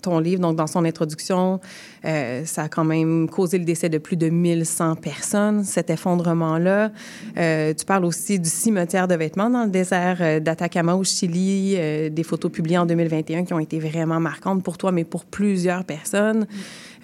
ton 0.01 0.19
livre. 0.19 0.41
Donc, 0.41 0.57
dans 0.57 0.67
son 0.67 0.83
introduction, 0.83 1.61
euh, 2.07 2.45
ça 2.45 2.63
a 2.63 2.69
quand 2.69 2.85
même 2.85 3.29
causé 3.29 3.57
le 3.57 3.65
décès 3.65 3.89
de 3.89 3.97
plus 3.97 4.15
de 4.15 4.29
1100 4.29 4.95
personnes, 4.95 5.63
cet 5.63 5.89
effondrement-là. 5.89 6.91
Euh, 7.37 7.73
tu 7.73 7.85
parles 7.85 8.05
aussi 8.05 8.39
du 8.39 8.49
cimetière 8.49 9.07
de 9.07 9.15
vêtements 9.15 9.49
dans 9.49 9.65
le 9.65 9.69
désert 9.69 10.17
euh, 10.21 10.39
d'Atacama 10.39 10.95
au 10.95 11.03
Chili, 11.03 11.75
des 12.09 12.23
photos 12.23 12.51
publiées 12.51 12.77
en 12.77 12.85
2021 12.85 13.43
qui 13.45 13.53
ont 13.53 13.59
été 13.59 13.79
vraiment 13.79 14.19
marquantes 14.19 14.63
pour 14.63 14.77
toi, 14.77 14.91
mais 14.91 15.03
pour 15.03 15.25
plusieurs 15.25 15.83
personnes. 15.83 16.47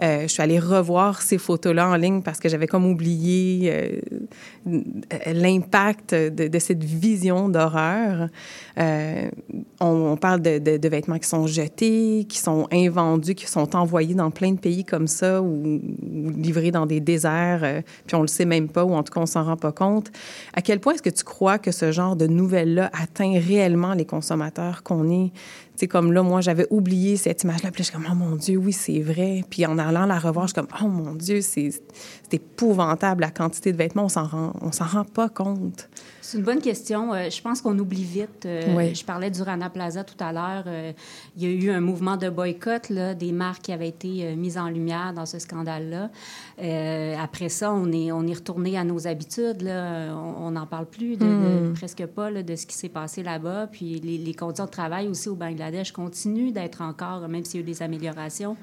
Je 0.02 0.28
suis 0.28 0.42
allée 0.42 0.60
revoir 0.60 1.22
ces 1.22 1.38
photos-là 1.38 1.88
en 1.88 1.96
ligne 1.96 2.22
parce 2.22 2.40
que 2.40 2.50
j'avais 2.50 2.68
comme 2.68 2.86
oublié 2.86 4.02
l'impact 4.66 6.16
de, 6.16 6.60
cette 6.60 6.84
vision 6.84 7.48
d'horreur. 7.48 8.30
On, 9.80 10.18
parle 10.18 10.42
de 10.42 10.88
vêtements 10.90 11.20
qui 11.20 11.28
sont 11.28 11.48
jetés, 11.48 12.26
qui 12.28 12.40
sont 12.40 12.68
invendus, 12.72 13.36
qui 13.36 13.46
sont 13.46 13.76
envoyés 13.76 14.16
dans 14.16 14.32
plein 14.32 14.52
de 14.52 14.60
pays 14.60 14.84
comme 14.94 15.08
ça 15.08 15.42
ou, 15.42 15.82
ou 15.82 16.30
livrés 16.30 16.70
dans 16.70 16.86
des 16.86 17.00
déserts, 17.00 17.62
euh, 17.64 17.82
puis 18.06 18.16
on 18.16 18.22
le 18.22 18.28
sait 18.28 18.46
même 18.46 18.70
pas 18.70 18.86
ou 18.86 18.94
en 18.94 19.02
tout 19.02 19.12
cas 19.12 19.22
on 19.22 19.26
s'en 19.26 19.44
rend 19.44 19.58
pas 19.58 19.72
compte. 19.72 20.12
À 20.54 20.62
quel 20.62 20.80
point 20.80 20.94
est-ce 20.94 21.02
que 21.02 21.10
tu 21.10 21.24
crois 21.24 21.58
que 21.58 21.72
ce 21.72 21.92
genre 21.92 22.16
de 22.16 22.28
nouvelles-là 22.28 22.92
atteint 22.94 23.34
réellement 23.40 23.96
les 23.96 24.06
consommateurs 24.06 24.84
qu'on 24.84 25.10
est? 25.10 25.32
Sais, 25.76 25.88
comme 25.88 26.14
là, 26.14 26.22
moi, 26.22 26.42
j'avais 26.42 26.68
oublié 26.70 27.18
cette 27.18 27.42
image-là, 27.42 27.72
puis 27.72 27.82
là, 27.82 27.86
je 27.86 27.92
suis 27.92 27.94
comme, 27.94 28.08
oh 28.08 28.14
mon 28.14 28.36
Dieu, 28.36 28.58
oui, 28.58 28.72
c'est 28.72 29.00
vrai. 29.00 29.44
Puis 29.50 29.66
en 29.66 29.80
allant 29.80 30.06
la 30.06 30.20
revoir, 30.20 30.46
je 30.46 30.54
suis 30.54 30.62
comme, 30.62 30.68
oh 30.84 30.88
mon 30.88 31.16
Dieu, 31.16 31.42
c'est 31.42 31.72
épouvantable 32.32 33.22
la 33.22 33.32
quantité 33.32 33.72
de 33.72 33.78
vêtements, 33.78 34.06
on 34.06 34.10
s'en 34.10 34.26
rend, 34.26 34.54
on 34.62 34.72
s'en 34.72 34.86
rend 34.86 35.04
pas 35.04 35.30
compte. 35.30 35.90
C'est 36.24 36.38
une 36.38 36.46
bonne 36.46 36.62
question. 36.62 37.14
Euh, 37.14 37.30
je 37.30 37.42
pense 37.42 37.62
qu'on 37.62 37.78
oublie 37.78 38.06
vite. 38.06 38.46
Euh, 38.46 38.94
je 38.94 39.04
parlais 39.04 39.30
du 39.30 39.42
Rana 39.42 39.70
Plaza 39.70 40.06
tout 40.06 40.16
à 40.22 40.32
l'heure. 40.32 40.64
Euh, 40.68 40.94
il 41.36 41.44
y 41.44 41.46
a 41.46 41.50
eu 41.50 41.70
un 41.70 41.82
mouvement 41.82 42.16
de 42.16 42.30
boycott 42.30 42.88
là, 42.90 43.14
des 43.14 43.34
marques 43.34 43.64
qui 43.64 43.74
avaient 43.74 43.90
été 43.90 44.34
mises 44.38 44.58
en 44.58 44.70
lumière 44.70 45.12
dans 45.14 45.26
ce 45.26 45.38
scandale-là. 45.38 46.10
après 47.22 47.50
ça, 47.50 47.74
on 47.74 47.92
est, 47.92 48.14
on 48.14 48.26
est 48.26 48.36
retourné 48.36 48.78
à 48.78 48.86
nos 48.86 49.06
habitudes. 49.06 49.62
Là. 49.64 50.16
On 50.16 50.52
n'en 50.52 50.66
parle 50.66 50.86
plus, 50.86 51.18
de, 51.18 51.26
hmm. 51.26 51.74
presque 51.74 52.06
pas, 52.06 52.32
là, 52.32 52.42
de 52.42 52.56
ce 52.56 52.66
qui 52.66 52.78
s'est 52.78 52.90
passé 52.90 53.22
là-bas. 53.22 53.68
Puis 53.70 54.00
les, 54.00 54.18
les, 54.18 54.34
conditions 54.34 54.66
de 54.66 54.72
travail 54.72 55.10
aussi 55.10 55.28
au 55.28 55.36
Bangladesh 55.36 55.92
continuent 55.92 56.54
d'être 56.54 56.82
encore, 56.82 57.28
même 57.28 57.44
s'il 57.44 57.60
y 57.60 57.64
a 57.64 57.68
eu 57.68 57.70
des 57.70 57.82
améliorations. 57.82 58.56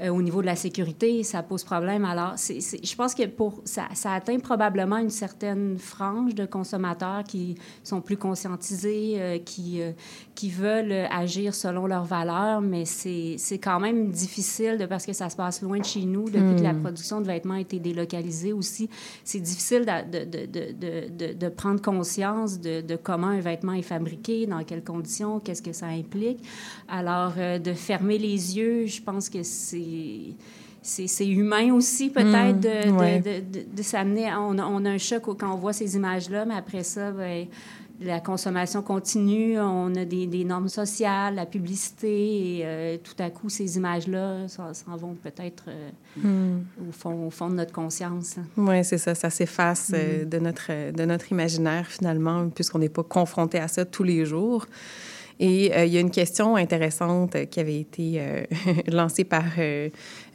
Euh, 0.00 0.08
au 0.08 0.22
niveau 0.22 0.40
de 0.40 0.46
la 0.46 0.56
sécurité, 0.56 1.22
ça 1.22 1.42
pose 1.42 1.64
problème. 1.64 2.04
Alors, 2.04 2.34
je 2.36 2.96
pense 2.96 3.14
que 3.14 3.26
pour, 3.26 3.60
ça, 3.64 3.88
ça, 3.94 4.12
atteint 4.12 4.38
probablement 4.38 4.96
une 4.96 5.10
certaine 5.10 5.78
frange 5.78 6.34
de 6.34 6.46
consommateurs 6.46 7.24
qui 7.24 7.56
sont 7.84 8.00
plus 8.00 8.16
conscientisés, 8.16 9.16
euh, 9.18 9.38
qui, 9.38 9.82
euh, 9.82 9.92
qui 10.34 10.50
veulent 10.50 11.06
agir 11.10 11.54
selon 11.54 11.86
leurs 11.86 12.04
valeurs, 12.04 12.60
mais 12.60 12.84
c'est 12.84 13.58
quand 13.58 13.80
même 13.80 14.10
difficile 14.10 14.78
de, 14.78 14.86
parce 14.86 15.04
que 15.04 15.12
ça 15.12 15.28
se 15.28 15.36
passe 15.36 15.62
loin 15.62 15.78
de 15.78 15.84
chez 15.84 16.04
nous, 16.04 16.24
depuis 16.24 16.56
que 16.56 16.62
la 16.62 16.72
hmm. 16.72 16.82
production 16.82 17.20
de 17.20 17.26
vêtements 17.26 17.54
a 17.54 17.60
été 17.60 17.78
délocalisée 17.78 18.52
aussi. 18.52 18.88
C'est 19.24 19.40
difficile 19.40 19.84
de, 19.84 20.24
de, 20.24 20.46
de, 20.46 21.32
de, 21.34 21.48
prendre 21.48 21.82
conscience 21.82 22.60
de, 22.60 22.96
comment 23.02 23.28
un 23.28 23.40
vêtement 23.40 23.72
est 23.72 23.82
fabriqué, 23.82 24.46
dans 24.46 24.64
quelles 24.64 24.84
conditions, 24.84 25.38
qu'est-ce 25.38 25.62
que 25.62 25.72
ça 25.72 25.86
implique. 25.86 26.38
Alors, 26.88 27.32
de 27.34 27.72
fermer 27.74 28.18
les 28.18 28.56
yeux, 28.56 28.86
je 28.86 29.02
pense 29.02 29.28
que 29.28 29.42
c'est 29.42 29.81
c'est 30.82 31.28
humain 31.28 31.72
aussi, 31.72 32.10
peut-être, 32.10 32.56
mm, 32.56 33.22
de, 33.22 33.76
de, 33.76 33.82
s'amener. 33.82 34.32
On, 34.34 34.58
on, 34.58 34.84
a 34.84 34.90
un 34.90 34.98
choc 34.98 35.22
quand 35.38 35.52
on 35.52 35.56
voit 35.56 35.72
ces 35.72 35.96
images-là, 35.96 36.44
mais 36.44 36.54
après 36.54 36.82
ça, 36.82 37.12
ben, 37.12 37.46
la 38.04 38.20
consommation 38.20 38.82
continue, 38.82 39.58
on 39.60 39.94
a 39.94 40.04
des, 40.04 40.26
des 40.26 40.44
normes 40.44 40.68
sociales, 40.68 41.34
la 41.34 41.46
publicité, 41.46 42.58
et 42.58 42.62
euh, 42.64 42.96
tout 43.02 43.14
à 43.18 43.30
coup, 43.30 43.48
ces 43.48 43.76
images-là 43.76 44.48
s'en 44.48 44.96
vont 44.96 45.14
peut-être 45.14 45.64
euh, 45.68 45.90
mm. 46.16 46.88
au, 46.88 46.92
fond, 46.92 47.26
au 47.26 47.30
fond 47.30 47.48
de 47.48 47.54
notre 47.54 47.72
conscience. 47.72 48.36
Oui, 48.56 48.84
c'est 48.84 48.98
ça, 48.98 49.14
ça 49.14 49.30
s'efface 49.30 49.92
euh, 49.94 50.24
mm. 50.24 50.28
de, 50.28 50.38
notre, 50.38 50.92
de 50.92 51.04
notre 51.04 51.32
imaginaire, 51.32 51.86
finalement, 51.86 52.48
puisqu'on 52.48 52.78
n'est 52.78 52.88
pas 52.88 53.04
confronté 53.04 53.58
à 53.58 53.68
ça 53.68 53.84
tous 53.84 54.04
les 54.04 54.24
jours. 54.24 54.66
Et 55.44 55.74
euh, 55.74 55.84
il 55.84 55.92
y 55.92 55.96
a 55.96 56.00
une 56.00 56.12
question 56.12 56.54
intéressante 56.54 57.46
qui 57.50 57.58
avait 57.58 57.80
été 57.80 58.20
euh, 58.20 58.44
lancée 58.86 59.24
par 59.24 59.42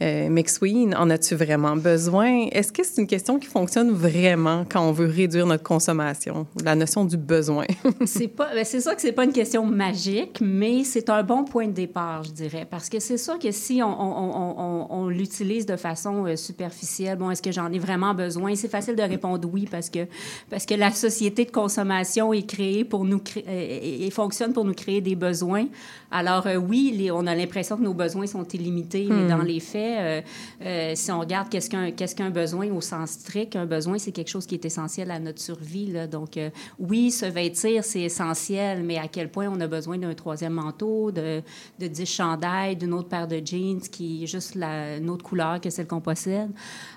euh, 0.01 0.29
McSween. 0.29 0.95
En 0.95 1.09
as-tu 1.09 1.35
vraiment 1.35 1.75
besoin? 1.75 2.47
Est-ce 2.51 2.71
que 2.71 2.83
c'est 2.83 3.01
une 3.01 3.07
question 3.07 3.39
qui 3.39 3.47
fonctionne 3.47 3.91
vraiment 3.91 4.65
quand 4.69 4.87
on 4.87 4.91
veut 4.91 5.07
réduire 5.07 5.45
notre 5.45 5.63
consommation? 5.63 6.47
La 6.63 6.75
notion 6.75 7.05
du 7.05 7.17
besoin. 7.17 7.65
c'est 8.05 8.27
pas, 8.27 8.53
ben, 8.53 8.63
c'est 8.63 8.81
sûr 8.81 8.95
que 8.95 9.01
c'est 9.01 9.11
pas 9.11 9.25
une 9.25 9.33
question 9.33 9.65
magique, 9.65 10.39
mais 10.41 10.83
c'est 10.83 11.09
un 11.09 11.23
bon 11.23 11.43
point 11.43 11.67
de 11.67 11.73
départ, 11.73 12.23
je 12.23 12.31
dirais. 12.31 12.67
Parce 12.69 12.89
que 12.89 12.99
c'est 12.99 13.17
sûr 13.17 13.39
que 13.39 13.51
si 13.51 13.81
on, 13.83 13.87
on, 13.87 14.55
on, 14.57 14.87
on 14.89 15.07
l'utilise 15.07 15.65
de 15.65 15.75
façon 15.75 16.25
superficielle, 16.35 17.17
bon, 17.17 17.31
est-ce 17.31 17.41
que 17.41 17.51
j'en 17.51 17.71
ai 17.71 17.79
vraiment 17.79 18.13
besoin? 18.13 18.55
C'est 18.55 18.71
facile 18.71 18.95
de 18.95 19.03
répondre 19.03 19.47
oui 19.51 19.67
parce 19.69 19.89
que, 19.89 20.07
parce 20.49 20.65
que 20.65 20.73
la 20.73 20.91
société 20.91 21.45
de 21.45 21.51
consommation 21.51 22.33
est 22.33 22.47
créée 22.47 22.83
pour 22.83 23.05
nous 23.05 23.19
créer, 23.19 24.05
et 24.05 24.09
fonctionne 24.11 24.53
pour 24.53 24.65
nous 24.65 24.73
créer 24.73 25.01
des 25.01 25.15
besoins. 25.15 25.67
Alors 26.11 26.47
euh, 26.47 26.55
oui, 26.55 27.09
on 27.13 27.27
a 27.27 27.35
l'impression 27.35 27.77
que 27.77 27.83
nos 27.83 27.93
besoins 27.93 28.27
sont 28.27 28.47
illimités, 28.47 29.07
mais 29.09 29.27
dans 29.27 29.39
hmm. 29.39 29.47
les 29.47 29.59
faits, 29.59 29.86
euh, 29.99 30.21
euh, 30.63 30.91
si 30.95 31.11
on 31.11 31.19
regarde 31.19 31.49
qu'est-ce 31.49 32.15
qu'un 32.15 32.29
besoin 32.29 32.71
au 32.71 32.81
sens 32.81 33.11
strict, 33.11 33.55
un 33.55 33.65
besoin, 33.65 33.97
c'est 33.97 34.11
quelque 34.11 34.29
chose 34.29 34.45
qui 34.45 34.55
est 34.55 34.65
essentiel 34.65 35.11
à 35.11 35.19
notre 35.19 35.41
survie. 35.41 35.93
Donc 36.09 36.39
oui, 36.79 37.11
se 37.11 37.25
vêtir, 37.25 37.83
c'est 37.83 38.01
essentiel, 38.01 38.83
mais 38.83 38.97
à 38.97 39.07
quel 39.07 39.29
point 39.29 39.47
on 39.49 39.59
a 39.61 39.67
besoin 39.67 39.97
d'un 39.97 40.13
troisième 40.13 40.53
manteau, 40.53 41.11
de, 41.11 41.41
de 41.79 41.87
10 41.87 42.05
chandails, 42.05 42.75
d'une 42.75 42.93
autre 42.93 43.09
paire 43.09 43.27
de 43.27 43.41
jeans 43.43 43.81
qui 43.81 44.23
est 44.23 44.27
juste 44.27 44.55
une 44.55 45.09
autre 45.09 45.23
couleur 45.23 45.61
que 45.61 45.69
celle 45.69 45.87
qu'on 45.87 46.01
possède. 46.01 46.49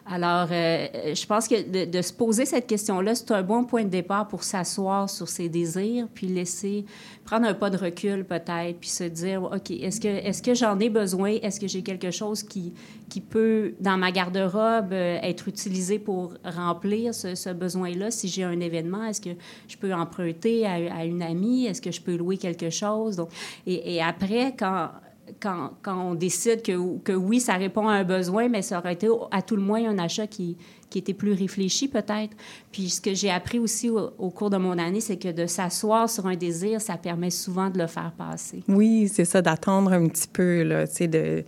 Alors, 0.06 0.48
je 0.48 1.26
pense 1.26 1.46
que 1.48 1.62
de, 1.62 1.90
de, 1.90 2.02
se 2.02 2.12
poser 2.12 2.46
cette 2.46 2.66
question-là, 2.66 3.14
c'est 3.14 3.30
un 3.30 3.42
bon 3.42 3.64
point 3.64 3.84
de 3.84 3.88
départ 3.90 4.28
pour 4.28 4.42
s'asseoir 4.44 5.08
sur 5.08 5.28
ses 5.28 5.48
désirs, 5.48 6.08
puis 6.12 6.26
laisser 6.26 6.84
prendre 7.24 7.46
un 7.46 7.54
pas 7.54 7.70
de 7.70 7.76
recul 7.76 8.24
peut-être, 8.24 8.78
puis 8.80 8.88
se 8.88 9.04
dire, 9.04 9.44
OK, 9.44 9.70
est-ce 9.70 10.00
que, 10.00 10.08
est 10.08 10.44
que 10.44 10.54
j'en 10.54 10.78
ai 10.80 10.90
besoin? 10.90 11.36
Est-ce 11.42 11.60
que 11.60 11.68
j'ai 11.68 11.82
quelque 11.82 12.10
chose 12.10 12.42
qui, 12.42 12.72
qui 13.08 13.20
peut, 13.20 13.74
dans 13.80 13.98
ma 13.98 14.12
garde-robe, 14.12 14.92
euh, 14.92 15.18
être 15.22 15.48
utilisé 15.48 15.98
pour 15.98 16.34
remplir 16.44 17.14
ce, 17.14 17.52
besoin-là? 17.52 18.10
Si 18.10 18.28
j'ai 18.28 18.44
un 18.44 18.60
événement, 18.60 19.04
est-ce 19.04 19.20
que 19.20 19.30
je 19.68 19.76
peux 19.76 19.92
emprunter 19.92 20.66
à, 20.66 21.04
une 21.04 21.22
amie? 21.22 21.66
Est-ce 21.66 21.82
que 21.82 21.90
je 21.90 22.00
peux 22.00 22.16
louer 22.16 22.38
quelque 22.38 22.70
chose? 22.70 23.16
Donc, 23.16 23.30
et, 23.66 24.00
après, 24.00 24.54
quand 24.58 24.90
quand, 25.38 25.70
quand, 25.82 26.10
on 26.10 26.14
décide 26.14 26.60
que, 26.60 26.98
que, 26.98 27.12
oui, 27.12 27.38
ça 27.38 27.54
répond 27.54 27.86
à 27.86 27.92
un 27.92 28.04
besoin, 28.04 28.48
mais 28.48 28.62
ça 28.62 28.78
aurait 28.78 28.94
été 28.94 29.08
à 29.30 29.42
tout 29.42 29.54
le 29.54 29.62
moins 29.62 29.88
un 29.88 29.96
achat 29.96 30.26
qui, 30.26 30.56
qui 30.90 30.98
était 30.98 31.14
plus 31.14 31.32
réfléchi 31.32 31.88
peut-être. 31.88 32.36
Puis 32.72 32.90
ce 32.90 33.00
que 33.00 33.14
j'ai 33.14 33.30
appris 33.30 33.58
aussi 33.58 33.88
au, 33.88 34.30
cours 34.30 34.50
de 34.50 34.56
mon 34.56 34.76
année, 34.76 35.00
c'est 35.00 35.16
que 35.16 35.30
de 35.30 35.46
s'asseoir 35.46 36.10
sur 36.10 36.26
un 36.26 36.34
désir, 36.34 36.80
ça 36.80 36.96
permet 36.96 37.30
souvent 37.30 37.70
de 37.70 37.78
le 37.78 37.86
faire 37.86 38.12
passer. 38.18 38.62
Oui, 38.68 39.08
c'est 39.08 39.24
ça, 39.24 39.40
d'attendre 39.40 39.92
un 39.92 40.08
petit 40.08 40.28
peu, 40.28 40.62
là, 40.62 40.86
tu 40.86 40.94
sais, 40.96 41.08
de... 41.08 41.44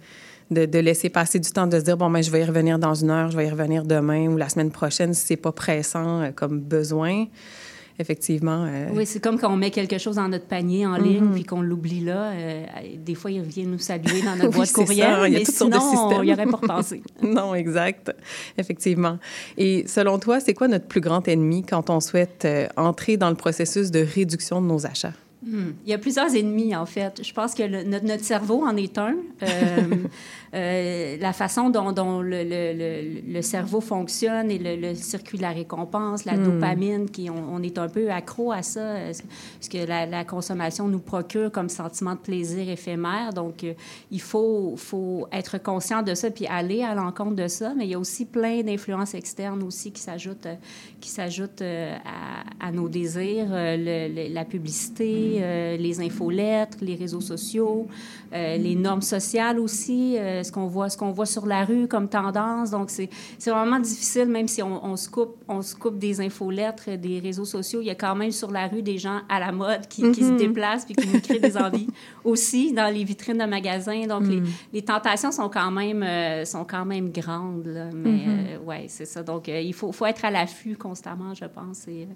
De, 0.52 0.66
de, 0.66 0.78
laisser 0.78 1.08
passer 1.08 1.38
du 1.38 1.50
temps, 1.50 1.66
de 1.66 1.78
se 1.78 1.84
dire, 1.84 1.96
bon, 1.96 2.10
ben, 2.10 2.22
je 2.22 2.30
vais 2.30 2.42
y 2.42 2.44
revenir 2.44 2.78
dans 2.78 2.94
une 2.94 3.10
heure, 3.10 3.30
je 3.30 3.36
vais 3.36 3.46
y 3.46 3.50
revenir 3.50 3.84
demain 3.84 4.28
ou 4.28 4.36
la 4.36 4.48
semaine 4.48 4.70
prochaine 4.70 5.14
si 5.14 5.26
c'est 5.26 5.36
pas 5.36 5.52
pressant 5.52 6.20
euh, 6.20 6.30
comme 6.30 6.60
besoin 6.60 7.26
effectivement. 7.98 8.64
Euh, 8.66 8.88
oui, 8.94 9.06
c'est 9.06 9.20
comme 9.20 9.38
quand 9.38 9.52
on 9.52 9.56
met 9.56 9.70
quelque 9.70 9.98
chose 9.98 10.16
dans 10.16 10.26
notre 10.26 10.46
panier 10.46 10.86
en 10.86 10.96
ligne 10.96 11.24
mhm. 11.24 11.34
puis 11.34 11.44
qu'on 11.44 11.60
l'oublie 11.60 12.00
là. 12.00 12.32
Euh, 12.32 12.64
des 12.96 13.14
fois, 13.14 13.30
il 13.30 13.42
vient 13.42 13.66
nous 13.66 13.78
saluer 13.78 14.22
dans 14.22 14.34
notre 14.34 14.50
boîte 14.56 14.72
courriel, 14.72 15.30
mais 15.30 15.44
sinon, 15.44 16.22
il 16.22 16.26
n'y 16.26 16.32
aurait 16.32 16.46
pas 16.46 16.56
repensé. 16.62 17.02
non, 17.22 17.54
exact. 17.54 18.12
Effectivement. 18.58 19.18
Et 19.56 19.84
selon 19.86 20.18
toi, 20.18 20.40
c'est 20.40 20.54
quoi 20.54 20.68
notre 20.68 20.86
plus 20.86 21.02
grand 21.02 21.28
ennemi 21.28 21.64
quand 21.64 21.90
on 21.90 22.00
souhaite 22.00 22.48
entrer 22.76 23.18
dans 23.18 23.28
le 23.28 23.36
processus 23.36 23.90
de 23.90 24.00
réduction 24.00 24.60
de 24.60 24.66
nos 24.66 24.84
achats? 24.86 25.12
Hmm. 25.44 25.72
Il 25.84 25.90
y 25.90 25.94
a 25.94 25.98
plusieurs 25.98 26.34
ennemis, 26.36 26.74
en 26.76 26.86
fait. 26.86 27.20
Je 27.22 27.32
pense 27.32 27.54
que 27.54 27.84
notre, 27.84 28.06
notre, 28.06 28.24
cerveau 28.24 28.64
en 28.64 28.76
est 28.76 28.96
un. 28.96 29.16
Euh, 29.42 29.46
la 30.52 31.32
façon 31.32 31.70
dont, 31.70 31.92
dont 31.92 32.20
le, 32.20 32.44
le, 32.44 33.22
le, 33.26 33.42
cerveau 33.42 33.80
fonctionne 33.80 34.50
et 34.50 34.58
le, 34.58 34.94
circuit 34.94 35.38
de 35.38 35.42
la 35.42 35.50
récompense, 35.50 36.26
la 36.26 36.36
hmm. 36.36 36.44
dopamine, 36.44 37.10
qui, 37.10 37.30
on, 37.30 37.62
est 37.62 37.78
un 37.78 37.88
peu 37.88 38.10
accro 38.10 38.52
à 38.52 38.62
ça, 38.62 38.96
ce 39.60 39.70
que 39.70 39.86
la, 39.86 40.04
la, 40.04 40.24
consommation 40.24 40.88
nous 40.88 40.98
procure 40.98 41.50
comme 41.50 41.70
sentiment 41.70 42.12
de 42.12 42.20
plaisir 42.20 42.68
éphémère. 42.68 43.32
Donc, 43.32 43.64
euh, 43.64 43.72
il 44.10 44.20
faut, 44.20 44.74
faut 44.76 45.26
être 45.32 45.56
conscient 45.62 46.02
de 46.02 46.14
ça 46.14 46.30
puis 46.30 46.46
aller 46.46 46.82
à 46.82 46.94
l'encontre 46.94 47.36
de 47.36 47.48
ça. 47.48 47.72
Mais 47.74 47.86
il 47.86 47.90
y 47.90 47.94
a 47.94 47.98
aussi 47.98 48.26
plein 48.26 48.62
d'influences 48.62 49.14
externes 49.14 49.62
aussi 49.62 49.90
qui 49.90 50.02
s'ajoutent, 50.02 50.48
qui 51.00 51.08
s'ajoutent 51.08 51.62
euh, 51.62 51.96
à, 52.60 52.66
à, 52.66 52.72
nos 52.72 52.90
désirs, 52.90 53.48
la 53.50 54.44
publicité, 54.44 55.40
hmm. 55.40 55.80
les 55.80 56.00
infolettres, 56.00 56.76
les 56.82 56.94
réseaux 56.94 57.22
sociaux, 57.22 57.86
les 58.32 58.74
normes 58.74 59.02
sociales 59.02 59.58
aussi 59.58 60.16
ce 60.44 60.52
qu'on 60.52 60.66
voit, 60.66 60.88
ce 60.88 60.96
qu'on 60.96 61.10
voit 61.10 61.26
sur 61.26 61.46
la 61.46 61.64
rue 61.64 61.88
comme 61.88 62.08
tendance. 62.08 62.70
Donc, 62.70 62.90
c'est 62.90 63.08
vraiment 63.46 63.78
difficile, 63.78 64.26
même 64.26 64.48
si 64.48 64.62
on, 64.62 64.84
on, 64.84 64.96
se 64.96 65.08
coupe, 65.08 65.36
on 65.48 65.62
se 65.62 65.74
coupe 65.74 65.98
des 65.98 66.20
infolettres, 66.20 66.96
des 66.96 67.20
réseaux 67.20 67.44
sociaux. 67.44 67.80
Il 67.80 67.86
y 67.86 67.90
a 67.90 67.94
quand 67.94 68.14
même 68.14 68.30
sur 68.30 68.50
la 68.50 68.68
rue 68.68 68.82
des 68.82 68.98
gens 68.98 69.20
à 69.28 69.40
la 69.40 69.52
mode 69.52 69.86
qui, 69.88 70.10
qui 70.12 70.22
se 70.22 70.32
mm-hmm. 70.32 70.36
déplacent 70.36 70.84
puis 70.84 70.94
qui 70.94 71.08
nous 71.08 71.20
créent 71.20 71.40
des 71.40 71.56
envies 71.56 71.88
aussi 72.24 72.72
dans 72.72 72.92
les 72.92 73.04
vitrines 73.04 73.38
de 73.38 73.44
magasins. 73.44 74.06
Donc, 74.06 74.26
les, 74.26 74.40
mm. 74.40 74.46
les, 74.72 74.82
tentations 74.82 75.32
sont 75.32 75.48
quand 75.48 75.70
même, 75.70 76.02
euh, 76.02 76.44
sont 76.44 76.64
quand 76.64 76.84
même 76.84 77.10
grandes. 77.10 77.66
Là. 77.66 77.86
Mais, 77.92 78.24
euh, 78.26 78.58
ouais, 78.64 78.86
c'est 78.88 79.04
ça. 79.04 79.22
Donc, 79.22 79.48
euh, 79.48 79.60
il 79.60 79.74
faut, 79.74 79.92
faut 79.92 80.06
être 80.06 80.24
à 80.24 80.30
l'affût 80.30 80.76
constamment, 80.76 81.34
je 81.34 81.44
pense. 81.44 81.86
Et, 81.88 82.08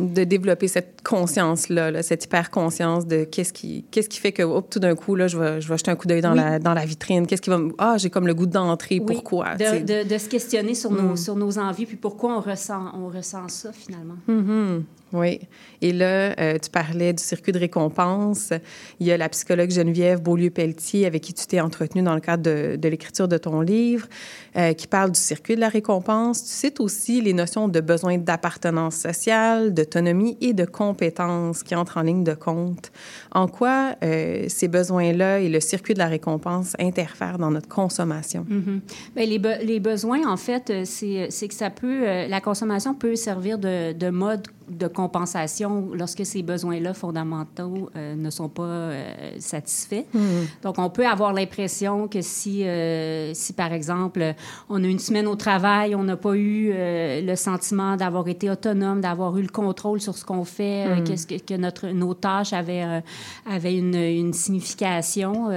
de 0.00 0.24
développer 0.24 0.66
cette 0.66 1.02
conscience-là, 1.04 2.02
cette 2.02 2.24
hyper-conscience 2.24 3.06
de 3.06 3.24
qu'est-ce 3.24 3.52
qui, 3.52 3.84
qu'est-ce 3.90 4.08
qui 4.08 4.18
fait 4.18 4.32
que 4.32 4.60
tout 4.62 4.80
d'un 4.80 4.94
coup, 4.96 5.14
là, 5.14 5.28
je, 5.28 5.38
vais, 5.38 5.60
je 5.60 5.68
vais 5.68 5.76
jeter 5.76 5.90
un 5.90 5.96
coup 5.96 6.08
d'œil 6.08 6.20
dans, 6.20 6.34
la, 6.34 6.58
dans 6.58 6.74
la 6.74 6.84
vitrine. 6.84 7.26
Qu'est-ce 7.26 7.42
qui 7.42 7.50
va 7.50 7.58
me... 7.58 7.72
Ah, 7.78 7.96
j'ai 7.96 8.10
comme 8.10 8.26
le 8.26 8.34
goût 8.34 8.46
d'entrer. 8.46 9.00
Pourquoi? 9.00 9.54
De, 9.54 9.84
de, 9.84 10.08
de, 10.08 10.18
se 10.18 10.28
questionner 10.28 10.74
sur, 10.74 10.90
nos, 10.90 11.12
mm. 11.12 11.16
sur 11.16 11.36
nos 11.36 11.58
envies, 11.58 11.86
puis 11.86 11.96
pourquoi 11.96 12.36
on 12.36 12.40
ressent, 12.40 12.92
on 12.94 13.08
ressent 13.08 13.48
ça, 13.48 13.72
finalement. 13.72 14.16
Mm-hmm. 14.28 14.82
Oui. 15.14 15.38
Et 15.80 15.92
là, 15.92 16.34
euh, 16.40 16.58
tu 16.60 16.70
parlais 16.70 17.12
du 17.12 17.22
circuit 17.22 17.52
de 17.52 17.58
récompense. 17.58 18.52
Il 18.98 19.06
y 19.06 19.12
a 19.12 19.16
la 19.16 19.28
psychologue 19.28 19.70
Geneviève 19.70 20.20
Beaulieu-Pelletier, 20.20 21.06
avec 21.06 21.22
qui 21.22 21.32
tu 21.32 21.46
t'es 21.46 21.60
entretenue 21.60 22.02
dans 22.02 22.14
le 22.14 22.20
cadre 22.20 22.42
de, 22.42 22.88
l'écriture 22.88 23.28
de 23.28 23.38
ton 23.38 23.60
livre, 23.60 24.08
euh, 24.56 24.72
qui 24.72 24.88
parle 24.88 25.12
du 25.12 25.20
circuit 25.20 25.54
de 25.54 25.60
la 25.60 25.68
récompense. 25.68 26.42
Tu 26.42 26.50
cites 26.50 26.80
aussi 26.80 27.20
les 27.20 27.32
notions 27.32 27.68
de 27.68 27.80
besoin 27.80 28.18
d'appartenance 28.18 28.96
sociale, 28.96 29.72
d'autonomie 29.72 30.36
et 30.40 30.52
de 30.52 30.64
compétence 30.64 31.62
qui 31.62 31.76
entrent 31.76 31.98
en 31.98 32.02
ligne 32.02 32.24
de 32.24 32.34
compte. 32.34 32.90
En 33.30 33.46
quoi 33.46 33.94
euh, 34.02 34.46
ces 34.48 34.66
besoins-là 34.66 35.40
et 35.40 35.48
le 35.48 35.60
circuit 35.60 35.94
de 35.94 36.00
la 36.00 36.08
récompense 36.08 36.72
interfèrent 36.80 37.38
dans 37.38 37.52
notre 37.52 37.68
consommation? 37.68 38.44
Mm 38.48 38.80
Bien, 39.14 39.26
les, 39.26 39.38
be 39.38 39.48
les, 39.62 39.80
besoins, 39.80 40.26
en 40.26 40.36
fait, 40.36 40.72
c'est 40.84 41.48
que 41.48 41.54
ça 41.54 41.70
peut... 41.70 42.26
la 42.26 42.40
consommation 42.40 42.94
peut 42.94 43.14
servir 43.14 43.58
de 43.58 44.10
mode 44.10 44.48
de 44.68 44.86
compensation 44.86 45.90
lorsque 45.92 46.24
ces 46.24 46.42
besoins-là 46.42 46.94
fondamentaux 46.94 47.90
euh, 47.96 48.14
ne 48.14 48.30
sont 48.30 48.48
pas 48.48 48.62
euh, 48.62 49.32
satisfaits. 49.38 50.04
Hmm. 50.12 50.44
Donc, 50.62 50.78
on 50.78 50.90
peut 50.90 51.06
avoir 51.06 51.32
l'impression 51.32 52.08
que 52.08 52.22
si, 52.22 52.66
euh, 52.66 53.32
si, 53.34 53.52
par 53.52 53.72
exemple, 53.72 54.34
on 54.68 54.82
a 54.82 54.86
une 54.86 54.98
semaine 54.98 55.26
au 55.26 55.36
travail, 55.36 55.94
on 55.94 56.04
n'a 56.04 56.16
pas 56.16 56.34
eu 56.34 56.72
le 56.74 57.34
sentiment 57.36 57.96
d'avoir 57.96 58.28
été 58.28 58.50
autonome, 58.50 59.00
d'avoir 59.00 59.36
eu 59.36 59.42
le 59.42 59.48
contrôle 59.48 60.00
sur 60.00 60.16
ce 60.16 60.24
qu'on 60.24 60.44
fait, 60.44 60.86
hmm. 60.86 61.04
que, 61.04 61.38
que, 61.38 61.54
notre, 61.54 61.88
nos 61.88 62.14
tâches 62.14 62.52
avaient, 62.52 63.02
avaient 63.46 63.76
une, 63.76 63.94
une 63.94 64.32
signification 64.32 65.50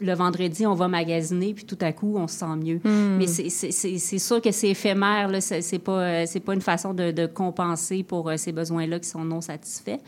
le 0.00 0.14
vendredi, 0.14 0.66
on 0.66 0.74
va 0.74 0.88
magasiner, 0.88 1.54
puis 1.54 1.64
tout 1.64 1.78
à 1.80 1.92
coup, 1.92 2.14
on 2.16 2.28
se 2.28 2.38
sent 2.38 2.56
mieux. 2.56 2.80
Hmm. 2.84 3.16
Mais 3.18 3.26
c'est 3.26 4.18
sûr 4.18 4.40
que 4.40 4.50
c'est 4.50 4.70
éphémère. 4.70 5.30
C'est 5.40 5.78
pas, 5.78 6.00
euh, 6.00 6.26
pas 6.44 6.54
une 6.54 6.60
façon 6.60 6.94
de, 6.94 7.10
de 7.10 7.26
compenser 7.26 8.02
pour 8.02 8.28
euh, 8.28 8.36
ces 8.36 8.52
besoins-là 8.52 8.98
qui 8.98 9.08
sont 9.08 9.24
non 9.24 9.40
satisfaits. 9.40 9.98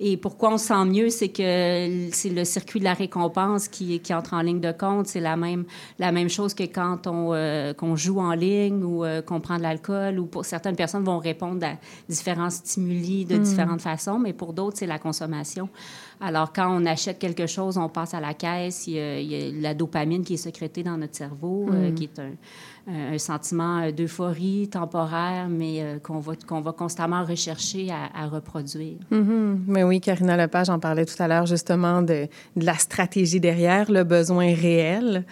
Et 0.00 0.16
pourquoi 0.16 0.54
on 0.54 0.58
se 0.58 0.66
sent 0.66 0.84
mieux, 0.84 1.10
c'est 1.10 1.28
que 1.28 2.08
c'est 2.12 2.30
le 2.30 2.44
circuit 2.44 2.80
de 2.80 2.84
la 2.84 2.94
récompense 2.94 3.68
qui, 3.68 4.00
qui 4.00 4.14
entre 4.14 4.34
en 4.34 4.40
ligne 4.40 4.60
de 4.60 4.72
compte. 4.72 5.06
C'est 5.06 5.20
la 5.20 5.36
même, 5.36 5.64
la 5.98 6.12
même 6.12 6.28
chose 6.28 6.54
que 6.54 6.64
quand 6.64 7.06
on 7.06 7.32
euh, 7.32 7.72
qu'on 7.74 7.96
joue 7.96 8.20
en 8.20 8.32
ligne 8.32 8.82
ou 8.82 9.04
qu'on 9.26 9.40
prend 9.40 9.56
de 9.56 9.62
l'alcool. 9.62 10.18
Ou 10.18 10.26
pour 10.26 10.44
certaines 10.44 10.76
personnes 10.76 11.04
vont 11.04 11.18
répondre 11.18 11.64
à 11.66 11.74
différents 12.08 12.50
stimuli 12.50 13.24
de 13.24 13.36
hmm. 13.36 13.42
différentes 13.42 13.82
façons, 13.82 14.18
mais 14.18 14.32
pour 14.32 14.52
d'autres, 14.52 14.78
c'est 14.78 14.86
la 14.86 14.98
consommation. 14.98 15.68
Alors, 16.24 16.52
quand 16.54 16.74
on 16.74 16.86
achète 16.86 17.18
quelque 17.18 17.46
chose, 17.46 17.76
on 17.76 17.90
passe 17.90 18.14
à 18.14 18.20
la 18.20 18.32
caisse, 18.32 18.86
il 18.86 18.94
y 18.94 18.98
a, 18.98 19.60
la 19.60 19.74
dopamine 19.74 20.24
qui 20.24 20.34
est 20.34 20.38
sécrétée 20.38 20.82
dans 20.82 20.96
notre 20.96 21.14
cerveau, 21.14 21.66
euh, 21.70 21.90
mm. 21.90 21.94
qui 21.94 22.04
est 22.04 22.18
un, 22.18 23.18
sentiment 23.18 23.90
d'euphorie 23.90 24.68
temporaire, 24.68 25.48
mais 25.48 25.82
euh, 25.82 25.98
qu'on 25.98 26.18
va, 26.18 26.34
qu'on 26.46 26.60
va 26.60 26.72
constamment 26.72 27.24
rechercher 27.24 27.88
à, 27.90 28.26
reproduire. 28.26 28.98
Mm-hmm. 29.10 29.58
Mais 29.66 29.84
oui, 29.84 30.00
Karina 30.00 30.36
Lepage 30.36 30.68
en 30.68 30.78
parlait 30.78 31.06
tout 31.06 31.22
à 31.22 31.28
l'heure, 31.28 31.46
justement, 31.46 32.02
de, 32.02 32.28
de, 32.56 32.64
la 32.64 32.74
stratégie 32.74 33.40
derrière, 33.40 33.90
le 33.90 34.04
besoin 34.04 34.54
réel. 34.54 35.24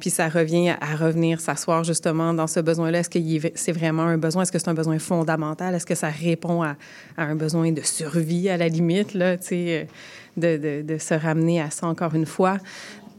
Puis 0.00 0.10
ça 0.10 0.28
revient 0.28 0.70
à, 0.80 0.96
revenir 0.96 1.40
s'asseoir 1.40 1.84
justement 1.84 2.34
dans 2.34 2.46
ce 2.46 2.60
besoin-là. 2.60 3.00
Est-ce 3.00 3.10
que 3.10 3.52
c'est 3.54 3.72
vraiment 3.72 4.02
un 4.02 4.18
besoin? 4.18 4.42
Est-ce 4.42 4.52
que 4.52 4.58
c'est 4.58 4.68
un 4.68 4.74
besoin 4.74 4.98
fondamental? 4.98 5.74
Est-ce 5.74 5.86
que 5.86 5.94
ça 5.94 6.08
répond 6.08 6.62
à, 6.62 6.76
un 7.16 7.34
besoin 7.36 7.70
de 7.70 7.82
survie 7.82 8.48
à 8.48 8.56
la 8.56 8.68
limite, 8.68 9.14
là, 9.14 9.36
tu 9.36 9.46
sais? 9.46 9.88
de, 10.36 10.82
de, 10.82 10.98
se 10.98 11.12
ramener 11.14 11.60
à 11.60 11.70
ça 11.70 11.86
encore 11.86 12.14
une 12.14 12.26
fois? 12.26 12.58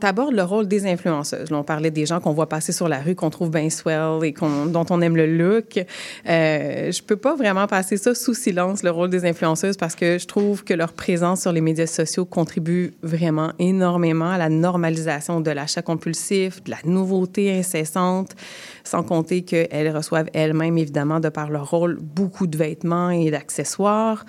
Abordes 0.04 0.34
le 0.34 0.44
rôle 0.44 0.68
des 0.68 0.86
influenceuses. 0.86 1.52
on 1.52 1.64
parlait 1.64 1.92
des 1.92 2.06
gens 2.06 2.20
qu'on 2.20 2.34
voit 2.34 2.50
passer 2.50 2.72
sur 2.72 2.88
la 2.88 3.00
rue, 3.00 3.16
qu'on 3.16 3.30
trouve 3.30 3.52
bien 3.52 3.70
swell 3.70 4.24
et 4.24 4.34
dont 4.68 4.86
on 4.90 5.02
aime 5.02 5.16
le 5.16 5.26
look. 5.26 5.78
Euh, 6.28 6.92
je 6.92 7.02
peux 7.02 7.16
pas 7.16 7.36
vraiment 7.36 7.68
passer 7.68 7.98
ça 7.98 8.16
sous 8.16 8.34
silence, 8.34 8.84
le 8.84 8.92
rôle 8.92 9.10
des 9.10 9.26
influenceuses, 9.26 9.78
parce 9.78 9.96
que 9.96 10.18
je 10.18 10.26
trouve 10.26 10.64
que 10.64 10.74
leur 10.74 10.94
présence 10.94 11.42
sur 11.42 11.52
les 11.52 11.62
médias 11.62 11.88
sociaux 11.88 12.26
contribue 12.26 12.94
vraiment 13.04 13.52
énormément 13.60 14.30
à 14.30 14.38
la 14.38 14.50
normalisation 14.50 15.42
de 15.42 15.52
l'achat 15.52 15.82
compulsif, 15.82 16.64
de 16.64 16.72
la 16.72 16.78
nouveauté 16.86 17.58
incessante, 17.58 18.32
sans 18.84 19.04
compter 19.04 19.44
qu'elles 19.44 19.96
reçoivent 19.96 20.30
elles-mêmes, 20.34 20.78
évidemment, 20.78 21.20
de 21.20 21.30
par 21.30 21.50
leur 21.50 21.70
rôle, 21.70 22.00
beaucoup 22.02 22.48
de 22.48 22.58
vêtements 22.58 23.10
et 23.10 23.32
d'accessoires. 23.32 24.26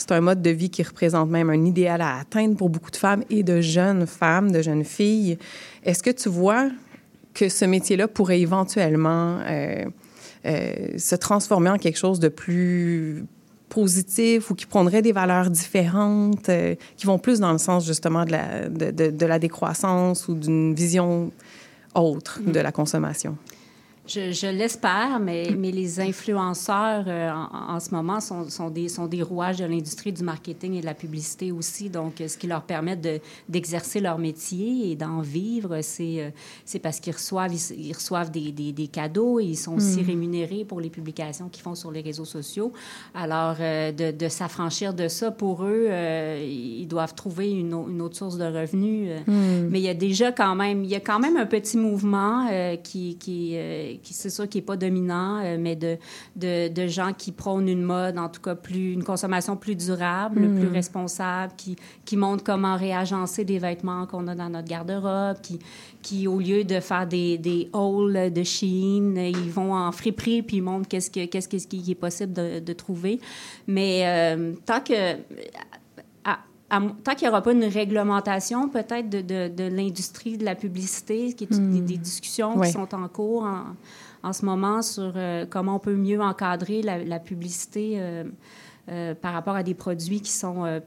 C'est 0.00 0.12
un 0.12 0.22
mode 0.22 0.40
de 0.40 0.48
vie 0.48 0.70
qui 0.70 0.82
représente 0.82 1.28
même 1.28 1.50
un 1.50 1.64
idéal 1.66 2.00
à 2.00 2.20
atteindre 2.20 2.56
pour 2.56 2.70
beaucoup 2.70 2.90
de 2.90 2.96
femmes 2.96 3.22
et 3.28 3.42
de 3.42 3.60
jeunes 3.60 4.06
femmes, 4.06 4.50
de 4.50 4.62
jeunes 4.62 4.84
filles. 4.84 5.36
Est-ce 5.84 6.02
que 6.02 6.08
tu 6.08 6.30
vois 6.30 6.70
que 7.34 7.50
ce 7.50 7.66
métier-là 7.66 8.08
pourrait 8.08 8.40
éventuellement 8.40 9.40
euh, 9.46 9.84
euh, 10.46 10.74
se 10.96 11.14
transformer 11.16 11.68
en 11.68 11.76
quelque 11.76 11.98
chose 11.98 12.18
de 12.18 12.28
plus 12.28 13.26
positif 13.68 14.50
ou 14.50 14.54
qui 14.54 14.64
prendrait 14.64 15.02
des 15.02 15.12
valeurs 15.12 15.50
différentes, 15.50 16.48
euh, 16.48 16.74
qui 16.96 17.06
vont 17.06 17.18
plus 17.18 17.38
dans 17.38 17.52
le 17.52 17.58
sens 17.58 17.86
justement 17.86 18.24
de 18.24 19.26
la, 19.26 19.38
décroissance 19.38 20.28
ou 20.28 20.34
d'une 20.34 20.74
vision 20.74 21.30
autre 21.94 22.40
de 22.44 22.58
la 22.58 22.72
consommation? 22.72 23.36
Je, 24.06 24.50
l'espère, 24.50 25.20
mais, 25.20 25.50
mais 25.56 25.70
les 25.70 26.00
influenceurs 26.00 27.04
euh, 27.06 27.30
en, 27.30 27.78
ce 27.78 27.94
moment 27.94 28.20
sont, 28.20 28.48
sont, 28.48 28.70
des, 28.70 28.88
sont 28.88 29.06
des 29.06 29.22
rouages 29.22 29.58
de 29.58 29.64
l'industrie 29.66 30.12
du 30.12 30.24
marketing 30.24 30.74
et 30.74 30.80
de 30.80 30.86
la 30.86 30.94
publicité 30.94 31.52
aussi. 31.52 31.90
Donc, 31.90 32.14
ce 32.26 32.36
qui 32.36 32.46
leur 32.46 32.62
permet 32.62 32.98
d'exercer 33.48 34.00
leur 34.00 34.18
métier 34.18 34.90
et 34.90 34.96
d'en 34.96 35.20
vivre, 35.20 35.80
c'est 35.82 36.22
euh, 36.22 36.30
c'est 36.64 36.78
parce 36.78 36.98
qu'ils 36.98 37.12
reçoivent, 37.12 37.52
ils, 37.76 37.92
reçoivent 37.92 38.30
des, 38.30 38.52
des, 38.52 38.72
des, 38.72 38.88
cadeaux 38.88 39.38
et 39.38 39.44
ils 39.44 39.56
sont 39.56 39.76
aussi 39.76 40.00
hmm. 40.00 40.06
rémunérés 40.06 40.64
pour 40.64 40.80
les 40.80 40.90
publications 40.90 41.48
qu'ils 41.48 41.62
font 41.62 41.74
sur 41.74 41.92
les 41.92 42.00
réseaux 42.00 42.24
sociaux. 42.24 42.72
Alors, 43.14 43.56
euh, 43.60 43.92
de, 43.92 44.10
de 44.10 44.28
s'affranchir 44.28 44.94
de 44.94 45.08
ça, 45.08 45.30
pour 45.30 45.64
eux, 45.64 45.88
ils 46.42 46.86
doivent 46.86 47.14
trouver 47.14 47.50
une, 47.50 47.74
une, 47.88 48.00
autre 48.00 48.16
source 48.16 48.38
de 48.38 48.44
revenus. 48.44 49.10
Hmm. 49.26 49.68
Mais 49.68 49.78
il 49.78 49.84
y 49.84 49.88
a 49.88 49.94
déjà 49.94 50.32
quand 50.32 50.56
même, 50.56 50.84
il 50.84 50.90
y 50.90 50.96
a 50.96 51.00
quand 51.00 51.20
même 51.20 51.36
un 51.36 51.46
petit 51.46 51.76
mouvement 51.76 52.48
qui, 52.82 53.16
qui 53.16 53.56
qui 53.99 53.99
c'est 54.02 54.30
sûr 54.30 54.48
qui 54.48 54.58
n'est 54.58 54.64
pas 54.64 54.76
dominant, 54.76 55.42
euh, 55.44 55.56
mais 55.58 55.76
de, 55.76 55.96
de, 56.36 56.68
de, 56.68 56.86
gens 56.86 57.12
qui 57.12 57.32
prônent 57.32 57.68
une 57.68 57.82
mode, 57.82 58.18
en 58.18 58.28
tout 58.28 58.40
cas 58.40 58.54
plus 58.54 58.92
une 58.92 59.04
consommation 59.04 59.56
plus 59.56 59.74
durable, 59.74 60.40
plus 60.40 60.68
hmm. 60.68 60.72
responsable, 60.72 61.52
qui, 61.56 61.76
qui 62.04 62.16
montrent 62.16 62.44
comment 62.44 62.76
réagencer 62.76 63.44
des 63.44 63.58
vêtements 63.58 64.06
qu'on 64.06 64.28
a 64.28 64.34
dans 64.34 64.48
notre 64.48 64.68
garde-robe, 64.68 65.40
qui, 65.42 65.58
qui, 66.02 66.26
au 66.26 66.38
lieu 66.38 66.64
de 66.64 66.80
faire 66.80 67.06
des, 67.06 67.38
des 67.38 67.68
hauls 67.72 68.32
de 68.32 68.42
Shein, 68.42 69.14
ils 69.16 69.50
vont 69.50 69.74
en 69.74 69.92
friperie 69.92 70.42
puis 70.42 70.58
ils 70.58 70.62
montrent 70.62 70.88
qu'est-ce, 70.88 71.10
que, 71.10 71.26
qu'est-ce, 71.26 71.48
qui 71.48 71.90
est 71.90 71.94
possible 71.94 72.32
de, 72.32 72.60
de 72.60 72.72
trouver. 72.72 73.20
Mais 73.66 74.02
euh, 74.04 74.54
tant 74.66 74.80
que 74.80 75.16
tant 76.70 77.14
qu'il 77.14 77.26
n'y 77.26 77.28
aura 77.28 77.42
pas 77.42 77.52
une 77.52 77.64
réglementation 77.64 78.68
peut-être 78.68 79.08
de, 79.08 79.20
de, 79.20 79.48
de 79.48 79.64
l'industrie 79.64 80.38
de 80.38 80.44
la 80.44 80.54
publicité, 80.54 81.32
qui 81.32 81.44
est 81.44 81.50
hmm. 81.50 81.84
des, 81.84 81.98
discussions 81.98 82.60
qui 82.60 82.70
sont 82.70 82.94
en 82.94 83.08
cours 83.08 83.42
en, 83.42 83.64
en 84.22 84.32
ce 84.32 84.44
moment 84.44 84.82
sur 84.82 85.12
euh, 85.16 85.46
comment 85.48 85.76
on 85.76 85.78
peut 85.80 85.96
mieux 85.96 86.20
encadrer 86.20 86.82
la, 86.82 86.98
la 86.98 87.18
publicité 87.18 87.94
euh, 87.96 88.24
euh, 88.88 89.14
par 89.14 89.32
rapport 89.32 89.56
à 89.56 89.62
des 89.62 89.74
produits 89.74 90.20
qui 90.20 90.32
sont 90.32 90.80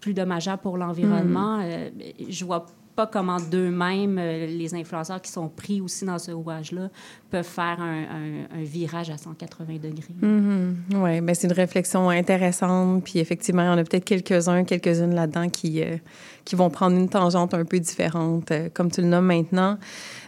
plus 0.00 0.14
dommageables 0.14 0.62
pour 0.62 0.76
l'environnement. 0.76 1.58
Hmm. 1.58 1.90
je 2.28 2.44
vois 2.44 2.66
pas 2.94 3.06
comment 3.06 3.38
d'eux-mêmes, 3.38 4.16
les 4.16 4.74
influenceurs 4.74 5.20
qui 5.22 5.30
sont 5.30 5.48
pris 5.48 5.80
aussi 5.80 6.04
dans 6.04 6.18
ce 6.18 6.30
rouage-là, 6.30 6.90
peuvent 7.30 7.44
faire 7.44 7.78
un, 7.80 8.62
virage 8.62 9.10
à 9.10 9.16
180 9.16 9.74
degrés. 9.74 10.14
Mm-hmm. 10.22 10.74
Oui, 10.96 11.20
mais 11.22 11.34
c'est 11.34 11.46
une 11.46 11.54
réflexion 11.54 12.10
intéressante. 12.10 13.04
Puis 13.04 13.18
effectivement, 13.18 13.62
on 13.62 13.78
a 13.78 13.84
peut-être 13.84 14.04
quelques-uns, 14.04 14.64
quelques-unes 14.64 15.14
là-dedans 15.14 15.48
qui, 15.48 15.82
euh, 15.82 15.96
qui 16.44 16.56
vont 16.56 16.70
prendre 16.70 16.96
une 16.96 17.08
tangente 17.08 17.54
un 17.54 17.64
peu 17.64 17.80
différente, 17.80 18.50
euh, 18.50 18.68
comme 18.72 18.90
tu 18.90 19.00
le 19.00 19.06
nommes 19.06 19.26
maintenant. 19.26 19.78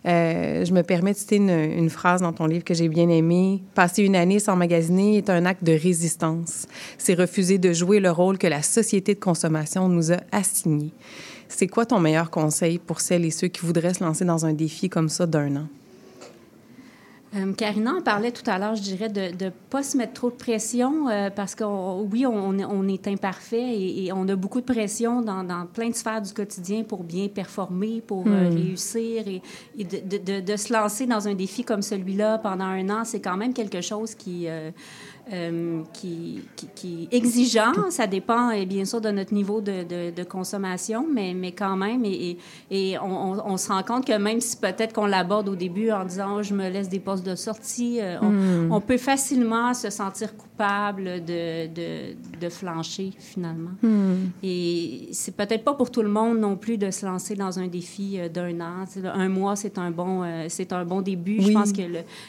Euh, 0.07 0.65
je 0.65 0.73
me 0.73 0.83
permets 0.83 1.13
de 1.13 1.19
citer 1.19 1.37
une, 1.37 1.91
phrase 1.91 2.23
dans 2.23 2.33
ton 2.33 2.47
livre 2.47 2.65
que 2.65 2.75
j'ai 2.75 2.89
bien 2.89 3.09
aimée. 3.09 3.63
Passer 3.75 4.03
une 4.03 4.17
année 4.17 4.39
sans 4.39 4.57
magasiner 4.57 5.19
est 5.19 5.31
un 5.31 5.45
acte 5.47 5.65
de 5.65 5.73
résistance. 5.73 6.67
C'est 6.99 7.15
refuser 7.15 7.59
de 7.59 7.73
jouer 7.73 8.01
le 8.01 8.11
rôle 8.11 8.39
que 8.39 8.47
la 8.47 8.63
société 8.63 9.15
de 9.15 9.21
consommation 9.21 9.89
nous 9.89 10.13
a 10.13 10.17
assigné. 10.33 10.93
C'est 11.57 11.69
quoi 11.69 11.87
ton 11.87 12.01
meilleur 12.01 12.31
conseil 12.31 12.79
pour 12.81 13.01
celles 13.01 13.25
et 13.25 13.31
ceux 13.31 13.47
qui 13.47 13.61
voudraient 13.61 13.95
se 13.95 14.03
lancer 14.03 14.25
dans 14.25 14.45
un 14.45 14.53
défi 14.53 14.89
comme 14.89 15.09
ça 15.09 15.25
d'un 15.25 15.55
an? 15.55 15.67
Euh, 17.37 17.53
Karina 17.53 17.95
en 17.95 18.01
parlait 18.01 18.33
tout 18.33 18.49
à 18.49 18.59
l'heure, 18.59 18.75
je 18.75 18.83
dirais, 18.83 19.09
de 19.09 19.45
ne 19.45 19.51
pas 19.71 19.83
se 19.83 19.97
mettre 19.97 20.15
trop 20.15 20.31
de 20.31 20.37
pression 20.37 21.09
euh, 21.09 21.31
parce 21.31 21.55
que 21.55 21.65
oui, 21.65 22.27
on, 22.27 22.59
on, 22.59 22.89
est 22.89 23.07
imparfait 23.09 23.77
et, 23.77 24.13
on 24.13 24.29
a 24.29 24.37
beaucoup 24.37 24.61
de 24.61 24.67
pression 24.67 25.21
dans, 25.21 25.43
dans, 25.45 25.67
plein 25.67 25.91
de 25.91 25.95
sphères 25.95 26.23
du 26.23 26.33
quotidien 26.33 26.83
pour 26.83 27.03
bien 27.03 27.29
performer, 27.29 28.03
pour 28.05 28.25
euh, 28.27 28.51
hmm. 28.51 28.55
réussir 28.55 29.25
et, 29.27 29.43
de, 29.85 30.19
de, 30.19 30.41
de, 30.41 30.57
se 30.57 30.73
lancer 30.73 31.07
dans 31.07 31.27
un 31.27 31.35
défi 31.35 31.65
comme 31.65 31.83
celui-là 31.83 32.39
pendant 32.39 32.67
un 32.67 32.89
an, 32.91 33.05
c'est 33.05 33.21
quand 33.21 33.37
même 33.37 33.53
quelque 33.53 33.81
chose 33.81 34.15
qui 34.15 34.47
euh, 35.33 35.83
qui, 35.95 36.43
qui, 36.75 37.09
exigeant. 37.11 37.73
Ça 37.89 38.07
dépend, 38.07 38.51
et 38.51 38.67
bien 38.67 38.85
sûr, 38.85 39.01
de 39.01 39.09
notre 39.09 39.33
niveau 39.33 39.63
de, 39.63 39.83
de, 39.83 40.11
de 40.15 40.23
consommation, 40.23 41.07
mais, 41.11 41.33
mais 41.33 41.53
quand 41.53 41.77
même, 41.77 42.05
et, 42.05 42.37
et 42.71 42.99
on, 42.99 43.33
on, 43.33 43.53
on, 43.53 43.57
se 43.57 43.69
rend 43.69 43.83
compte 43.83 44.07
que 44.07 44.19
même 44.19 44.43
si 44.43 44.59
peut-être 44.59 44.93
qu'on 44.93 45.07
l'aborde 45.07 45.49
au 45.49 45.57
début 45.57 45.91
en 45.91 46.05
disant 46.05 46.37
oh, 46.37 46.43
je 46.43 46.53
me 46.53 46.69
laisse 46.69 46.91
des 46.91 46.99
postes 47.01 47.25
de 47.25 47.37
sortie, 47.37 48.01
euh, 48.03 48.19
on, 48.21 48.29
mm. 48.29 48.73
on, 48.73 48.81
peut 48.83 48.99
facilement 48.99 49.73
se 49.73 49.89
sentir 49.89 50.37
coupable 50.37 51.25
de, 51.25 51.69
de, 51.69 52.17
de 52.39 52.49
flancher 52.51 53.13
finalement. 53.19 53.71
Mm. 53.81 54.15
Et 54.43 55.09
c'est 55.13 55.35
peut-être 55.35 55.65
pas 55.65 55.73
pour 55.73 55.91
tout 55.91 56.03
le 56.03 56.11
monde 56.11 56.39
non 56.39 56.57
plus 56.57 56.77
de 56.77 56.91
se 56.91 57.07
lancer 57.07 57.35
dans 57.35 57.59
un 57.59 57.67
défi 57.67 58.17
euh, 58.19 58.29
d'un 58.29 58.61
an. 58.61 58.85
un 59.05 59.29
mois, 59.31 59.57
c'est 59.57 59.79
un 59.79 59.91
bon, 59.91 60.23
c'est 60.49 60.75
un 60.75 60.85
bon 60.85 61.01
début. 61.01 61.39
Oui. 61.39 61.47
Je 61.47 61.53
pense 61.53 61.73
que 61.73 61.83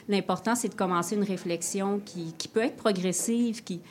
l'important, 0.08 0.56
c'est 0.56 0.70
de 0.70 0.76
commencer 0.76 1.18
une 1.18 1.24
réflexion 1.24 2.00
qui, 2.06 2.34
qui 2.38 2.48
peut 2.48 2.62
être 2.62 2.85
progressive, 2.86 3.64
qui, 3.64 3.82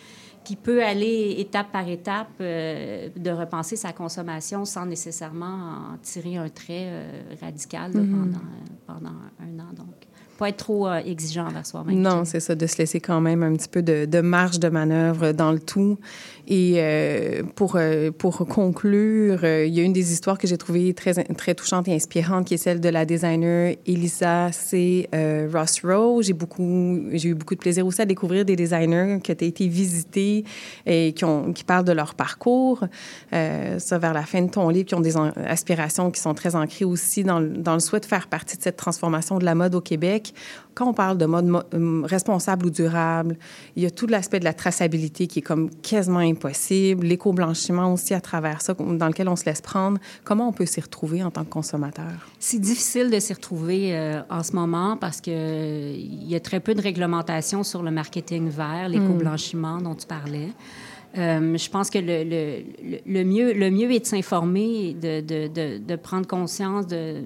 qui 0.44 0.56
peut 0.56 0.82
aller 0.84 1.36
étape 1.38 1.72
par 1.72 1.88
étape, 1.88 2.28
euh, 2.40 3.08
de 3.16 3.30
repenser 3.30 3.76
sa 3.76 3.92
consommation 3.92 4.64
sans 4.64 4.86
nécessairement 4.86 5.92
en 5.92 5.98
tirer 6.02 6.36
un 6.36 6.48
trait 6.48 6.86
euh, 6.88 7.22
radical 7.40 7.90
mm 7.92 7.96
-hmm. 7.96 8.16
pendant, 8.16 8.48
pendant 8.86 9.18
un 9.40 9.58
an. 9.64 9.72
Donc, 9.74 9.96
pas 10.34 10.48
être 10.48 10.56
trop 10.58 10.86
euh, 10.86 11.00
exigeant 11.04 11.46
envers 11.46 11.66
soi-même. 11.66 12.00
Non, 12.00 12.24
c'est 12.24 12.40
ça, 12.40 12.54
de 12.54 12.66
se 12.66 12.78
laisser 12.78 13.00
quand 13.00 13.20
même 13.20 13.42
un 13.42 13.54
petit 13.54 13.68
peu 13.68 13.82
de, 13.82 14.04
de 14.04 14.20
marge 14.20 14.58
de 14.58 14.68
manœuvre 14.68 15.32
dans 15.32 15.52
le 15.52 15.60
tout. 15.60 15.98
Et 16.46 16.74
euh, 16.76 17.42
pour, 17.54 17.76
euh, 17.76 18.10
pour 18.10 18.46
conclure, 18.46 19.40
euh, 19.44 19.64
il 19.64 19.74
y 19.74 19.80
a 19.80 19.82
une 19.82 19.94
des 19.94 20.12
histoires 20.12 20.36
que 20.36 20.46
j'ai 20.46 20.58
trouvées 20.58 20.92
très, 20.92 21.14
très 21.14 21.54
touchante 21.54 21.88
et 21.88 21.94
inspirante, 21.94 22.46
qui 22.46 22.54
est 22.54 22.58
celle 22.58 22.80
de 22.80 22.88
la 22.88 23.06
designer 23.06 23.76
Elisa 23.86 24.52
C. 24.52 25.08
Ross 25.52 25.80
Rowe. 25.82 26.22
J'ai 26.22 26.32
beaucoup, 26.32 27.00
j'ai 27.12 27.30
eu 27.30 27.34
beaucoup 27.34 27.54
de 27.54 27.60
plaisir 27.60 27.86
aussi 27.86 28.02
à 28.02 28.06
découvrir 28.06 28.44
des 28.44 28.56
designers 28.56 29.20
qui 29.22 29.30
ont 29.30 29.34
été 29.34 29.68
visités 29.68 30.44
et 30.86 31.12
qui, 31.14 31.24
ont, 31.24 31.52
qui 31.52 31.64
parlent 31.64 31.84
de 31.84 31.92
leur 31.92 32.14
parcours. 32.14 32.84
Ça, 33.30 33.98
vers 33.98 34.12
la 34.12 34.22
fin 34.22 34.42
de 34.42 34.50
ton 34.50 34.68
livre, 34.68 34.86
qui 34.86 34.94
ont 34.94 35.00
des 35.00 35.16
aspirations 35.46 36.10
qui 36.10 36.20
sont 36.20 36.34
très 36.34 36.54
ancrées 36.54 36.84
aussi 36.84 37.24
dans, 37.24 37.40
dans 37.40 37.74
le 37.74 37.80
souhait 37.80 38.00
de 38.00 38.06
faire 38.06 38.28
partie 38.28 38.56
de 38.56 38.62
cette 38.62 38.76
transformation 38.76 39.38
de 39.38 39.44
la 39.44 39.54
mode 39.54 39.74
au 39.74 39.80
Québec 39.80 40.23
quand 40.74 40.88
on 40.88 40.92
parle 40.92 41.18
de 41.18 41.26
mode 41.26 41.46
mo 41.46 41.62
responsable 42.04 42.66
ou 42.66 42.70
durable, 42.70 43.36
il 43.76 43.82
y 43.82 43.86
a 43.86 43.90
tout 43.90 44.06
l'aspect 44.06 44.40
de 44.40 44.44
la 44.44 44.52
traçabilité 44.52 45.26
qui 45.26 45.38
est 45.38 45.42
comme 45.42 45.70
quasiment 45.82 46.18
impossible, 46.18 47.06
l'éco-blanchiment 47.06 47.92
aussi 47.92 48.14
à 48.14 48.20
travers 48.20 48.60
ça, 48.60 48.74
dans 48.74 49.06
lequel 49.06 49.28
on 49.28 49.36
se 49.36 49.44
laisse 49.44 49.60
prendre. 49.60 49.98
Comment 50.24 50.48
on 50.48 50.52
peut 50.52 50.66
s'y 50.66 50.80
retrouver 50.80 51.22
en 51.22 51.30
tant 51.30 51.44
que 51.44 51.50
consommateur? 51.50 52.12
C'est 52.38 52.58
difficile 52.58 53.10
de 53.10 53.20
s'y 53.20 53.32
retrouver 53.32 53.96
euh, 53.96 54.20
en 54.30 54.42
ce 54.42 54.52
moment 54.52 54.96
parce 54.96 55.20
qu'il 55.20 55.32
euh, 55.36 55.94
y 55.96 56.34
a 56.34 56.40
très 56.40 56.60
peu 56.60 56.74
de 56.74 56.82
réglementation 56.82 57.62
sur 57.62 57.82
le 57.82 57.90
marketing 57.90 58.48
vert, 58.48 58.88
l'éco-blanchiment 58.88 59.78
dont 59.78 59.94
tu 59.94 60.06
parlais. 60.06 60.50
Euh, 61.16 61.56
je 61.56 61.70
pense 61.70 61.90
que 61.90 61.98
le, 61.98 62.24
le, 62.24 63.00
le, 63.06 63.24
mieux, 63.24 63.52
le 63.52 63.70
mieux 63.70 63.90
est 63.92 64.00
de 64.00 64.06
s'informer, 64.06 64.94
de, 64.94 65.20
de, 65.20 65.46
de, 65.46 65.78
de, 65.78 65.96
prendre 65.96 66.26
conscience 66.26 66.86
de, 66.88 67.22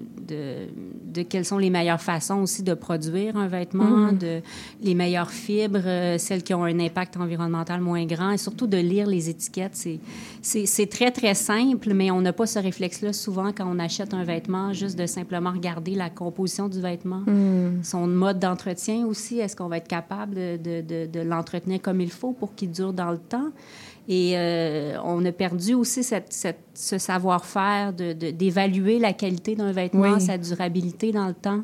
quelles 1.29 1.47
sont 1.47 1.59
les 1.59 1.71
meilleures 1.71 2.01
façons 2.01 2.43
aussi 2.43 2.63
de 2.63 2.75
produire 2.75 3.37
un 3.37 3.49
vêtement, 3.49 4.13
mm. 4.13 4.19
de 4.19 4.41
les 4.83 4.95
meilleures 4.95 5.31
fibres, 5.31 5.81
euh, 5.87 6.19
celles 6.19 6.43
qui 6.43 6.53
ont 6.53 6.65
un 6.65 6.79
impact 6.81 7.17
environnemental 7.17 7.81
moins 7.81 8.05
grand, 8.05 8.33
et 8.33 8.37
surtout 8.37 8.67
de 8.67 8.77
lire 8.77 9.07
les 9.07 9.31
étiquettes. 9.31 9.83
C'est 10.43 10.91
très, 10.91 11.11
très 11.11 11.35
simple, 11.35 11.95
mais 11.95 12.11
on 12.11 12.21
n'a 12.21 12.35
pas 12.35 12.47
ce 12.47 12.59
réflexe-là 12.59 13.15
souvent 13.15 13.53
quand 13.53 13.67
on 13.67 13.79
achète 13.79 14.13
un 14.13 14.25
vêtement, 14.25 14.73
juste 14.75 14.99
de 14.99 15.07
simplement 15.07 15.53
regarder 15.53 15.95
la 15.95 16.11
composition 16.11 16.69
du 16.69 16.81
vêtement, 16.81 17.23
mm. 17.27 17.83
son 17.85 18.07
mode 18.07 18.39
d'entretien 18.39 19.07
aussi. 19.07 19.39
Est-ce 19.39 19.57
qu'on 19.57 19.69
va 19.69 19.79
être 19.79 19.89
capable 19.89 20.35
de 20.35 21.21
l'entretenir 21.23 21.81
comme 21.81 22.03
il 22.03 22.11
faut 22.11 22.33
pour 22.33 22.55
qu'il 22.55 22.71
dure 22.71 22.93
dans 22.93 23.11
le 23.11 23.19
temps? 23.19 23.51
Et 24.09 24.33
euh, 24.37 24.97
on 25.05 25.25
a 25.27 25.33
perdu 25.33 25.75
aussi 25.75 26.03
cette, 26.03 26.33
cette, 26.33 26.61
ce 26.73 26.97
savoir-faire 26.97 27.93
d'évaluer 27.93 28.97
de, 28.97 29.03
la 29.03 29.13
qualité 29.13 29.55
d'un 29.55 29.73
vêtement, 29.73 30.15
oui. 30.15 30.21
sa 30.21 30.39
durabilité 30.39 31.13
dans 31.13 31.29
le 31.29 31.35
temps. 31.35 31.63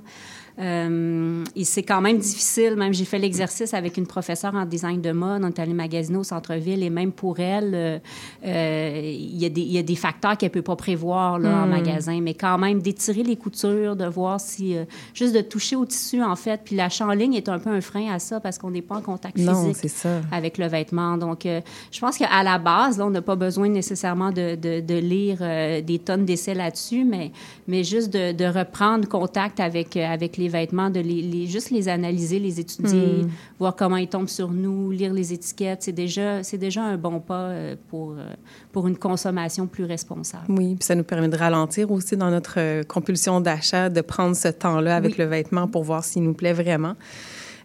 Euh, 0.59 1.44
et 1.57 1.64
c'est 1.64 1.82
quand 1.82 2.00
même 2.00 2.18
difficile. 2.18 2.76
Même 2.76 2.94
j'ai 2.94 3.05
fait 3.05 3.18
l'exercice 3.18 3.74
avec 3.74 3.96
une 3.96 4.07
professeure 4.07 4.55
en 4.55 4.64
design 4.64 5.00
de 5.00 5.11
mode. 5.11 5.42
On 5.44 5.48
est 5.48 5.59
allé 5.59 5.72
magasiner 5.72 6.18
au 6.18 6.24
centre-ville 6.24 6.82
et 6.82 6.90
même 6.90 7.12
pour 7.12 7.40
elle, 7.40 7.72
euh, 7.74 7.98
euh, 8.46 9.00
il 9.02 9.42
y, 9.42 9.72
y, 9.72 9.78
a 9.78 9.82
des 9.82 9.96
facteurs 9.96 10.36
qu'elle 10.36 10.50
ne 10.50 10.55
peut 10.55 10.62
pas 10.62 10.76
prévoir 10.76 11.38
là, 11.38 11.50
mm. 11.50 11.62
en 11.62 11.66
magasin. 11.66 12.20
Mais 12.20 12.34
quand 12.34 12.59
même, 12.59 12.80
d'étirer 12.80 13.22
les 13.22 13.36
coutures, 13.36 13.96
de 13.96 14.07
voir 14.07 14.40
si... 14.40 14.76
Juste 15.12 15.34
de 15.34 15.40
toucher 15.40 15.76
au 15.76 15.84
tissu, 15.84 16.22
en 16.22 16.36
fait. 16.36 16.61
Puis 16.64 16.76
l'achat 16.76 17.07
en 17.07 17.12
ligne 17.12 17.34
est 17.34 17.48
un 17.48 17.59
peu 17.59 17.70
un 17.70 17.80
frein 17.80 18.12
à 18.12 18.18
ça 18.18 18.40
parce 18.40 18.59
qu'on 18.59 18.70
n'est 18.70 18.82
pas 18.82 18.96
en 18.96 19.00
contact 19.00 19.36
physique 19.36 19.90
non, 20.05 20.22
avec 20.30 20.59
le 20.59 20.66
vêtement. 20.66 21.16
Donc, 21.16 21.42
je 21.44 22.00
pense 22.00 22.16
qu'à 22.16 22.42
la 22.42 22.59
base, 22.59 22.98
là, 22.98 23.07
on 23.07 23.11
n'a 23.11 23.22
pas 23.22 23.36
besoin 23.36 23.68
nécessairement 23.68 24.30
de, 24.30 24.55
de, 24.55 24.80
de 24.80 24.94
lire 24.94 25.38
des 25.82 25.98
tonnes 25.98 26.24
d'essais 26.24 26.55
là-dessus, 26.55 27.05
mais, 27.05 27.32
mais 27.66 27.84
juste 27.84 28.12
de, 28.12 28.32
de 28.32 28.44
reprendre 28.44 29.09
contact 29.09 29.61
avec, 29.61 29.96
avec 29.96 30.36
les 30.36 30.43
les 30.45 30.51
vêtements, 30.51 30.90
de 30.90 31.01
les, 31.01 31.22
les, 31.22 31.47
juste 31.47 31.70
les 31.70 31.88
analyser, 31.88 32.38
les 32.38 32.61
étudier, 32.61 33.22
mm. 33.22 33.30
voir 33.59 33.74
comment 33.74 33.97
ils 33.97 34.09
tombent 34.09 34.28
sur 34.28 34.51
nous, 34.51 34.90
lire 34.90 35.12
les 35.12 35.32
étiquettes. 35.32 35.82
C'est 35.82 35.92
déjà, 35.92 36.42
c'est 36.42 36.59
déjà 36.59 36.82
un 36.82 36.97
bon 36.97 37.20
pas 37.20 37.49
euh, 37.49 37.76
pour, 37.88 38.12
euh, 38.12 38.34
pour 38.72 38.86
une 38.86 38.97
consommation 38.97 39.66
plus 39.66 39.84
responsable. 39.84 40.45
Oui, 40.49 40.74
puis 40.76 40.84
ça 40.84 40.95
nous 40.95 41.05
permet 41.05 41.28
de 41.28 41.36
ralentir 41.36 41.90
aussi 41.90 42.16
dans 42.16 42.30
notre 42.30 42.55
euh, 42.59 42.82
compulsion 42.82 43.40
d'achat, 43.40 43.88
de 43.88 44.01
prendre 44.01 44.36
ce 44.36 44.49
temps-là 44.49 44.97
avec 44.97 45.12
oui. 45.12 45.18
le 45.18 45.24
vêtement 45.24 45.66
pour 45.66 45.84
voir 45.84 46.05
s'il 46.05 46.22
nous 46.22 46.34
plaît 46.34 46.53
vraiment. 46.53 46.95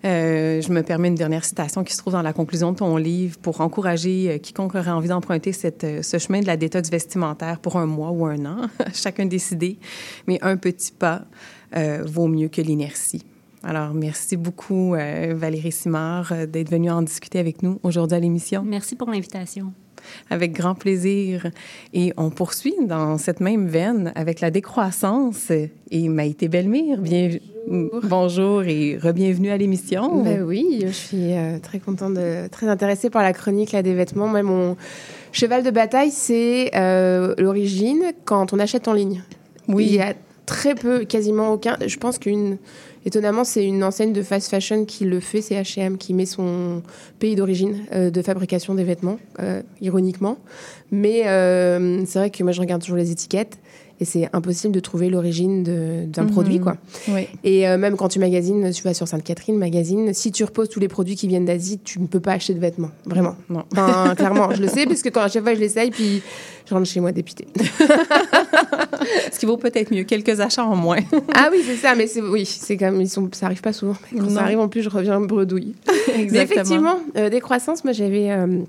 Euh, 0.06 0.62
je 0.62 0.72
me 0.72 0.82
permets 0.82 1.10
une 1.10 1.16
dernière 1.16 1.44
citation 1.44 1.84
qui 1.84 1.94
se 1.94 1.98
trouve 1.98 2.14
dans 2.14 2.22
la 2.22 2.32
conclusion 2.32 2.72
de 2.72 2.78
ton 2.78 2.96
livre 2.96 3.38
pour 3.40 3.60
encourager 3.60 4.32
euh, 4.32 4.38
quiconque 4.38 4.76
aurait 4.76 4.92
envie 4.92 5.10
d'emprunter 5.10 5.52
cette, 5.52 5.84
euh, 5.84 6.02
ce 6.02 6.18
chemin 6.18 6.40
de 6.40 6.48
la 6.48 6.56
détox 6.56 6.90
vestimentaire 6.90 7.60
pour 7.60 7.76
un 7.76 7.86
mois 7.86 8.12
ou 8.12 8.26
un 8.26 8.46
an, 8.46 8.62
chacun 8.94 9.26
décidé, 9.26 9.78
mais 10.26 10.40
un 10.42 10.56
petit 10.56 10.94
pas 10.94 11.24
euh, 11.76 12.04
vaut 12.06 12.28
mieux 12.28 12.48
que 12.48 12.62
l'inertie. 12.62 13.24
Alors, 13.64 13.94
merci 13.94 14.38
beaucoup, 14.38 14.96
euh, 14.96 15.34
Valérie 15.36 15.72
Simard, 15.72 16.34
d'être 16.48 16.70
venue 16.70 16.90
en 16.90 17.02
discuter 17.02 17.40
avec 17.40 17.62
nous 17.62 17.80
aujourd'hui 17.84 18.16
à 18.16 18.20
l'émission. 18.20 18.64
Merci 18.66 18.96
pour 18.96 19.10
l'invitation. 19.10 19.74
Avec 20.30 20.54
grand 20.54 20.76
plaisir. 20.76 21.48
Et 21.94 22.14
on 22.18 22.30
poursuit 22.30 22.76
dans 22.86 23.18
cette 23.18 23.40
même 23.40 23.68
veine 23.68 24.12
avec 24.16 24.42
la 24.42 24.52
décroissance. 24.52 25.52
Et 25.92 26.10
Maïté 26.10 26.48
Belmire, 26.48 27.00
bien... 27.00 27.38
bonjour. 27.68 28.02
bonjour 28.04 28.64
et 28.64 28.98
re-bienvenue 28.98 29.50
à 29.50 29.58
l'émission. 29.58 30.24
Ben 30.24 30.44
oui, 30.44 30.84
je 30.86 30.92
suis 30.92 31.34
euh, 31.34 31.60
très 31.60 31.80
contente, 31.80 32.14
de, 32.14 32.48
très 32.48 32.68
intéressée 32.68 33.10
par 33.10 33.24
la 33.24 33.34
chronique 33.34 33.72
là, 33.72 33.82
des 33.82 33.94
vêtements. 33.94 34.28
Même 34.28 34.48
mon 34.48 34.78
cheval 35.32 35.64
de 35.64 35.72
bataille, 35.72 36.12
c'est 36.12 36.72
euh, 36.76 37.34
l'origine 37.38 38.14
quand 38.26 38.54
on 38.54 38.60
achète 38.60 38.88
en 38.88 38.94
ligne. 38.94 39.24
Oui. 39.68 39.86
Il 39.88 39.96
y 39.96 40.02
a 40.02 40.14
très 40.50 40.74
peu, 40.74 41.06
quasiment 41.06 41.54
aucun. 41.54 41.78
Je 41.86 41.97
pense 41.97 42.18
qu'une 42.18 42.58
Étonnamment, 43.06 43.45
c'est 43.45 43.66
une 43.66 43.84
enseigne 43.84 44.12
de 44.12 44.22
fast 44.22 44.50
fashion 44.50 44.84
qui 44.84 45.06
le 45.06 45.22
fait, 45.22 45.41
c'est 45.41 45.56
H&M, 45.56 45.97
qui 45.97 46.14
met 46.14 46.26
son 46.26 46.84
pays 47.20 47.36
d'origine 47.36 47.86
euh, 47.93 48.10
de 48.10 48.22
fabrication 48.22 48.76
des 48.76 48.84
vêtements, 48.84 49.20
euh, 49.39 49.62
ironiquement. 49.80 50.38
Mais 50.91 51.28
euh, 51.28 52.04
c'est 52.06 52.20
vrai 52.20 52.30
que 52.30 52.43
moi, 52.43 52.52
je 52.52 52.60
regarde 52.60 52.82
toujours 52.82 52.97
les 52.97 53.12
étiquettes 53.12 53.58
et 54.00 54.06
c'est 54.06 54.30
impossible 54.34 54.74
de 54.74 54.80
trouver 54.80 55.10
l'origine 55.10 55.64
d'un 56.08 56.24
mmh. 56.24 56.32
produit 56.32 56.60
quoi. 56.60 56.78
Oui. 57.10 57.28
Et 57.43 57.68
euh, 57.68 57.78
même 57.78 57.97
quand 57.97 58.08
tu 58.08 58.20
magasines, 58.20 58.72
tu 58.72 58.84
vas 58.84 58.93
sur 58.93 59.08
Sainte-Catherine 59.08 59.58
magazine, 59.58 60.14
si 60.14 60.32
tu 60.32 60.43
reposes 60.43 60.70
tous 60.70 60.80
les 60.80 60.88
produits 60.88 61.16
qui 61.16 61.28
viennent 61.28 61.45
d'Asie, 61.45 61.80
tu 61.84 62.00
ne 62.00 62.08
peux 62.08 62.20
pas 62.20 62.34
acheter 62.34 62.54
de 62.54 62.60
vêtements, 62.60 62.91
vraiment. 63.06 63.36
Non. 63.50 63.64
Enfin, 63.72 64.16
clairement, 64.18 64.52
je 64.54 64.62
le 64.62 64.68
sais 64.68 64.86
parce 64.86 65.02
que 65.02 65.10
quand 65.10 65.22
à 65.22 65.28
chaque 65.28 65.43
fois 65.43 65.54
je 65.54 65.60
l'essaye 65.60 65.91
puis 65.91 66.22
je 66.66 66.74
rentre 66.74 66.88
chez 66.88 67.00
moi 67.00 67.12
dépité. 67.12 67.47
Ce 69.32 69.39
qui 69.39 69.45
vaut 69.45 69.58
peut-être 69.58 69.93
mieux, 69.93 70.04
quelques 70.04 70.39
achats 70.39 70.64
en 70.64 70.76
moins. 70.76 71.00
ah 71.36 71.50
oui, 71.52 71.62
c'est 71.66 71.76
ça, 71.76 71.95
mais 71.95 72.08
c'est 72.08 72.22
oui, 72.22 72.45
c'est 72.45 72.78
comme 72.78 73.02
ils 73.02 73.10
sont 73.10 73.30
ça 73.34 73.47
arrive 73.47 73.62
pas 73.62 73.74
souvent. 73.74 73.95
Mais 74.12 74.20
quand 74.20 74.28
non. 74.28 74.36
ça 74.36 74.41
arrive 74.41 74.60
en 74.60 74.68
plus, 74.70 74.82
je 74.82 74.89
reviens 74.89 75.20
bredouille. 75.20 75.76
Exactement. 76.08 76.30
Mais 76.32 76.39
effectivement, 76.43 77.00
euh, 77.18 77.30
décroissance, 77.30 77.84
moi 77.84 77.93
j'avais 77.93 78.32
euh, 78.32 78.60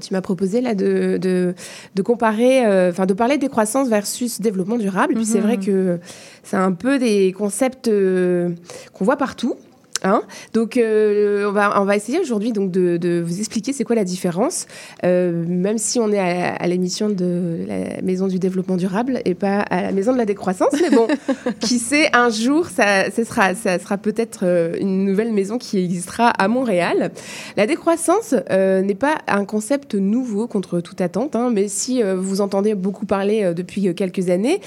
tu 0.00 0.12
m'as 0.12 0.20
proposé 0.20 0.60
là 0.60 0.74
de, 0.74 1.18
de, 1.20 1.54
de 1.94 2.02
comparer, 2.02 2.66
euh, 2.66 2.90
enfin 2.90 3.06
de 3.06 3.14
parler 3.14 3.36
de 3.36 3.40
décroissance 3.40 3.88
versus 3.88 4.40
développement 4.40 4.78
durable. 4.78 5.14
Puis 5.14 5.26
c'est 5.26 5.40
vrai 5.40 5.58
que 5.58 5.98
c'est 6.42 6.56
un 6.56 6.72
peu 6.72 6.98
des 6.98 7.32
concepts 7.32 7.88
euh, 7.88 8.50
qu'on 8.92 9.04
voit 9.04 9.16
partout. 9.16 9.54
Hein 10.02 10.22
donc, 10.52 10.76
euh, 10.76 11.48
on, 11.48 11.52
va, 11.52 11.80
on 11.80 11.84
va 11.84 11.96
essayer 11.96 12.20
aujourd'hui 12.20 12.52
donc 12.52 12.70
de, 12.70 12.96
de, 12.96 13.20
vous 13.20 13.38
expliquer 13.38 13.72
c'est 13.72 13.84
quoi 13.84 13.96
la 13.96 14.04
différence, 14.04 14.66
euh, 15.04 15.44
même 15.48 15.78
si 15.78 15.98
on 15.98 16.12
est 16.12 16.18
à, 16.18 16.54
à 16.54 16.66
l'émission 16.66 17.08
de 17.08 17.64
la 17.66 18.02
Maison 18.02 18.26
du 18.26 18.38
Développement 18.38 18.76
Durable 18.76 19.20
et 19.24 19.34
pas 19.34 19.60
à 19.60 19.82
la 19.82 19.92
Maison 19.92 20.12
de 20.12 20.18
la 20.18 20.26
Décroissance. 20.26 20.74
Mais 20.80 20.94
bon, 20.94 21.06
qui 21.60 21.78
sait, 21.78 22.10
un 22.12 22.28
jour, 22.28 22.66
ça, 22.66 23.10
ça 23.10 23.24
sera, 23.24 23.54
ça 23.54 23.78
sera 23.78 23.96
peut-être 23.96 24.40
euh, 24.42 24.76
une 24.78 25.04
nouvelle 25.04 25.32
maison 25.32 25.56
qui 25.56 25.78
existera 25.78 26.28
à 26.28 26.46
Montréal. 26.48 27.10
La 27.56 27.66
décroissance 27.66 28.34
euh, 28.50 28.82
n'est 28.82 28.94
pas 28.94 29.16
un 29.26 29.44
concept 29.46 29.94
nouveau 29.94 30.46
contre 30.46 30.80
toute 30.80 31.00
attente, 31.00 31.36
hein, 31.36 31.50
mais 31.52 31.68
si 31.68 32.02
vous 32.02 32.40
entendez 32.40 32.74
beaucoup 32.74 33.06
parler 33.06 33.52
depuis 33.54 33.94
quelques 33.94 34.28
années, 34.28 34.60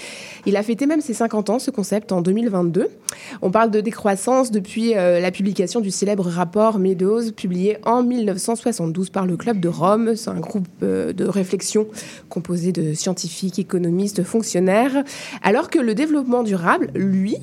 il 0.46 0.58
a 0.58 0.64
fêté 0.64 0.86
même 0.88 1.02
ses 1.02 1.14
50 1.14 1.50
ans, 1.52 1.60
ce 1.60 1.72
concept, 1.72 2.12
en 2.12 2.22
2022. 2.22 2.88
On 3.42 3.52
parle 3.52 3.72
de 3.72 3.82
décroissance 3.82 4.52
depuis 4.52 4.94
la 4.94 5.29
la 5.30 5.34
publication 5.34 5.80
du 5.80 5.92
célèbre 5.92 6.28
rapport 6.28 6.80
Meadows, 6.80 7.32
publié 7.34 7.78
en 7.86 8.02
1972 8.02 9.12
par 9.12 9.28
le 9.28 9.38
Club 9.38 9.60
de 9.60 9.68
Rome. 9.68 10.16
C'est 10.16 10.32
un 10.32 10.40
groupe 10.40 10.68
euh, 10.82 11.14
de 11.14 11.24
réflexion 11.24 11.86
composé 12.30 12.72
de 12.72 12.96
scientifiques, 12.96 13.60
économistes, 13.60 14.24
fonctionnaires, 14.24 15.04
alors 15.44 15.70
que 15.70 15.78
le 15.78 15.94
développement 15.94 16.42
durable, 16.42 16.90
lui, 16.96 17.38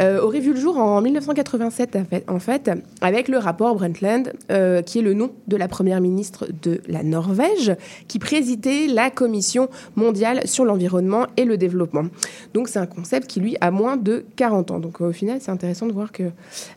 euh, 0.00 0.18
aurait 0.22 0.40
vu 0.40 0.54
le 0.54 0.58
jour 0.58 0.78
en 0.78 1.02
1987, 1.02 1.98
en 2.26 2.38
fait, 2.38 2.70
avec 3.02 3.28
le 3.28 3.36
rapport 3.36 3.74
Brundtland, 3.74 4.32
euh, 4.50 4.80
qui 4.80 5.00
est 5.00 5.02
le 5.02 5.12
nom 5.12 5.30
de 5.46 5.56
la 5.58 5.68
première 5.68 6.00
ministre 6.00 6.46
de 6.62 6.80
la 6.88 7.02
Norvège, 7.02 7.76
qui 8.08 8.18
présidait 8.18 8.86
la 8.86 9.10
Commission 9.10 9.68
mondiale 9.94 10.46
sur 10.46 10.64
l'environnement 10.64 11.26
et 11.36 11.44
le 11.44 11.58
développement. 11.58 12.04
Donc 12.54 12.68
c'est 12.68 12.78
un 12.78 12.86
concept 12.86 13.26
qui, 13.26 13.40
lui, 13.40 13.58
a 13.60 13.70
moins 13.70 13.98
de 13.98 14.24
40 14.36 14.70
ans. 14.70 14.80
Donc 14.80 15.02
au 15.02 15.12
final, 15.12 15.38
c'est 15.42 15.50
intéressant 15.50 15.86
de 15.86 15.92
voir 15.92 16.12
que, 16.12 16.24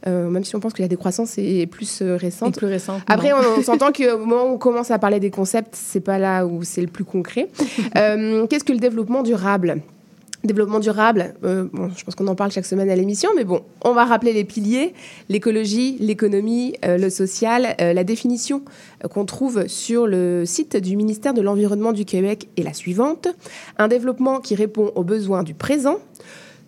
euh, 0.08 0.30
même 0.40 0.46
si 0.46 0.56
on 0.56 0.62
pense 0.62 0.72
que 0.72 0.82
la 0.82 0.88
décroissance 0.88 1.38
est 1.38 1.68
plus 1.70 2.02
euh, 2.02 2.16
récente, 2.16 2.56
plus 2.56 2.68
récente. 2.68 3.02
Après, 3.08 3.34
on, 3.34 3.60
on 3.60 3.62
s'entend 3.70 3.92
qu'au 3.92 4.18
moment 4.20 4.46
où 4.46 4.54
on 4.54 4.58
commence 4.58 4.90
à 4.90 4.98
parler 4.98 5.20
des 5.20 5.32
concepts, 5.32 5.76
c'est 5.76 6.00
pas 6.00 6.18
là 6.18 6.46
où 6.46 6.64
c'est 6.64 6.82
le 6.82 6.88
plus 6.88 7.04
concret. 7.04 7.50
Euh, 7.98 8.46
Qu'est-ce 8.48 8.64
que 8.64 8.72
le 8.72 8.80
développement 8.80 9.24
durable? 9.24 9.82
Développement 10.44 10.80
durable, 10.80 11.34
euh, 11.44 11.66
bon, 11.74 11.90
je 11.98 12.04
pense 12.06 12.16
qu'on 12.16 12.28
en 12.28 12.36
parle 12.36 12.52
chaque 12.52 12.66
semaine 12.66 12.90
à 12.90 12.96
l'émission, 12.96 13.30
mais 13.36 13.44
bon, 13.44 13.62
on 13.84 13.92
va 13.92 14.06
rappeler 14.06 14.32
les 14.32 14.46
piliers, 14.46 14.94
l'écologie, 15.28 15.98
l'économie, 16.00 16.76
euh, 16.86 16.98
le 16.98 17.10
social. 17.10 17.76
Euh, 17.82 17.92
la 17.92 18.06
définition 18.06 18.62
qu'on 19.14 19.26
trouve 19.26 19.68
sur 19.68 20.08
le 20.08 20.46
site 20.46 20.78
du 20.78 20.96
ministère 20.96 21.34
de 21.34 21.42
l'Environnement 21.42 21.92
du 21.92 22.06
Québec 22.06 22.48
est 22.56 22.64
la 22.64 22.74
suivante. 22.74 23.28
Un 23.78 23.90
développement 23.90 24.40
qui 24.40 24.56
répond 24.56 24.94
aux 24.96 25.04
besoins 25.04 25.44
du 25.44 25.54
présent 25.54 25.98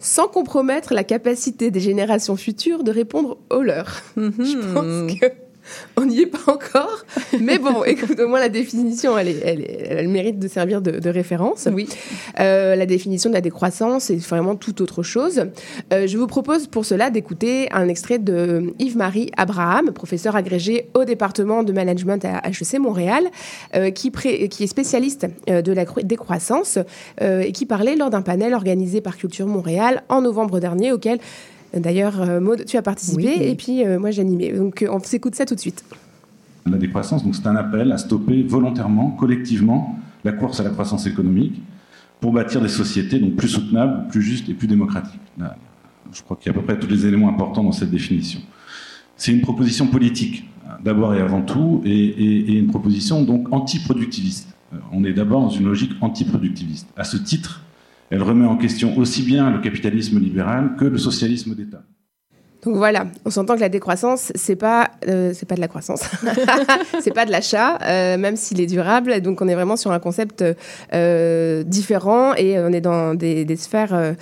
sans 0.02 0.28
compromettre 0.28 0.93
la 0.93 1.06
capacité 1.06 1.72
des 1.72 1.80
générations 1.80 2.36
futures 2.36 2.84
de 2.84 2.91
répondre 2.91 3.38
aux 3.49 3.62
leurs. 3.62 4.02
Je 4.18 4.74
pense 4.74 5.14
que 5.14 5.51
on 5.97 6.05
n'y 6.05 6.22
est 6.22 6.26
pas 6.26 6.51
encore, 6.51 7.05
mais 7.39 7.57
bon, 7.59 7.84
écoute, 7.84 8.19
au 8.19 8.28
moins 8.28 8.39
la 8.39 8.49
définition, 8.49 9.17
elle, 9.17 9.28
est, 9.30 9.39
elle, 9.43 9.61
est- 9.61 9.88
elle 9.89 9.97
a 9.97 10.01
le 10.03 10.09
mérite 10.09 10.39
de 10.39 10.47
servir 10.47 10.82
de, 10.82 10.91
de 10.99 11.09
référence. 11.09 11.67
Oui. 11.72 11.88
Euh, 12.39 12.76
la 12.76 12.86
définition 12.86 13.30
de 13.30 13.36
la 13.36 13.41
décroissance, 13.41 14.05
c'est 14.05 14.15
vraiment 14.17 14.55
tout 14.55 14.82
autre 14.82 15.03
chose. 15.03 15.45
Euh, 15.93 16.07
je 16.07 16.17
vous 16.17 16.28
propose 16.28 16.67
pour 16.67 16.86
cela 16.86 17.09
d'écouter 17.09 17.67
un 17.72 17.88
extrait 17.88 18.19
de 18.19 18.74
Yves-Marie 18.80 19.32
Abraham, 19.38 19.91
professeur 19.91 20.36
agrégé 20.36 20.89
au 20.93 21.03
département 21.05 21.63
de 21.63 21.72
management 21.74 22.24
à 22.26 22.41
HEC 22.49 22.80
Montréal, 22.80 23.24
euh, 23.76 23.91
qui, 23.91 24.11
pré- 24.11 24.47
qui 24.49 24.63
est 24.63 24.67
spécialiste 24.67 25.28
euh, 25.49 25.61
de 25.61 25.72
la 25.74 25.86
cro- 25.86 26.03
décroissance 26.03 26.78
euh, 27.22 27.41
et 27.41 27.51
qui 27.51 27.65
parlait 27.65 27.95
lors 27.95 28.09
d'un 28.09 28.22
panel 28.22 28.53
organisé 28.53 29.01
par 29.01 29.17
Culture 29.17 29.47
Montréal 29.47 30.03
en 30.09 30.22
novembre 30.22 30.59
dernier, 30.59 30.91
auquel 30.91 31.19
D'ailleurs, 31.74 32.22
euh, 32.22 32.39
Maud, 32.41 32.65
tu 32.65 32.76
as 32.78 32.82
participé 32.82 33.34
Oui. 33.38 33.43
et 33.43 33.55
puis 33.55 33.86
euh, 33.86 33.97
moi 33.99 34.11
j'ai 34.11 34.22
animé. 34.22 34.51
Donc 34.51 34.82
euh, 34.82 34.88
on 34.91 34.99
s'écoute 34.99 35.36
ça 35.36 35.45
tout 35.45 35.55
de 35.55 35.59
suite. 35.59 35.84
La 36.65 36.78
décroissance, 36.78 37.24
donc 37.24 37.36
c'est 37.36 37.47
un 37.47 37.55
appel 37.55 37.91
à 37.91 37.97
stopper 37.97 38.43
volontairement, 38.43 39.11
collectivement, 39.11 39.97
la 40.24 40.32
course 40.34 40.59
à 40.59 40.63
la 40.63 40.69
croissance 40.69 41.07
économique 41.07 41.61
pour 42.19 42.34
bâtir 42.34 42.61
des 42.61 42.67
sociétés 42.67 43.19
donc 43.19 43.36
plus 43.36 43.47
soutenables, 43.47 44.07
plus 44.09 44.22
justes 44.22 44.47
et 44.49 44.53
plus 44.53 44.67
démocratiques. 44.67 45.19
Là, 45.39 45.55
je 46.13 46.22
crois 46.22 46.38
qu'il 46.38 46.51
y 46.51 46.55
a 46.55 46.57
à 46.57 46.59
peu 46.61 46.65
près 46.65 46.78
tous 46.78 46.88
les 46.89 47.05
éléments 47.07 47.30
importants 47.30 47.63
dans 47.63 47.72
cette 47.72 47.89
définition. 47.89 48.41
C'est 49.15 49.32
une 49.32 49.41
proposition 49.41 49.88
politique, 49.88 50.45
d'abord 50.84 51.15
et 51.15 51.22
avant 51.22 51.41
tout, 51.41 51.82
et, 51.86 51.89
et- 51.91 52.51
et 52.51 52.59
une 52.59 52.67
proposition 52.67 53.24
donc 53.24 53.47
antiproductiviste. 53.51 54.49
On 54.91 55.03
est 55.03 55.13
d'abord 55.13 55.41
dans 55.41 55.49
une 55.49 55.65
logique 55.65 55.91
antiproductiviste. 56.01 56.88
À 56.95 57.03
ce 57.05 57.17
titre, 57.17 57.63
elle 58.12 58.24
remet 58.24 58.45
en 58.45 58.57
question 58.57 58.97
aussi 58.97 59.24
bien 59.24 59.49
le 59.49 59.59
capitalisme 59.59 60.20
libéral 60.20 60.76
que 60.78 60.86
le 60.86 60.97
socialisme 60.97 61.55
d'État. 61.55 61.82
Donc 62.64 62.76
voilà, 62.76 63.07
on 63.26 63.32
s'entend 63.32 63.55
que 63.55 63.62
la 63.62 63.70
décroissance, 63.70 64.32
c'est 64.36 64.55
pas, 64.55 64.91
euh, 65.07 65.32
c'est 65.34 65.47
pas 65.47 65.55
de 65.55 65.62
la 65.62 65.68
croissance, 65.68 66.03
c'est 67.01 67.14
pas 67.14 67.26
de 67.26 67.32
l'achat, 67.32 67.80
euh, 67.82 68.18
même 68.18 68.36
s'il 68.36 68.62
est 68.62 68.68
durable. 68.68 69.22
Donc 69.22 69.41
on 69.41 69.47
est 69.47 69.55
vraiment 69.55 69.78
sur 69.78 69.91
un 69.91 69.99
concept 69.99 70.43
euh, 70.93 71.64
différent 71.64 72.36
et 72.36 72.59
on 72.59 72.72
est 72.72 72.82
dans 72.82 73.16
des, 73.16 73.55
sphères 73.55 74.16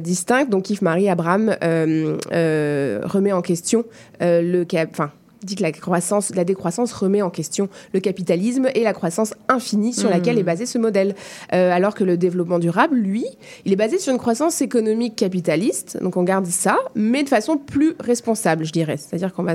distinctes. 0.00 0.50
Donc 0.50 0.70
Yves-Marie 0.70 1.08
Abraham 1.08 1.56
remet 1.60 3.32
en 3.32 3.42
question 3.42 3.84
le 4.20 4.62
cap, 4.62 5.02
dit 5.44 5.54
que 5.56 5.62
la 5.62 5.72
croissance, 5.72 6.34
la 6.34 6.44
décroissance 6.44 6.92
remet 6.92 7.22
en 7.22 7.30
question 7.30 7.68
le 7.92 8.00
capitalisme 8.00 8.68
et 8.74 8.82
la 8.82 8.92
croissance 8.92 9.34
infinie 9.48 9.92
sur 9.92 10.10
laquelle 10.10 10.34
Mhm. 10.34 10.40
est 10.40 10.44
basé 10.44 10.66
ce 10.66 10.78
modèle. 10.78 11.14
Euh, 11.52 11.70
alors 11.72 11.94
que 11.94 12.04
le 12.04 12.16
développement 12.16 12.58
durable, 12.58 12.96
lui, 12.96 13.24
il 13.64 13.72
est 13.72 13.76
basé 13.76 13.98
sur 13.98 14.12
une 14.12 14.18
croissance 14.18 14.60
économique 14.62 15.16
capitaliste, 15.16 15.98
donc 16.02 16.16
on 16.16 16.22
garde 16.22 16.46
ça, 16.46 16.78
mais 16.94 17.22
de 17.22 17.28
façon 17.28 17.56
plus 17.56 17.94
responsable, 18.00 18.64
je 18.64 18.72
dirais. 18.72 18.96
C'est-à-dire 18.96 19.32
qu'on 19.32 19.42
va, 19.42 19.54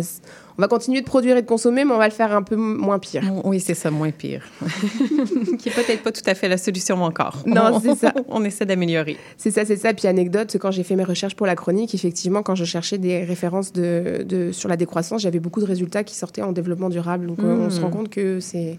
on 0.60 0.62
va 0.62 0.68
continuer 0.68 1.00
de 1.00 1.06
produire 1.06 1.38
et 1.38 1.42
de 1.42 1.48
consommer, 1.48 1.86
mais 1.86 1.94
on 1.94 1.98
va 1.98 2.08
le 2.10 2.14
faire 2.14 2.36
un 2.36 2.42
peu 2.44 2.58
moins 2.58 3.00
pire. 3.00 3.24
Oui, 3.46 3.62
c'est 3.62 3.74
ça, 3.76 3.90
moins 3.92 4.12
pire. 4.12 4.44
Qui 5.58 5.70
est 5.70 5.72
peut-être 5.72 6.04
pas 6.04 6.12
tout 6.12 6.22
à 6.26 6.36
fait 6.36 6.50
la 6.50 6.58
solution 6.58 7.02
encore. 7.02 7.44
Non, 7.46 7.72
On- 7.76 7.80
c'est 7.80 7.96
ça. 7.96 8.14
On 8.28 8.44
essaie 8.44 8.66
d'améliorer. 8.66 9.16
C'est 9.38 9.52
ça, 9.52 9.64
c'est 9.64 9.78
ça. 9.78 9.94
Puis 9.94 10.10
anecdote, 10.10 10.58
quand 10.60 10.72
j'ai 10.72 10.84
fait 10.84 10.98
mes 10.98 11.06
recherches 11.06 11.36
pour 11.36 11.48
la 11.48 11.56
chronique, 11.56 11.96
effectivement, 11.96 12.44
quand 12.44 12.56
je 12.56 12.66
cherchais 12.66 12.98
des 12.98 13.24
références 13.24 13.72
de, 13.72 14.24
de- 14.28 14.52
sur 14.52 14.68
la 14.68 14.76
décroissance, 14.76 15.22
j'avais 15.22 15.40
beaucoup 15.40 15.62
de 15.62 15.66
résultats 15.66 16.04
qui 16.04 16.16
sortaient 16.16 16.42
en 16.42 16.52
développement 16.52 16.90
durable. 16.90 17.28
Donc 17.28 17.40
euh, 17.40 17.56
on 17.68 17.70
se 17.70 17.80
rend 17.80 17.90
compte 17.90 18.10
que 18.10 18.42
c'est... 18.42 18.78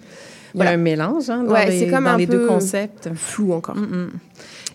Il 0.54 0.60
y 0.60 0.66
a 0.66 0.70
un 0.70 0.76
mélange 0.76 1.30
hein, 1.30 1.44
dans, 1.44 1.52
Ouais, 1.54 1.66
les, 1.70 1.78
c'est 1.78 1.86
comme 1.88 2.04
dans 2.04 2.10
un 2.10 2.16
les 2.18 2.26
deux 2.26 2.40
peu 2.40 2.46
concepts. 2.48 3.08
Flou 3.14 3.52
encore. 3.52 3.76
Mm, 3.76 3.84
mm. 3.84 4.10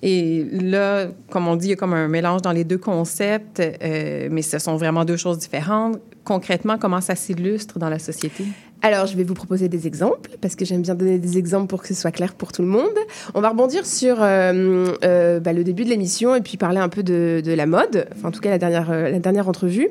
Et 0.02 0.46
là, 0.52 1.08
comme 1.30 1.48
on 1.48 1.56
dit, 1.56 1.68
il 1.68 1.70
y 1.72 1.74
a 1.74 1.76
comme 1.76 1.93
un 1.93 2.08
mélange 2.08 2.41
dans 2.41 2.52
les 2.52 2.64
deux 2.64 2.78
concepts, 2.78 3.60
euh, 3.60 4.28
mais 4.32 4.41
ce 4.41 4.60
sont 4.60 4.76
vraiment 4.76 5.06
deux 5.06 5.18
choses 5.18 5.39
différentes. 5.39 6.00
Concrètement, 6.24 6.78
comment 6.78 7.02
ça 7.02 7.16
s'illustre 7.16 7.80
dans 7.80 7.89
la 7.89 8.00
société? 8.00 8.46
Alors, 8.86 9.07
je 9.07 9.17
vais 9.17 9.23
vous 9.23 9.33
proposer 9.33 9.67
des 9.67 9.88
exemples, 9.88 10.29
parce 10.41 10.55
que 10.55 10.63
j'aime 10.63 10.83
bien 10.83 10.93
donner 10.93 11.17
des 11.17 11.39
exemples 11.39 11.65
pour 11.65 11.81
que 11.81 11.88
ce 11.88 11.95
soit 11.95 12.11
clair 12.11 12.36
pour 12.36 12.51
tout 12.51 12.61
le 12.61 12.67
monde. 12.67 12.93
On 13.33 13.41
va 13.41 13.49
rebondir 13.49 13.83
sur 13.83 14.17
euh, 14.21 14.93
euh, 15.03 15.39
bah, 15.39 15.53
le 15.53 15.63
début 15.63 15.86
de 15.86 15.89
l'émission 15.89 16.36
et 16.36 16.41
puis 16.41 16.55
parler 16.55 16.77
un 16.77 16.88
peu 16.88 17.01
de, 17.01 17.41
de 17.43 17.51
la 17.51 17.65
mode, 17.65 18.05
enfin 18.15 18.27
en 18.27 18.31
tout 18.31 18.41
cas 18.41 18.51
la 18.51 18.59
dernière, 18.59 18.91
euh, 18.91 19.09
la 19.09 19.17
dernière 19.17 19.49
entrevue. 19.49 19.89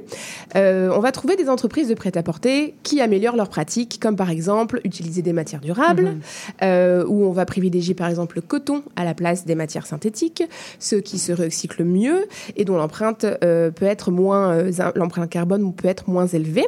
Euh, 0.55 0.93
on 0.95 1.01
va 1.01 1.11
trouver 1.11 1.35
des 1.35 1.49
entreprises 1.49 1.89
de 1.89 1.95
prêt-à-porter 1.95 2.77
qui 2.85 3.01
améliorent 3.01 3.35
leurs 3.35 3.49
pratiques, 3.49 3.99
comme 4.01 4.15
par 4.15 4.31
exemple 4.31 4.81
utiliser 4.85 5.23
des 5.23 5.33
matières 5.33 5.61
durables, 5.61 6.19
euh, 6.63 7.05
où 7.09 7.25
on 7.25 7.33
va 7.33 7.47
privilégier 7.47 7.95
par 7.95 8.09
exemple 8.09 8.37
le 8.37 8.43
coton 8.43 8.85
à 8.95 9.05
la 9.05 9.15
place 9.15 9.45
des 9.45 9.57
matières 9.57 9.87
synthétiques, 9.87 10.45
ceux 10.79 11.01
qui 11.01 11.19
se 11.19 11.33
recyclent 11.33 11.83
mieux 11.83 12.27
et 12.57 12.65
dont 12.65 12.77
l'empreinte 12.77 13.27
euh, 13.43 13.73
peut 13.73 13.87
être 13.87 14.13
moins, 14.13 14.53
euh, 14.53 14.71
l'empreinte 14.95 15.31
carbone 15.31 15.75
peut 15.75 15.89
être 15.89 16.09
moins 16.09 16.29
élevée. 16.29 16.67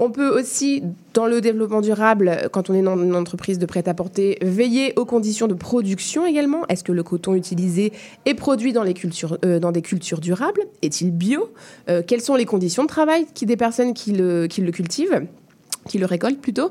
On 0.00 0.10
peut 0.10 0.28
aussi, 0.28 0.82
dans 1.12 1.26
le 1.26 1.40
développement 1.40 1.80
durable, 1.80 2.48
quand 2.52 2.70
on 2.70 2.74
est 2.74 2.82
dans 2.82 2.96
une 2.96 3.16
entreprise 3.16 3.58
de 3.58 3.66
prêt-à-porter, 3.66 4.38
veiller 4.42 4.92
aux 4.96 5.04
conditions 5.04 5.48
de 5.48 5.54
production 5.54 6.24
également. 6.24 6.66
Est-ce 6.68 6.84
que 6.84 6.92
le 6.92 7.02
coton 7.02 7.34
utilisé 7.34 7.92
est 8.24 8.34
produit 8.34 8.72
dans, 8.72 8.84
euh, 8.84 9.72
des 9.72 9.82
cultures 9.82 10.20
durables? 10.20 10.62
Est-il 10.82 11.10
bio? 11.10 11.50
Euh, 11.88 12.02
Quelles 12.06 12.20
sont 12.20 12.36
les 12.36 12.44
conditions 12.44 12.84
de 12.84 12.88
travail 12.88 13.26
des 13.42 13.56
personnes 13.56 13.92
qui 13.92 14.12
le 14.12 14.46
cultivent? 14.70 15.26
Qui 15.88 15.98
le 15.98 16.06
récoltent 16.06 16.40
plutôt. 16.40 16.70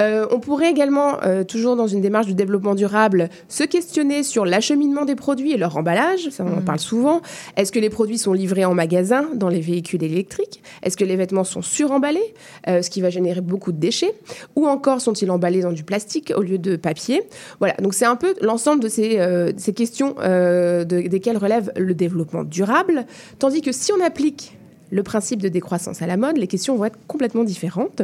Euh, 0.00 0.26
on 0.32 0.40
pourrait 0.40 0.70
également, 0.70 1.18
euh, 1.22 1.44
toujours 1.44 1.76
dans 1.76 1.86
une 1.86 2.00
démarche 2.00 2.26
du 2.26 2.34
développement 2.34 2.74
durable, 2.74 3.28
se 3.48 3.62
questionner 3.62 4.24
sur 4.24 4.44
l'acheminement 4.44 5.04
des 5.04 5.14
produits 5.14 5.52
et 5.52 5.56
leur 5.56 5.76
emballage. 5.76 6.30
Ça, 6.30 6.44
on 6.44 6.58
en 6.58 6.62
parle 6.62 6.80
souvent. 6.80 7.20
Est-ce 7.56 7.70
que 7.70 7.78
les 7.78 7.90
produits 7.90 8.18
sont 8.18 8.32
livrés 8.32 8.64
en 8.64 8.74
magasin 8.74 9.26
dans 9.34 9.48
les 9.48 9.60
véhicules 9.60 10.02
électriques? 10.02 10.62
Est-ce 10.82 10.96
que 10.96 11.04
les 11.04 11.16
vêtements 11.16 11.44
sont 11.44 11.62
suremballés, 11.62 12.34
euh, 12.68 12.82
ce 12.82 12.90
qui 12.90 13.00
va 13.00 13.10
générer 13.10 13.42
beaucoup 13.42 13.70
de 13.70 13.78
déchets? 13.78 14.14
Ou 14.56 14.66
encore 14.66 15.00
sont-ils 15.00 15.30
emballés 15.30 15.60
dans 15.60 15.72
du 15.72 15.84
plastique 15.84 16.32
au 16.36 16.42
lieu 16.42 16.58
de 16.58 16.74
papier? 16.76 17.22
Voilà, 17.60 17.74
donc 17.74 17.94
c'est 17.94 18.06
un 18.06 18.16
peu 18.16 18.34
l'ensemble 18.40 18.82
de 18.82 18.88
ces, 18.88 19.18
de 19.18 19.54
ces 19.56 19.72
questions 19.74 20.14
de- 20.18 21.08
desquelles 21.08 21.36
relève 21.36 21.70
le 21.76 21.94
développement 21.94 22.44
durable. 22.44 23.06
Tandis 23.38 23.60
que 23.60 23.72
si 23.72 23.92
on 23.92 24.02
applique 24.04 24.55
le 24.90 25.02
principe 25.02 25.42
de 25.42 25.48
décroissance 25.48 26.02
à 26.02 26.06
la 26.06 26.16
mode, 26.16 26.36
les 26.36 26.46
questions 26.46 26.76
vont 26.76 26.84
être 26.84 26.98
complètement 27.06 27.44
différentes. 27.44 28.02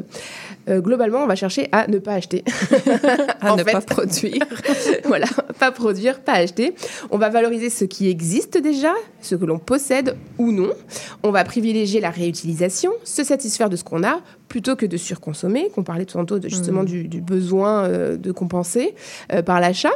Euh, 0.68 0.80
globalement, 0.80 1.18
on 1.18 1.26
va 1.26 1.34
chercher 1.34 1.68
à 1.72 1.86
ne 1.88 1.98
pas 1.98 2.14
acheter. 2.14 2.44
À 3.40 3.52
En 3.52 3.56
ne 3.56 3.64
fait, 3.64 3.72
pas 3.72 3.80
produire. 3.80 4.44
voilà, 5.04 5.26
pas 5.58 5.72
produire, 5.72 6.20
pas 6.20 6.34
acheter. 6.34 6.74
On 7.10 7.18
va 7.18 7.28
valoriser 7.28 7.70
ce 7.70 7.84
qui 7.84 8.08
existe 8.08 8.56
déjà, 8.58 8.94
ce 9.20 9.34
que 9.34 9.44
l'on 9.44 9.58
possède 9.58 10.16
ou 10.38 10.52
non. 10.52 10.70
On 11.22 11.30
va 11.30 11.42
privilégier 11.44 12.00
la 12.00 12.10
réutilisation, 12.10 12.92
se 13.04 13.24
satisfaire 13.24 13.68
de 13.68 13.76
ce 13.76 13.84
qu'on 13.84 14.04
a 14.04 14.20
plutôt 14.48 14.76
que 14.76 14.86
de 14.86 14.96
surconsommer, 14.96 15.70
qu'on 15.74 15.82
parlait 15.82 16.04
tantôt 16.04 16.38
de, 16.38 16.48
justement 16.48 16.84
du, 16.84 17.08
du 17.08 17.20
besoin 17.20 17.84
euh, 17.84 18.16
de 18.16 18.32
compenser 18.32 18.94
euh, 19.32 19.42
par 19.42 19.60
l'achat. 19.60 19.92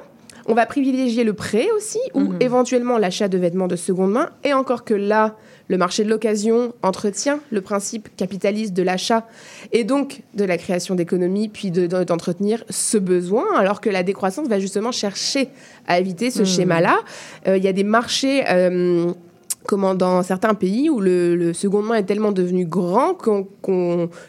On 0.49 0.55
va 0.55 0.65
privilégier 0.67 1.25
le 1.25 1.33
prêt 1.33 1.67
aussi, 1.77 1.99
ou 2.15 2.33
éventuellement 2.41 2.99
l'achat 2.99 3.29
de 3.29 3.37
vêtements 3.39 3.67
de 3.67 3.77
seconde 3.77 4.13
main. 4.13 4.31
Et 4.45 4.53
encore 4.53 4.85
que 4.85 4.95
là, 4.95 5.37
le 5.69 5.77
marché 5.77 6.05
de 6.05 6.09
l'occasion 6.09 6.73
entretient 6.83 7.41
le 7.51 7.61
principe 7.61 8.09
capitaliste 8.17 8.73
de 8.73 8.85
l'achat 8.85 9.27
et 9.73 9.83
donc 9.83 10.23
de 10.35 10.45
la 10.45 10.57
création 10.59 10.95
d'économies, 10.95 11.49
puis 11.49 11.73
de- 11.73 11.89
de- 11.89 12.05
d'entretenir 12.05 12.63
ce 12.71 12.97
besoin, 12.99 13.45
alors 13.57 13.81
que 13.81 13.91
la 13.91 14.05
décroissance 14.05 14.47
va 14.47 14.61
justement 14.61 14.93
chercher 14.93 15.49
à 15.89 15.99
éviter 15.99 16.31
ce 16.31 16.41
Mhm. 16.41 16.47
schéma-là. 16.47 16.99
Euh, 17.49 17.57
Il 17.57 17.65
y 17.65 17.69
a 17.69 17.73
des 17.73 17.85
marchés... 17.85 18.45
euh, 18.49 19.13
comment 19.67 19.95
dans 19.95 20.23
certains 20.23 20.55
pays 20.55 20.89
où 20.89 21.01
le, 21.01 21.37
le 21.37 21.53
secondement 21.53 21.95
est 21.95 22.05
tellement 22.05 22.33
devenu 22.33 22.65
grand 22.65 23.17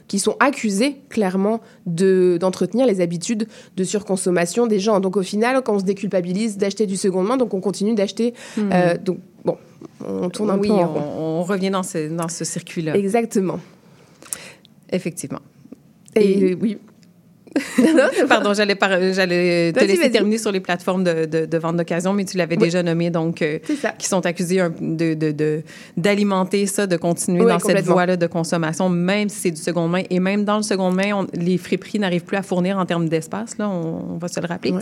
qu'ils 0.07 0.19
sont 0.19 0.35
accusés 0.39 0.97
clairement 1.09 1.61
de, 1.85 2.37
d'entretenir 2.39 2.85
les 2.85 3.01
habitudes 3.01 3.47
de 3.75 3.83
surconsommation 3.83 4.67
des 4.67 4.79
gens. 4.79 4.99
Donc 4.99 5.17
au 5.17 5.23
final, 5.23 5.61
quand 5.63 5.75
on 5.75 5.79
se 5.79 5.85
déculpabilise 5.85 6.57
d'acheter 6.57 6.85
du 6.85 6.97
secondement, 6.97 7.37
donc 7.37 7.53
on 7.53 7.61
continue 7.61 7.93
d'acheter. 7.93 8.33
Hmm. 8.57 8.69
euh, 8.73 8.97
donc 8.97 9.19
bon, 9.45 9.57
on 10.05 10.29
tourne 10.29 10.49
un 10.49 10.57
oui, 10.57 10.67
peu 10.67 10.73
en 10.73 10.81
on, 10.81 10.87
rond. 10.87 11.39
on 11.39 11.43
revient 11.43 11.69
dans 11.69 11.83
ce, 11.83 12.09
dans 12.09 12.27
ce 12.27 12.43
circuit-là. 12.43 12.95
Exactement. 12.97 13.59
Effectivement. 14.91 15.41
Et, 16.15 16.55
oui. 16.55 16.77
Pardon, 18.27 18.53
j'allais, 18.53 18.75
par- 18.75 19.01
j'allais 19.13 19.71
te 19.73 19.83
laisser 19.83 20.09
terminer 20.11 20.37
sur 20.37 20.51
les 20.51 20.59
plateformes 20.59 21.03
de, 21.03 21.25
de- 21.25 21.45
de 21.45 21.57
vente 21.57 21.77
d'occasion, 21.77 22.13
mais 22.13 22.25
tu 22.25 22.37
l'avais 22.37 22.55
Oui. 22.57 22.63
déjà 22.63 22.83
nommé, 22.83 23.09
donc, 23.09 23.41
euh, 23.41 23.59
qui 23.97 24.07
sont 24.07 24.25
accusés 24.25 24.61
de, 24.79 25.63
d'alimenter 25.95 26.65
ça, 26.65 26.87
de 26.87 26.97
continuer 26.97 27.41
Oui, 27.41 27.51
dans 27.51 27.59
cette 27.59 27.85
voie-là 27.85 28.17
de 28.17 28.27
consommation, 28.27 28.89
même 28.89 29.29
si 29.29 29.39
c'est 29.39 29.51
du 29.51 29.61
second 29.61 29.87
main. 29.87 30.03
Et 30.09 30.19
même 30.19 30.43
dans 30.45 30.57
le 30.57 30.63
second 30.63 30.91
main, 30.91 31.11
on- 31.13 31.27
les 31.33 31.57
friperies 31.57 31.99
n'arrivent 31.99 32.23
plus 32.25 32.37
à 32.37 32.43
fournir 32.43 32.77
en 32.77 32.85
termes 32.85 33.09
d'espace, 33.09 33.57
là, 33.57 33.69
on, 33.69 34.13
on 34.13 34.17
va 34.17 34.27
se 34.27 34.39
le 34.39 34.47
rappeler. 34.47 34.73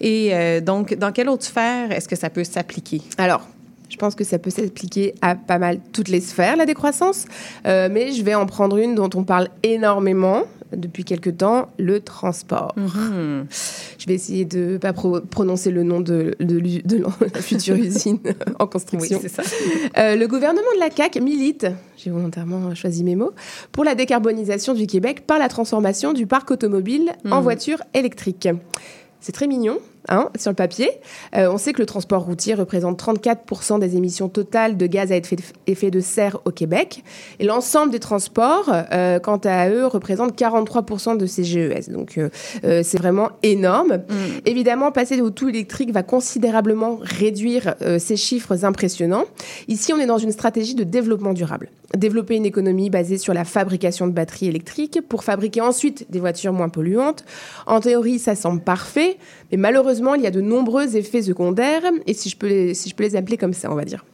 Et 0.00 0.30
euh, 0.32 0.60
donc, 0.60 0.94
dans 0.94 1.12
quelle 1.12 1.28
autre 1.28 1.44
sphère 1.44 1.92
est-ce 1.92 2.08
que 2.08 2.16
ça 2.16 2.30
peut 2.30 2.44
s'appliquer? 2.44 3.02
Alors, 3.18 3.48
je 3.88 3.96
pense 3.96 4.14
que 4.16 4.24
ça 4.24 4.38
peut 4.38 4.50
s'appliquer 4.50 5.14
à 5.22 5.36
pas 5.36 5.58
mal 5.58 5.78
toutes 5.92 6.08
les 6.08 6.20
sphères, 6.20 6.56
la 6.56 6.66
décroissance. 6.66 7.24
Euh, 7.66 7.88
mais 7.90 8.12
je 8.12 8.22
vais 8.22 8.34
en 8.34 8.44
prendre 8.46 8.76
une 8.78 8.94
dont 8.96 9.10
on 9.14 9.22
parle 9.22 9.48
énormément 9.62 10.42
depuis 10.76 11.04
quelque 11.04 11.30
temps, 11.30 11.68
le 11.78 12.00
transport. 12.00 12.74
Je 12.76 14.06
vais 14.06 14.14
essayer 14.14 14.44
de 14.44 14.72
ne 14.72 14.78
pas 14.78 14.92
pro- 14.92 15.20
prononcer 15.20 15.70
le 15.70 15.82
nom 15.82 16.00
de, 16.00 16.34
de 16.40 16.56
l'u- 16.56 16.82
de 16.82 17.02
la 17.34 17.40
future 17.40 17.74
usine 17.76 18.18
en 18.58 18.66
construction. 18.66 19.20
Oui, 19.22 19.28
ça. 19.28 19.42
Euh, 19.98 20.16
le 20.16 20.26
gouvernement 20.28 20.60
de 20.74 20.80
la 20.80 20.90
CAQ 20.90 21.20
milite, 21.20 21.66
j'ai 21.96 22.10
volontairement 22.10 22.74
choisi 22.74 23.04
mes 23.04 23.16
mots, 23.16 23.32
pour 23.72 23.84
la 23.84 23.94
décarbonisation 23.94 24.74
du 24.74 24.86
Québec 24.86 25.24
par 25.26 25.38
la 25.38 25.48
transformation 25.48 26.12
du 26.12 26.26
parc 26.26 26.50
automobile 26.50 27.12
en 27.30 27.36
Mhm. 27.38 27.42
voitures 27.42 27.82
électriques. 27.94 28.48
C'est 29.20 29.32
très 29.32 29.46
mignon, 29.48 29.78
hein, 30.08 30.30
sur 30.38 30.50
le 30.50 30.56
papier. 30.56 30.90
Euh, 31.34 31.50
on 31.50 31.58
sait 31.58 31.72
que 31.72 31.80
le 31.80 31.86
transport 31.86 32.22
routier 32.22 32.54
représente 32.54 33.02
34% 33.02 33.78
des 33.78 33.96
émissions 33.96 34.28
totales 34.28 34.76
de 34.76 34.86
gaz 34.86 35.12
à 35.12 35.16
effet 35.16 35.90
de, 35.90 36.00
serre 36.00 36.38
au 36.44 36.50
Québec. 36.50 37.04
Et 37.38 37.44
l'ensemble 37.44 37.90
des 37.92 37.98
transports, 37.98 38.72
euh, 38.92 39.18
quant 39.18 39.40
à 39.44 39.68
eux, 39.68 39.86
représente 39.86 40.38
43% 40.38 41.16
de 41.16 41.26
ces 41.26 41.44
GES. 41.44 41.90
Donc, 41.90 42.18
euh, 42.18 42.30
c'est 42.82 42.98
vraiment 42.98 43.30
énorme. 43.42 44.02
Évidemment, 44.44 44.92
passer 44.92 45.20
au 45.20 45.30
tout 45.30 45.48
électrique 45.48 45.92
va 45.92 46.02
considérablement 46.02 46.98
réduire 47.00 47.74
ces 47.98 48.16
chiffres 48.16 48.64
impressionnants. 48.64 49.24
Ici, 49.68 49.92
on 49.92 49.98
est 49.98 50.06
dans 50.06 50.18
une 50.18 50.32
stratégie 50.32 50.74
de 50.74 50.84
développement 50.84 51.32
durable. 51.32 51.70
Développer 51.96 52.36
une 52.36 52.46
économie 52.46 52.90
basée 52.90 53.18
sur 53.18 53.32
la 53.32 53.44
fabrication 53.44 54.06
de 54.06 54.12
batteries 54.12 54.48
électriques 54.48 55.00
pour 55.08 55.24
fabriquer 55.24 55.60
ensuite 55.60 56.06
des 56.10 56.20
voitures 56.20 56.52
moins 56.52 56.68
polluantes. 56.68 57.24
En 57.66 57.80
théorie, 57.80 58.18
ça 58.18 58.34
semble 58.34 58.60
parfait, 58.60 59.18
mais 59.50 59.56
malheureusement, 59.56 59.95
il 60.14 60.22
y 60.22 60.26
a 60.26 60.30
de 60.30 60.40
nombreux 60.40 60.96
effets 60.96 61.22
secondaires, 61.22 61.82
et 62.06 62.14
si 62.14 62.28
je 62.28 62.36
peux 62.36 62.48
les, 62.48 62.74
si 62.74 62.88
je 62.88 62.94
peux 62.94 63.04
les 63.04 63.16
appeler 63.16 63.36
comme 63.36 63.52
ça, 63.52 63.70
on 63.70 63.74
va 63.74 63.84
dire. 63.84 64.04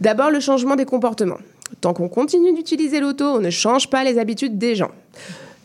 D'abord, 0.00 0.30
le 0.30 0.40
changement 0.40 0.76
des 0.76 0.84
comportements. 0.84 1.38
Tant 1.80 1.92
qu'on 1.92 2.08
continue 2.08 2.52
d'utiliser 2.54 3.00
l'auto, 3.00 3.24
on 3.24 3.40
ne 3.40 3.50
change 3.50 3.90
pas 3.90 4.04
les 4.04 4.18
habitudes 4.18 4.58
des 4.58 4.74
gens. 4.74 4.90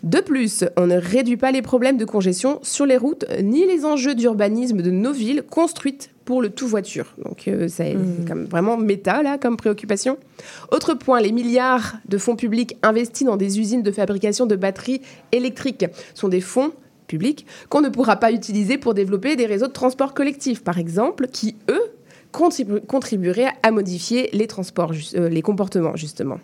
De 0.03 0.19
plus, 0.19 0.65
on 0.75 0.85
ne 0.85 0.97
réduit 0.97 1.37
pas 1.37 1.51
les 1.51 1.61
problèmes 1.61 1.95
de 1.95 2.03
congestion 2.03 2.59
sur 2.61 2.85
les 2.85 2.97
routes, 2.97 3.25
ni 3.41 3.65
les 3.65 3.85
enjeux 3.85 4.15
d'urbanisme 4.15 4.81
de 4.81 4.91
nos 4.91 5.13
villes 5.13 5.43
construites 5.49 6.09
pour 6.25 6.41
le 6.41 6.49
tout 6.49 6.67
voiture. 6.67 7.15
Donc, 7.23 7.47
euh, 7.47 7.67
c'est 7.69 7.95
comme 8.27 8.43
vraiment 8.43 8.75
méta, 8.77 9.23
là, 9.23 9.37
comme 9.37 9.55
préoccupation. 9.55 10.17
Autre 10.71 10.93
point, 10.93 11.21
les 11.21 11.31
milliards 11.31 11.95
de 12.07 12.17
fonds 12.17 12.35
publics 12.35 12.75
investis 12.83 13.25
dans 13.25 13.37
des 13.37 13.59
usines 13.61 13.81
de 13.81 13.91
fabrication 13.91 14.45
de 14.45 14.57
batteries 14.57 15.01
électriques 15.31 15.85
sont 16.13 16.27
des 16.27 16.41
fonds 16.41 16.71
publics 17.07 17.45
qu'on 17.69 17.81
ne 17.81 17.89
pourra 17.89 18.15
pas 18.17 18.31
utiliser 18.31 18.77
pour 18.77 18.93
développer 18.93 19.35
des 19.35 19.45
réseaux 19.45 19.67
de 19.67 19.73
transport 19.73 20.13
collectif, 20.13 20.63
par 20.63 20.77
exemple, 20.77 21.27
qui, 21.27 21.55
eux, 21.69 21.91
contribu- 22.31 22.81
contribueraient 22.85 23.51
à 23.63 23.71
modifier 23.71 24.29
les 24.33 24.47
transports, 24.47 24.93
euh, 25.15 25.29
les 25.29 25.41
comportements, 25.41 25.95
justement. 25.95 26.39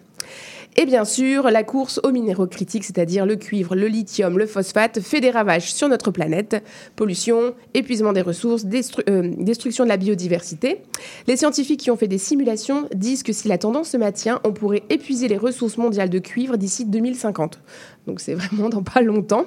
Et 0.78 0.86
bien 0.86 1.04
sûr, 1.04 1.50
la 1.50 1.64
course 1.64 2.00
aux 2.04 2.12
minéraux 2.12 2.48
critiques, 2.48 2.86
c'est-à-dire 2.86 3.26
le 3.26 3.36
cuivre, 3.36 3.76
le 3.76 3.88
lithium, 3.88 4.38
le 4.38 4.46
phosphate, 4.46 5.02
fait 5.02 5.20
des 5.20 5.30
ravages 5.32 5.74
sur 5.74 5.90
notre 5.90 6.10
planète. 6.12 6.64
Pollution, 6.96 7.54
épuisement 7.74 8.14
des 8.14 8.22
ressources, 8.22 8.64
destru- 8.66 9.04
euh, 9.10 9.34
destruction 9.40 9.84
de 9.84 9.90
la 9.90 9.98
biodiversité. 9.98 10.82
Les 11.28 11.36
scientifiques 11.36 11.82
qui 11.82 11.92
ont 11.92 11.98
fait 11.98 12.08
des 12.08 12.18
simulations 12.18 12.88
disent 12.96 13.24
que 13.24 13.34
si 13.34 13.48
la 13.50 13.58
tendance 13.58 13.90
se 13.90 13.98
maintient, 13.98 14.40
on 14.46 14.54
pourrait 14.54 14.84
épuiser 14.90 15.28
les 15.28 15.38
ressources 15.38 15.78
mondiales 15.78 16.10
de 16.10 16.20
cuivre 16.20 16.56
d'ici 16.56 16.86
2050. 16.86 17.60
Donc 18.08 18.22
c'est 18.22 18.34
vraiment 18.36 18.70
dans 18.70 18.84
pas 18.84 19.02
longtemps. 19.02 19.46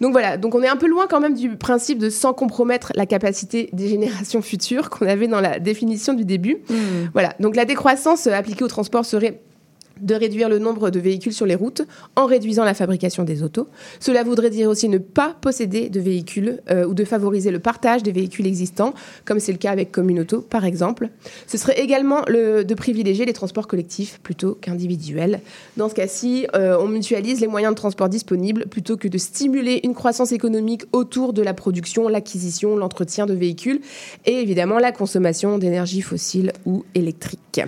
Donc 0.00 0.12
voilà, 0.12 0.36
donc 0.38 0.54
on 0.54 0.62
est 0.62 0.68
un 0.68 0.76
peu 0.76 0.86
loin 0.88 1.06
quand 1.08 1.20
même 1.20 1.34
du 1.34 1.56
principe 1.56 1.98
de 1.98 2.08
sans 2.10 2.32
compromettre 2.32 2.90
la 2.94 3.06
capacité 3.06 3.68
des 3.72 3.88
générations 3.88 4.40
futures 4.40 4.88
qu'on 4.88 5.06
avait 5.06 5.28
dans 5.28 5.40
la 5.40 5.58
définition 5.58 6.14
du 6.14 6.24
début. 6.24 6.58
Voilà, 7.12 7.34
donc 7.38 7.54
la 7.54 7.64
décroissance 7.66 8.26
appliquée 8.28 8.64
au 8.64 8.68
transport 8.68 9.04
serait 9.04 9.40
de 10.00 10.14
réduire 10.14 10.48
le 10.48 10.58
nombre 10.58 10.90
de 10.90 10.98
véhicules 11.00 11.32
sur 11.32 11.46
les 11.46 11.54
routes 11.54 11.82
en 12.16 12.26
réduisant 12.26 12.64
la 12.64 12.74
fabrication 12.74 13.24
des 13.24 13.42
autos. 13.42 13.68
Cela 14.00 14.22
voudrait 14.22 14.50
dire 14.50 14.68
aussi 14.68 14.88
ne 14.88 14.98
pas 14.98 15.36
posséder 15.40 15.88
de 15.88 16.00
véhicules 16.00 16.60
euh, 16.70 16.86
ou 16.86 16.94
de 16.94 17.04
favoriser 17.04 17.50
le 17.50 17.58
partage 17.58 18.02
des 18.02 18.12
véhicules 18.12 18.46
existants, 18.46 18.94
comme 19.24 19.40
c'est 19.40 19.52
le 19.52 19.58
cas 19.58 19.70
avec 19.70 19.92
Communauto 19.92 20.40
par 20.40 20.64
exemple. 20.64 21.10
Ce 21.46 21.58
serait 21.58 21.80
également 21.80 22.22
le, 22.28 22.64
de 22.64 22.74
privilégier 22.74 23.24
les 23.24 23.32
transports 23.32 23.68
collectifs 23.68 24.20
plutôt 24.22 24.54
qu'individuels. 24.60 25.40
Dans 25.76 25.88
ce 25.88 25.94
cas-ci, 25.94 26.46
euh, 26.54 26.76
on 26.80 26.88
mutualise 26.88 27.40
les 27.40 27.46
moyens 27.46 27.72
de 27.72 27.76
transport 27.76 28.08
disponibles 28.08 28.66
plutôt 28.66 28.96
que 28.96 29.08
de 29.08 29.18
stimuler 29.18 29.80
une 29.84 29.94
croissance 29.94 30.32
économique 30.32 30.84
autour 30.92 31.32
de 31.32 31.42
la 31.42 31.54
production, 31.54 32.08
l'acquisition, 32.08 32.76
l'entretien 32.76 33.26
de 33.26 33.34
véhicules 33.34 33.80
et 34.26 34.40
évidemment 34.40 34.78
la 34.78 34.92
consommation 34.92 35.58
d'énergie 35.58 36.02
fossile 36.02 36.52
ou 36.66 36.84
électrique. 36.94 37.60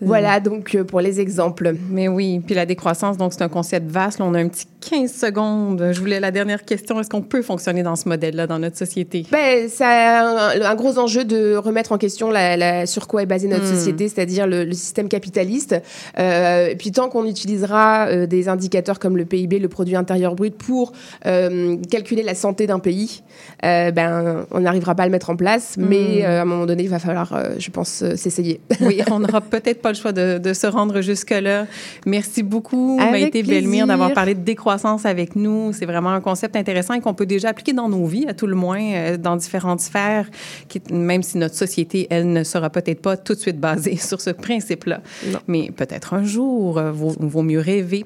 Voilà 0.00 0.40
donc 0.40 0.74
euh, 0.74 0.84
pour 0.84 1.00
les 1.00 1.20
exemples. 1.20 1.74
Mais 1.90 2.08
oui, 2.08 2.40
puis 2.44 2.54
la 2.54 2.66
décroissance, 2.66 3.16
donc 3.16 3.32
c'est 3.32 3.42
un 3.42 3.48
concept 3.48 3.90
vaste. 3.90 4.18
Là, 4.18 4.26
on 4.26 4.34
a 4.34 4.38
un 4.38 4.48
petit 4.48 4.66
15 4.80 5.12
secondes. 5.12 5.88
Je 5.92 6.00
voulais 6.00 6.20
la 6.20 6.30
dernière 6.30 6.64
question. 6.64 7.00
Est-ce 7.00 7.10
qu'on 7.10 7.20
peut 7.22 7.42
fonctionner 7.42 7.82
dans 7.82 7.96
ce 7.96 8.08
modèle-là 8.08 8.46
dans 8.46 8.58
notre 8.58 8.76
société? 8.76 9.26
Ben, 9.32 9.68
ça 9.68 9.88
a 9.88 10.56
un, 10.56 10.60
un 10.62 10.74
gros 10.76 10.98
enjeu 10.98 11.24
de 11.24 11.56
remettre 11.56 11.92
en 11.92 11.98
question 11.98 12.30
la, 12.30 12.56
la- 12.56 12.86
sur 12.86 13.08
quoi 13.08 13.22
est 13.22 13.26
basée 13.26 13.48
notre 13.48 13.64
Mm. 13.64 13.74
société, 13.74 14.08
c'est-à-dire 14.08 14.46
le, 14.46 14.64
le 14.64 14.72
système 14.72 15.08
capitaliste. 15.08 15.74
Euh, 16.18 16.68
et 16.68 16.76
puis 16.76 16.92
tant 16.92 17.08
qu'on 17.08 17.26
utilisera 17.26 18.06
euh, 18.06 18.26
des 18.26 18.48
indicateurs 18.48 18.98
comme 19.00 19.16
le 19.16 19.24
PIB, 19.24 19.58
le 19.58 19.68
produit 19.68 19.96
intérieur 19.96 20.34
brut, 20.36 20.54
pour 20.56 20.92
euh, 21.26 21.76
calculer 21.90 22.22
la 22.22 22.34
santé 22.36 22.66
d'un 22.68 22.78
pays, 22.78 23.22
ben, 23.62 24.46
on 24.52 24.60
n'arrivera 24.60 24.94
pas 24.94 25.02
à 25.02 25.06
le 25.06 25.12
mettre 25.12 25.30
en 25.30 25.36
place. 25.36 25.74
Mais 25.76 26.20
Mm. 26.20 26.22
euh, 26.22 26.38
à 26.38 26.42
un 26.42 26.44
moment 26.44 26.66
donné, 26.66 26.84
il 26.84 26.88
va 26.88 26.98
falloir, 27.00 27.36
je 27.58 27.70
pense, 27.70 28.04
s'essayer. 28.14 28.60
Oui, 28.80 29.00
on 29.10 29.18
n'aura 29.18 29.40
peut-être 29.50 29.82
pas 29.82 29.88
le 29.90 29.96
choix 29.96 30.12
de, 30.12 30.38
de 30.38 30.52
se 30.52 30.66
rendre 30.68 31.00
jusque-là. 31.00 31.66
Merci 32.06 32.42
beaucoup, 32.44 32.96
Maïté. 32.98 33.42
Belmire, 33.42 33.86
d'avoir 33.88 34.12
parlé 34.12 34.34
de 34.34 34.40
décroissance 34.40 34.68
avec 35.04 35.36
nous. 35.36 35.72
C'est 35.72 35.86
vraiment 35.86 36.10
un 36.10 36.20
concept 36.20 36.56
intéressant 36.56 36.94
et 36.94 37.00
qu'on 37.00 37.14
peut 37.14 37.26
déjà 37.26 37.50
appliquer 37.50 37.72
dans 37.72 37.88
nos 37.88 38.06
vies, 38.06 38.26
à 38.28 38.34
tout 38.34 38.46
le 38.46 38.54
moins, 38.54 38.80
euh, 38.80 39.16
dans 39.16 39.36
différentes 39.36 39.80
sphères, 39.80 40.28
qui, 40.68 40.80
même 40.90 41.22
si 41.22 41.38
notre 41.38 41.54
société, 41.54 42.06
elle, 42.10 42.32
ne 42.32 42.44
sera 42.44 42.70
peut-être 42.70 43.00
pas 43.02 43.16
tout 43.16 43.34
de 43.34 43.38
suite 43.38 43.58
basée 43.58 43.96
sur 44.08 44.20
ce 44.20 44.30
principe-là. 44.30 45.00
Mais 45.46 45.70
peut-être 45.70 46.14
un 46.14 46.24
jour, 46.24 46.78
euh, 46.78 46.92
vaut, 46.92 47.14
vaut 47.18 47.42
mieux 47.42 47.60
rêver. 47.60 48.04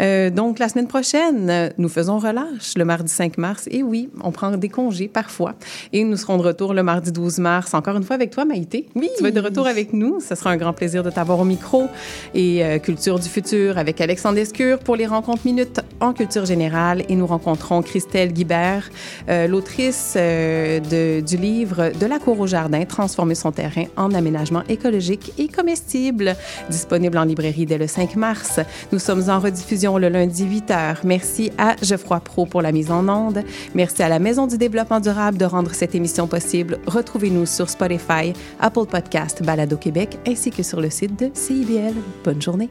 Euh, 0.00 0.30
donc, 0.30 0.58
la 0.58 0.68
semaine 0.68 0.88
prochaine, 0.88 1.72
nous 1.78 1.88
faisons 1.88 2.18
relâche 2.18 2.76
le 2.76 2.84
mardi 2.84 3.12
5 3.12 3.38
mars. 3.38 3.68
Et 3.70 3.82
oui, 3.82 4.10
on 4.22 4.32
prend 4.32 4.56
des 4.56 4.68
congés 4.68 5.08
parfois. 5.08 5.54
Et 5.92 6.04
nous 6.04 6.16
serons 6.16 6.38
de 6.38 6.42
retour 6.42 6.74
le 6.74 6.82
mardi 6.82 7.12
12 7.12 7.38
mars, 7.38 7.74
encore 7.74 7.96
une 7.96 8.02
fois 8.02 8.16
avec 8.16 8.30
toi, 8.30 8.44
Maïté. 8.44 8.86
Oui. 8.94 9.10
Tu 9.16 9.22
vas 9.22 9.28
être 9.28 9.34
de 9.34 9.40
retour 9.40 9.66
avec 9.66 9.92
nous. 9.92 10.20
Ce 10.20 10.34
sera 10.34 10.50
un 10.50 10.56
grand 10.56 10.72
plaisir 10.72 11.02
de 11.02 11.10
t'avoir 11.10 11.38
au 11.40 11.44
micro. 11.44 11.88
Et 12.34 12.64
euh, 12.64 12.78
Culture 12.78 13.18
du 13.18 13.28
futur 13.28 13.78
avec 13.78 14.00
Alexandre 14.00 14.38
Escure 14.38 14.78
pour 14.78 14.96
les 14.96 15.06
rencontres 15.06 15.42
minutes 15.44 15.80
en 16.00 16.12
culture 16.12 16.44
générale. 16.44 17.04
Et 17.08 17.16
nous 17.16 17.26
rencontrons 17.26 17.82
Christelle 17.82 18.32
Guibert, 18.32 18.90
euh, 19.28 19.46
l'autrice 19.46 20.14
euh, 20.16 21.20
du 21.20 21.36
livre 21.36 21.92
De 21.98 22.06
la 22.06 22.18
cour 22.18 22.40
au 22.40 22.46
jardin, 22.46 22.84
transformer 22.84 23.34
son 23.34 23.52
terrain 23.52 23.84
en 23.96 24.12
aménagement 24.14 24.62
écologique 24.68 25.32
et 25.38 25.48
comestible, 25.48 26.36
disponible 26.70 27.18
en 27.18 27.24
librairie 27.24 27.66
dès 27.66 27.78
le 27.78 27.86
5 27.86 28.16
mars. 28.16 28.60
Nous 28.92 28.98
sommes 28.98 29.28
en 29.28 29.38
rediffusion 29.38 29.98
le 29.98 30.08
lundi 30.08 30.44
8h. 30.44 30.98
Merci 31.04 31.50
à 31.58 31.76
Geoffroy 31.82 32.20
Pro 32.20 32.46
pour 32.46 32.62
la 32.62 32.72
mise 32.72 32.90
en 32.90 33.08
onde. 33.08 33.42
Merci 33.74 34.02
à 34.02 34.08
la 34.08 34.18
Maison 34.18 34.46
du 34.46 34.58
développement 34.58 35.00
durable 35.00 35.38
de 35.38 35.44
rendre 35.44 35.72
cette 35.74 35.94
émission 35.94 36.26
possible. 36.26 36.78
Retrouvez-nous 36.86 37.46
sur 37.46 37.68
Spotify, 37.68 38.32
Apple 38.60 38.86
Podcast, 38.86 39.42
Balado 39.42 39.76
Québec, 39.76 40.18
ainsi 40.26 40.50
que 40.50 40.62
sur 40.62 40.80
le 40.80 40.90
site 40.90 41.18
de 41.18 41.30
CIBL. 41.34 41.94
Bonne 42.24 42.40
journée. 42.40 42.70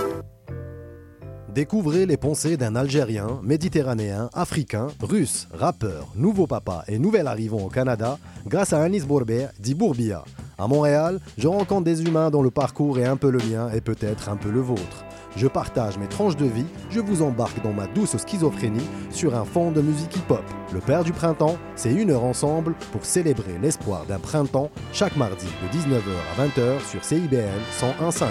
Découvrez 1.53 2.05
les 2.05 2.15
pensées 2.15 2.55
d'un 2.55 2.77
Algérien, 2.77 3.41
Méditerranéen, 3.43 4.29
Africain, 4.31 4.87
Russe, 5.01 5.49
rappeur, 5.53 6.07
nouveau 6.15 6.47
papa 6.47 6.85
et 6.87 6.97
nouvel 6.97 7.27
arrivant 7.27 7.59
au 7.59 7.67
Canada 7.67 8.17
grâce 8.47 8.71
à 8.71 8.81
Anis 8.81 9.05
Bourbet, 9.05 9.49
dit 9.59 9.75
Bourbia. 9.75 10.23
À 10.57 10.67
Montréal, 10.67 11.19
je 11.37 11.49
rencontre 11.49 11.83
des 11.83 12.03
humains 12.03 12.29
dont 12.29 12.41
le 12.41 12.51
parcours 12.51 12.99
est 12.99 13.05
un 13.05 13.17
peu 13.17 13.29
le 13.29 13.39
mien 13.39 13.69
et 13.73 13.81
peut-être 13.81 14.29
un 14.29 14.37
peu 14.37 14.49
le 14.49 14.61
vôtre. 14.61 15.03
Je 15.35 15.47
partage 15.47 15.97
mes 15.97 16.07
tranches 16.07 16.37
de 16.37 16.45
vie, 16.45 16.65
je 16.89 17.01
vous 17.01 17.21
embarque 17.21 17.61
dans 17.61 17.73
ma 17.73 17.87
douce 17.87 18.15
schizophrénie 18.15 18.87
sur 19.09 19.35
un 19.35 19.43
fond 19.43 19.71
de 19.71 19.81
musique 19.81 20.15
hip-hop. 20.15 20.43
Le 20.71 20.79
Père 20.79 21.03
du 21.03 21.11
Printemps, 21.11 21.57
c'est 21.75 21.93
une 21.93 22.11
heure 22.11 22.23
ensemble 22.23 22.75
pour 22.93 23.03
célébrer 23.03 23.57
l'espoir 23.61 24.05
d'un 24.05 24.19
printemps 24.19 24.71
chaque 24.93 25.17
mardi 25.17 25.47
de 25.47 25.77
19h 25.77 25.99
à 26.37 26.47
20h 26.47 26.89
sur 26.89 27.03
CIBL 27.03 27.59
101.5. 27.77 28.25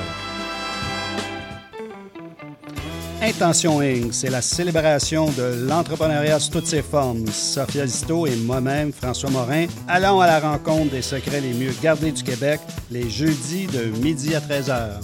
Intention 3.22 3.80
Inc., 3.80 4.14
c'est 4.14 4.30
la 4.30 4.40
célébration 4.40 5.26
de 5.26 5.66
l'entrepreneuriat 5.68 6.40
sous 6.40 6.50
toutes 6.50 6.66
ses 6.66 6.80
formes. 6.80 7.26
Sophia 7.26 7.86
Zito 7.86 8.26
et 8.26 8.34
moi-même, 8.34 8.92
François 8.92 9.28
Morin, 9.28 9.66
allons 9.88 10.22
à 10.22 10.26
la 10.26 10.40
rencontre 10.40 10.92
des 10.92 11.02
secrets 11.02 11.42
les 11.42 11.52
mieux 11.52 11.72
gardés 11.82 12.12
du 12.12 12.22
Québec 12.22 12.60
les 12.90 13.10
jeudis 13.10 13.66
de 13.66 13.84
midi 14.02 14.34
à 14.34 14.40
13h. 14.40 15.02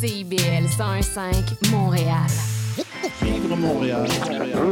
CIBL 0.00 0.66
101.5 0.66 1.70
Montréal. 1.70 2.04
Vivre 3.22 3.56
Montréal. 3.56 4.06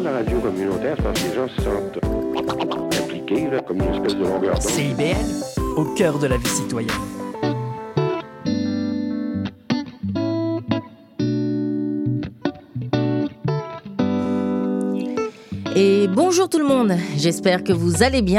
la 0.05 0.12
radio 0.12 0.38
communautaire, 0.38 0.96
parce 1.03 1.18
que 1.18 1.28
les 1.28 1.34
gens 1.34 1.48
se 1.48 1.62
sentent 1.62 2.32
impliqués, 2.49 3.51
là, 3.51 3.61
comme 3.61 3.78
une 3.78 3.95
espèce 3.95 4.16
de 4.16 4.24
longueur 4.24 4.55
d'onde. 4.55 4.62
CIBL, 4.62 5.14
au 5.76 5.84
cœur 5.95 6.18
de 6.18 6.26
la 6.26 6.36
vie 6.36 6.49
citoyenne. 6.49 6.90
Et 15.74 16.07
bonjour 16.07 16.49
tout 16.49 16.59
le 16.59 16.66
monde, 16.66 16.93
j'espère 17.16 17.64
que 17.64 17.72
vous 17.72 18.03
allez 18.03 18.22
bien. 18.22 18.30